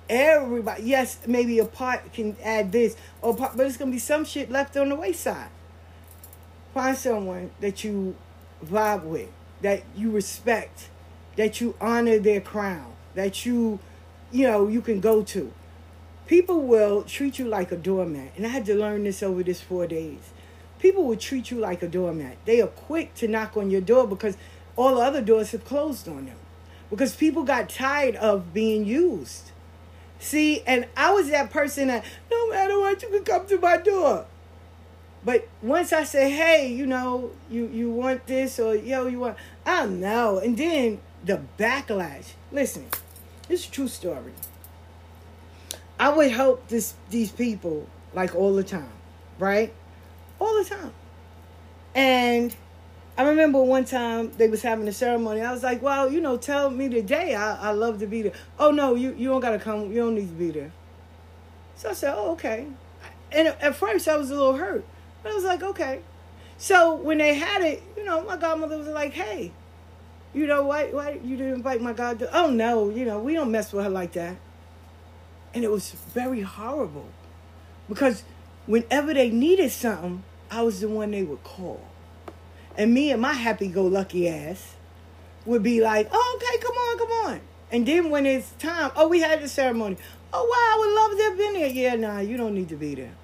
Everybody, 0.09 0.85
yes, 0.85 1.19
maybe 1.27 1.59
a 1.59 1.65
part 1.65 2.13
can 2.13 2.37
add 2.43 2.73
this, 2.73 2.97
or 3.21 3.37
part, 3.37 3.57
but 3.57 3.67
it's 3.67 3.77
gonna 3.77 3.91
be 3.91 3.99
some 3.99 4.25
shit 4.25 4.51
left 4.51 4.77
on 4.77 4.89
the 4.89 4.95
wayside. 4.95 5.51
Find 6.73 6.97
someone 6.97 7.51
that 7.61 7.85
you 7.85 8.17
vibe 8.65 9.05
with, 9.05 9.29
that 9.63 9.83
you 9.95 10.11
respect, 10.11 10.89
that 11.37 11.61
you 11.61 11.75
honor 11.81 12.19
their 12.19 12.41
crown, 12.41 12.93
that 13.15 13.45
you 13.45 13.81
you 14.31 14.47
know, 14.47 14.69
you 14.69 14.81
can 14.81 15.01
go 15.01 15.23
to. 15.23 15.53
People 16.27 16.61
will 16.61 17.03
treat 17.03 17.39
you 17.39 17.47
like 17.47 17.73
a 17.73 17.77
doormat. 17.77 18.33
And 18.37 18.45
I 18.45 18.51
had 18.51 18.67
to 18.67 18.75
learn 18.75 19.05
this 19.05 19.23
over 19.23 19.43
this 19.43 19.63
four 19.63 19.87
days. 19.87 20.31
People 20.79 21.05
will 21.05 21.17
treat 21.17 21.51
you 21.51 21.59
like 21.59 21.83
a 21.83 21.89
doormat. 21.89 22.37
They 22.45 22.61
are 22.61 22.67
quick 22.67 23.15
to 23.17 23.29
knock 23.29 23.57
on 23.57 23.71
your 23.71 23.81
door 23.81 24.07
because 24.07 24.37
all 24.77 24.97
the 24.97 25.01
other 25.01 25.23
doors 25.23 25.53
have 25.53 25.65
closed 25.65 26.07
on 26.07 26.27
them. 26.27 26.37
Because 26.91 27.17
people 27.17 27.43
got 27.43 27.69
tired 27.69 28.17
of 28.17 28.53
being 28.53 28.85
used. 28.85 29.53
See, 30.21 30.63
and 30.67 30.87
I 30.97 31.13
was 31.13 31.31
that 31.31 31.51
person 31.51 31.89
that 31.89 32.05
no 32.31 32.51
matter 32.51 32.79
what, 32.79 33.03
you 33.03 33.09
can 33.09 33.25
come 33.25 33.47
to 33.47 33.59
my 33.59 33.77
door. 33.77 34.27
But 35.25 35.49
once 35.63 35.93
I 35.93 36.05
say, 36.05 36.31
hey, 36.31 36.73
you 36.73 36.87
know, 36.87 37.31
you 37.51 37.69
you 37.69 37.91
want 37.91 38.27
this 38.27 38.59
or 38.59 38.75
yo, 38.75 39.07
you 39.07 39.21
want, 39.21 39.37
I 39.67 39.83
don't 39.83 40.01
know. 40.01 40.39
And 40.39 40.57
then 40.57 41.01
the 41.25 41.41
backlash. 41.59 42.33
Listen, 42.53 42.87
is 43.49 43.67
a 43.67 43.71
true 43.71 43.89
story. 43.89 44.33
I 45.99 46.11
would 46.11 46.31
help 46.31 46.69
this 46.69 46.95
these 47.11 47.31
people 47.31 47.87
like 48.15 48.35
all 48.35 48.55
the 48.55 48.65
time, 48.65 48.93
right? 49.39 49.73
All 50.39 50.63
the 50.63 50.69
time. 50.69 50.93
And 51.95 52.55
I 53.19 53.25
remember 53.31 53.61
one 53.61 53.85
time 53.85 54.31
they 54.39 54.49
was 54.49 54.63
having 54.63 54.87
a 54.87 54.93
ceremony. 54.93 55.41
I 55.41 55.51
was 55.53 55.65
like, 55.65 55.83
well, 55.83 56.09
you 56.09 56.21
know, 56.21 56.37
tell 56.37 56.71
me 56.71 56.87
the 56.87 57.03
day. 57.03 57.35
I, 57.35 57.71
I 57.71 57.71
love 57.73 57.99
to 57.99 58.07
be 58.07 58.23
there. 58.23 58.33
Oh 58.61 58.71
no, 58.71 58.95
you, 58.95 59.13
you 59.19 59.29
don't 59.29 59.41
gotta 59.41 59.59
come. 59.59 59.91
You 59.91 60.03
don't 60.03 60.15
need 60.15 60.29
to 60.29 60.35
be 60.35 60.53
there. 60.53 60.71
So 61.75 61.91
I 61.91 61.95
said, 61.95 62.15
oh, 62.17 62.31
okay. 62.33 62.69
And 63.33 63.49
at 63.49 63.75
first 63.75 64.07
I 64.07 64.17
was 64.17 64.31
a 64.31 64.37
little 64.37 64.55
hurt. 64.55 64.85
But 65.25 65.33
I 65.33 65.35
was 65.35 65.43
like, 65.43 65.65
okay. 65.65 66.03
So 66.59 66.95
when 66.95 67.19
they 67.19 67.35
had 67.35 67.61
it, 67.63 67.83
you 67.97 68.05
know, 68.05 68.23
my 68.23 68.37
godmother 68.37 68.79
was 68.79 68.87
like, 68.87 69.15
hey, 69.15 69.51
you 70.33 70.47
know, 70.47 70.67
why 70.67 70.93
why 70.93 71.19
you 71.25 71.37
didn't 71.37 71.55
invite 71.55 71.83
my 71.83 71.93
god? 71.93 72.25
Oh 72.33 72.51
no, 72.51 72.89
you 72.89 73.05
know, 73.05 73.19
we 73.19 73.35
don't 73.35 73.51
mess 73.51 73.73
with 73.73 73.85
her 73.85 73.91
like 73.91 74.13
that. 74.13 74.37
And 75.55 75.65
it 75.65 75.73
was 75.73 75.91
very 75.91 76.43
horrible. 76.43 77.09
Because 77.89 78.23
whenever 78.67 79.13
they 79.13 79.31
needed 79.31 79.73
something, 79.73 80.23
I 80.53 80.63
was 80.63 80.81
the 80.81 80.89
one 80.89 81.11
they 81.11 81.25
would 81.25 81.43
call. 81.43 81.88
And 82.79 82.95
me 82.95 83.11
and 83.11 83.21
my 83.21 83.33
happy 83.33 83.67
go 83.67 83.85
lucky 83.85 84.29
ass 84.29 84.77
would 85.45 85.65
be 85.65 85.81
like, 85.81 86.09
oh, 86.13 86.41
okay, 86.41 86.59
come 86.63 86.77
on, 86.77 86.99
come 86.99 87.11
on. 87.11 87.41
And 87.73 87.85
then 87.85 88.09
when 88.09 88.25
it's 88.25 88.53
time, 88.53 88.93
oh, 88.95 89.09
we 89.09 89.21
had 89.21 89.43
the 89.43 89.49
ceremony. 89.49 89.97
Oh, 90.33 90.45
wow, 90.45 90.55
I 90.55 90.79
would 90.79 90.95
love 90.95 91.19
to 91.19 91.25
have 91.25 91.39
been 91.39 91.61
there. 91.61 91.69
Yeah, 91.69 91.97
nah, 91.97 92.21
you 92.21 92.37
don't 92.37 92.55
need 92.55 92.69
to 92.69 92.77
be 92.77 92.95
there. 92.95 93.15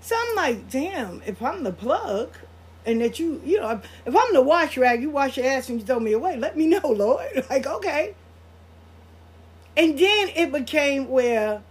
So 0.00 0.16
I'm 0.18 0.36
like, 0.36 0.70
damn, 0.70 1.20
if 1.26 1.42
I'm 1.42 1.64
the 1.64 1.72
plug 1.72 2.34
and 2.86 3.02
that 3.02 3.18
you, 3.18 3.42
you 3.44 3.60
know, 3.60 3.82
if 4.06 4.16
I'm 4.16 4.32
the 4.32 4.40
wash 4.40 4.78
rag, 4.78 5.02
you 5.02 5.10
wash 5.10 5.36
your 5.36 5.46
ass 5.46 5.68
and 5.68 5.78
you 5.78 5.86
throw 5.86 6.00
me 6.00 6.12
away, 6.12 6.38
let 6.38 6.56
me 6.56 6.66
know, 6.74 6.88
Lord. 6.88 7.28
Like, 7.50 7.66
okay. 7.66 8.14
And 9.76 9.98
then 9.98 10.30
it 10.34 10.50
became 10.50 11.08
where 11.08 11.62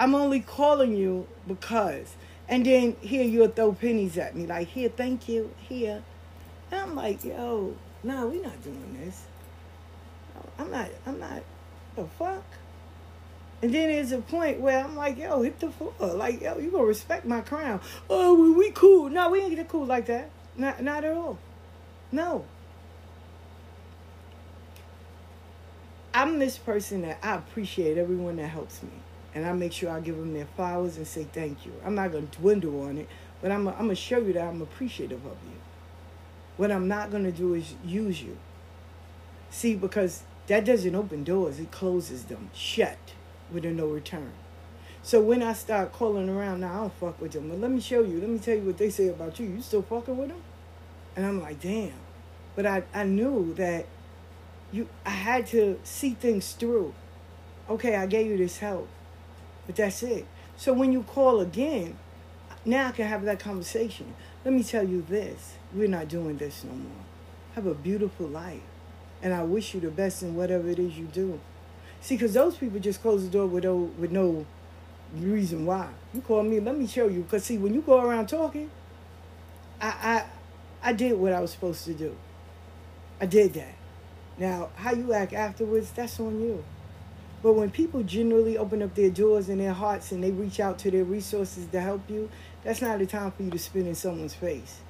I'm 0.00 0.14
only 0.14 0.40
calling 0.40 0.96
you 0.96 1.28
because. 1.46 2.16
And 2.52 2.66
then 2.66 2.96
here 3.00 3.24
you'll 3.24 3.48
throw 3.48 3.72
pennies 3.72 4.18
at 4.18 4.36
me, 4.36 4.44
like, 4.44 4.68
here, 4.68 4.90
thank 4.90 5.26
you, 5.26 5.54
here. 5.56 6.02
And 6.70 6.80
I'm 6.82 6.94
like, 6.94 7.24
yo, 7.24 7.74
no, 8.02 8.26
we're 8.26 8.42
not 8.42 8.62
doing 8.62 8.98
this. 9.02 9.22
I'm 10.58 10.70
not, 10.70 10.90
I'm 11.06 11.18
not, 11.18 11.42
the 11.96 12.04
fuck? 12.04 12.44
And 13.62 13.74
then 13.74 13.88
there's 13.88 14.12
a 14.12 14.18
point 14.18 14.60
where 14.60 14.84
I'm 14.84 14.94
like, 14.94 15.16
yo, 15.16 15.40
hit 15.40 15.60
the 15.60 15.70
floor. 15.70 15.94
Like, 15.98 16.42
yo, 16.42 16.58
you 16.58 16.70
gonna 16.70 16.84
respect 16.84 17.24
my 17.24 17.40
crown. 17.40 17.80
Oh, 18.10 18.34
we, 18.34 18.50
we 18.50 18.70
cool. 18.72 19.08
No, 19.08 19.30
we 19.30 19.40
ain't 19.40 19.56
get 19.56 19.68
cool 19.68 19.86
like 19.86 20.04
that. 20.06 20.28
Not 20.54 20.82
not 20.82 21.04
at 21.04 21.16
all. 21.16 21.38
No. 22.10 22.44
I'm 26.12 26.38
this 26.38 26.58
person 26.58 27.00
that 27.02 27.18
I 27.22 27.36
appreciate 27.36 27.96
everyone 27.96 28.36
that 28.36 28.48
helps 28.48 28.82
me. 28.82 29.01
And 29.34 29.46
I 29.46 29.52
make 29.52 29.72
sure 29.72 29.90
I 29.90 30.00
give 30.00 30.16
them 30.16 30.34
their 30.34 30.46
flowers 30.56 30.96
and 30.96 31.06
say 31.06 31.26
thank 31.32 31.64
you. 31.64 31.72
I'm 31.84 31.94
not 31.94 32.12
gonna 32.12 32.26
dwindle 32.26 32.82
on 32.82 32.98
it, 32.98 33.08
but 33.40 33.50
I'm, 33.50 33.66
I'm 33.68 33.76
gonna 33.76 33.94
show 33.94 34.18
you 34.18 34.32
that 34.34 34.44
I'm 34.46 34.60
appreciative 34.60 35.24
of 35.24 35.36
you. 35.44 35.58
What 36.56 36.70
I'm 36.70 36.86
not 36.86 37.10
gonna 37.10 37.32
do 37.32 37.54
is 37.54 37.74
use 37.84 38.22
you. 38.22 38.36
See, 39.50 39.74
because 39.74 40.22
that 40.48 40.64
doesn't 40.64 40.94
open 40.94 41.24
doors, 41.24 41.58
it 41.58 41.70
closes 41.70 42.24
them 42.24 42.50
shut 42.54 42.98
with 43.50 43.64
a 43.64 43.70
no 43.70 43.86
return. 43.86 44.32
So 45.02 45.20
when 45.20 45.42
I 45.42 45.52
start 45.52 45.92
calling 45.92 46.28
around, 46.28 46.60
now 46.60 46.72
I 46.72 46.76
don't 46.76 46.94
fuck 46.94 47.20
with 47.20 47.32
them. 47.32 47.48
But 47.48 47.58
let 47.58 47.70
me 47.70 47.80
show 47.80 48.02
you. 48.02 48.20
Let 48.20 48.28
me 48.28 48.38
tell 48.38 48.54
you 48.54 48.62
what 48.62 48.78
they 48.78 48.90
say 48.90 49.08
about 49.08 49.40
you. 49.40 49.46
You 49.46 49.60
still 49.60 49.82
fucking 49.82 50.16
with 50.16 50.28
them? 50.28 50.42
And 51.16 51.26
I'm 51.26 51.42
like, 51.42 51.60
damn. 51.60 51.92
But 52.54 52.66
I, 52.66 52.84
I 52.94 53.04
knew 53.04 53.52
that 53.54 53.86
you 54.70 54.88
I 55.04 55.10
had 55.10 55.46
to 55.48 55.78
see 55.84 56.14
things 56.14 56.52
through. 56.52 56.94
Okay, 57.68 57.96
I 57.96 58.06
gave 58.06 58.26
you 58.26 58.36
this 58.36 58.58
help. 58.58 58.88
But 59.66 59.76
that's 59.76 60.02
it. 60.02 60.26
So 60.56 60.72
when 60.72 60.92
you 60.92 61.02
call 61.02 61.40
again, 61.40 61.96
now 62.64 62.88
I 62.88 62.92
can 62.92 63.06
have 63.06 63.24
that 63.24 63.40
conversation. 63.40 64.14
Let 64.44 64.54
me 64.54 64.62
tell 64.62 64.86
you 64.86 65.02
this. 65.02 65.54
We're 65.74 65.88
not 65.88 66.08
doing 66.08 66.36
this 66.36 66.64
no 66.64 66.72
more. 66.72 67.04
Have 67.54 67.66
a 67.66 67.74
beautiful 67.74 68.26
life. 68.26 68.62
And 69.22 69.32
I 69.32 69.42
wish 69.44 69.74
you 69.74 69.80
the 69.80 69.90
best 69.90 70.22
in 70.22 70.34
whatever 70.34 70.68
it 70.68 70.78
is 70.78 70.98
you 70.98 71.06
do. 71.06 71.40
See, 72.00 72.16
because 72.16 72.34
those 72.34 72.56
people 72.56 72.80
just 72.80 73.00
close 73.00 73.22
the 73.22 73.30
door 73.30 73.46
with 73.46 73.64
no, 73.64 73.90
with 73.98 74.10
no 74.10 74.44
reason 75.14 75.64
why. 75.64 75.88
You 76.12 76.20
call 76.20 76.42
me, 76.42 76.58
let 76.58 76.76
me 76.76 76.86
show 76.86 77.06
you. 77.06 77.22
Because, 77.22 77.44
see, 77.44 77.58
when 77.58 77.74
you 77.74 77.80
go 77.82 78.00
around 78.00 78.28
talking, 78.28 78.70
I, 79.80 80.24
I, 80.82 80.90
I 80.90 80.92
did 80.92 81.16
what 81.18 81.32
I 81.32 81.40
was 81.40 81.52
supposed 81.52 81.84
to 81.84 81.94
do. 81.94 82.16
I 83.20 83.26
did 83.26 83.54
that. 83.54 83.74
Now, 84.38 84.70
how 84.74 84.92
you 84.92 85.12
act 85.12 85.32
afterwards, 85.32 85.92
that's 85.92 86.18
on 86.18 86.40
you. 86.40 86.64
But 87.42 87.54
when 87.54 87.70
people 87.70 88.02
generally 88.02 88.56
open 88.56 88.82
up 88.82 88.94
their 88.94 89.10
doors 89.10 89.48
and 89.48 89.60
their 89.60 89.72
hearts 89.72 90.12
and 90.12 90.22
they 90.22 90.30
reach 90.30 90.60
out 90.60 90.78
to 90.80 90.90
their 90.90 91.04
resources 91.04 91.66
to 91.72 91.80
help 91.80 92.08
you, 92.08 92.30
that's 92.62 92.80
not 92.80 92.98
the 92.98 93.06
time 93.06 93.32
for 93.32 93.42
you 93.42 93.50
to 93.50 93.58
spit 93.58 93.86
in 93.86 93.94
someone's 93.94 94.34
face. 94.34 94.80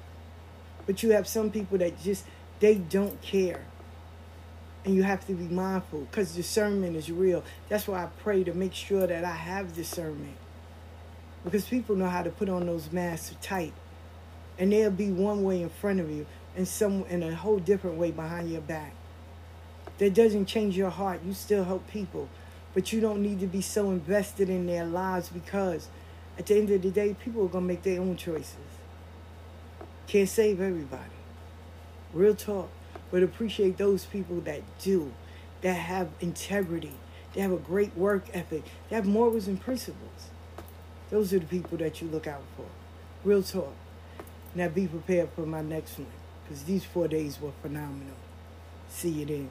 But 0.85 1.01
you 1.01 1.11
have 1.11 1.27
some 1.27 1.49
people 1.49 1.79
that 1.79 1.99
just, 2.01 2.25
they 2.59 2.75
don't 2.75 3.19
care 3.21 3.65
and 4.85 4.93
you 4.93 5.03
have 5.03 5.25
to 5.27 5.33
be 5.33 5.45
mindful 5.45 6.01
because 6.01 6.35
discernment 6.35 6.95
is 6.95 7.09
real. 7.09 7.43
That's 7.69 7.87
why 7.87 8.03
I 8.03 8.07
pray 8.21 8.43
to 8.43 8.53
make 8.53 8.73
sure 8.73 9.07
that 9.07 9.23
I 9.23 9.31
have 9.31 9.73
discernment 9.73 10.35
because 11.43 11.65
people 11.65 11.95
know 11.95 12.07
how 12.07 12.23
to 12.23 12.29
put 12.29 12.49
on 12.49 12.65
those 12.65 12.91
masks 12.91 13.35
tight, 13.41 13.73
and 14.57 14.71
they'll 14.71 14.91
be 14.91 15.11
one 15.11 15.43
way 15.43 15.61
in 15.61 15.69
front 15.69 15.99
of 15.99 16.09
you 16.09 16.25
and 16.55 16.67
some 16.67 17.03
in 17.05 17.23
a 17.23 17.35
whole 17.35 17.59
different 17.59 17.97
way 17.97 18.11
behind 18.11 18.49
your 18.49 18.61
back. 18.61 18.93
That 19.97 20.13
doesn't 20.13 20.45
change 20.45 20.77
your 20.77 20.89
heart. 20.89 21.21
You 21.25 21.33
still 21.33 21.63
help 21.63 21.87
people, 21.87 22.29
but 22.73 22.91
you 22.91 22.99
don't 22.99 23.21
need 23.21 23.39
to 23.39 23.47
be 23.47 23.61
so 23.61 23.89
invested 23.91 24.49
in 24.49 24.65
their 24.65 24.85
lives 24.85 25.29
because 25.29 25.87
at 26.37 26.47
the 26.47 26.55
end 26.55 26.69
of 26.71 26.81
the 26.81 26.91
day, 26.91 27.15
people 27.23 27.45
are 27.45 27.49
gonna 27.49 27.65
make 27.65 27.83
their 27.83 28.01
own 28.01 28.17
choices. 28.17 28.55
Can't 30.07 30.29
save 30.29 30.59
everybody. 30.59 31.03
Real 32.13 32.35
talk 32.35 32.69
but 33.13 33.21
appreciate 33.21 33.77
those 33.77 34.05
people 34.05 34.41
that 34.41 34.63
do, 34.79 35.13
that 35.61 35.73
have 35.73 36.09
integrity, 36.19 36.93
that 37.33 37.41
have 37.41 37.51
a 37.51 37.57
great 37.57 37.95
work 37.95 38.25
ethic, 38.33 38.63
that 38.89 38.95
have 38.95 39.05
morals 39.05 39.47
and 39.47 39.61
principles. 39.61 40.29
Those 41.11 41.31
are 41.31 41.37
the 41.37 41.45
people 41.45 41.77
that 41.77 42.01
you 42.01 42.07
look 42.07 42.25
out 42.25 42.41
for. 42.57 42.65
Real 43.23 43.43
talk. 43.43 43.75
Now 44.55 44.67
be 44.67 44.87
prepared 44.87 45.29
for 45.35 45.45
my 45.45 45.61
next 45.61 45.99
one 45.99 46.07
because 46.43 46.63
these 46.63 46.83
four 46.83 47.07
days 47.07 47.39
were 47.39 47.51
phenomenal. 47.61 48.15
See 48.89 49.09
you 49.09 49.25
then. 49.27 49.49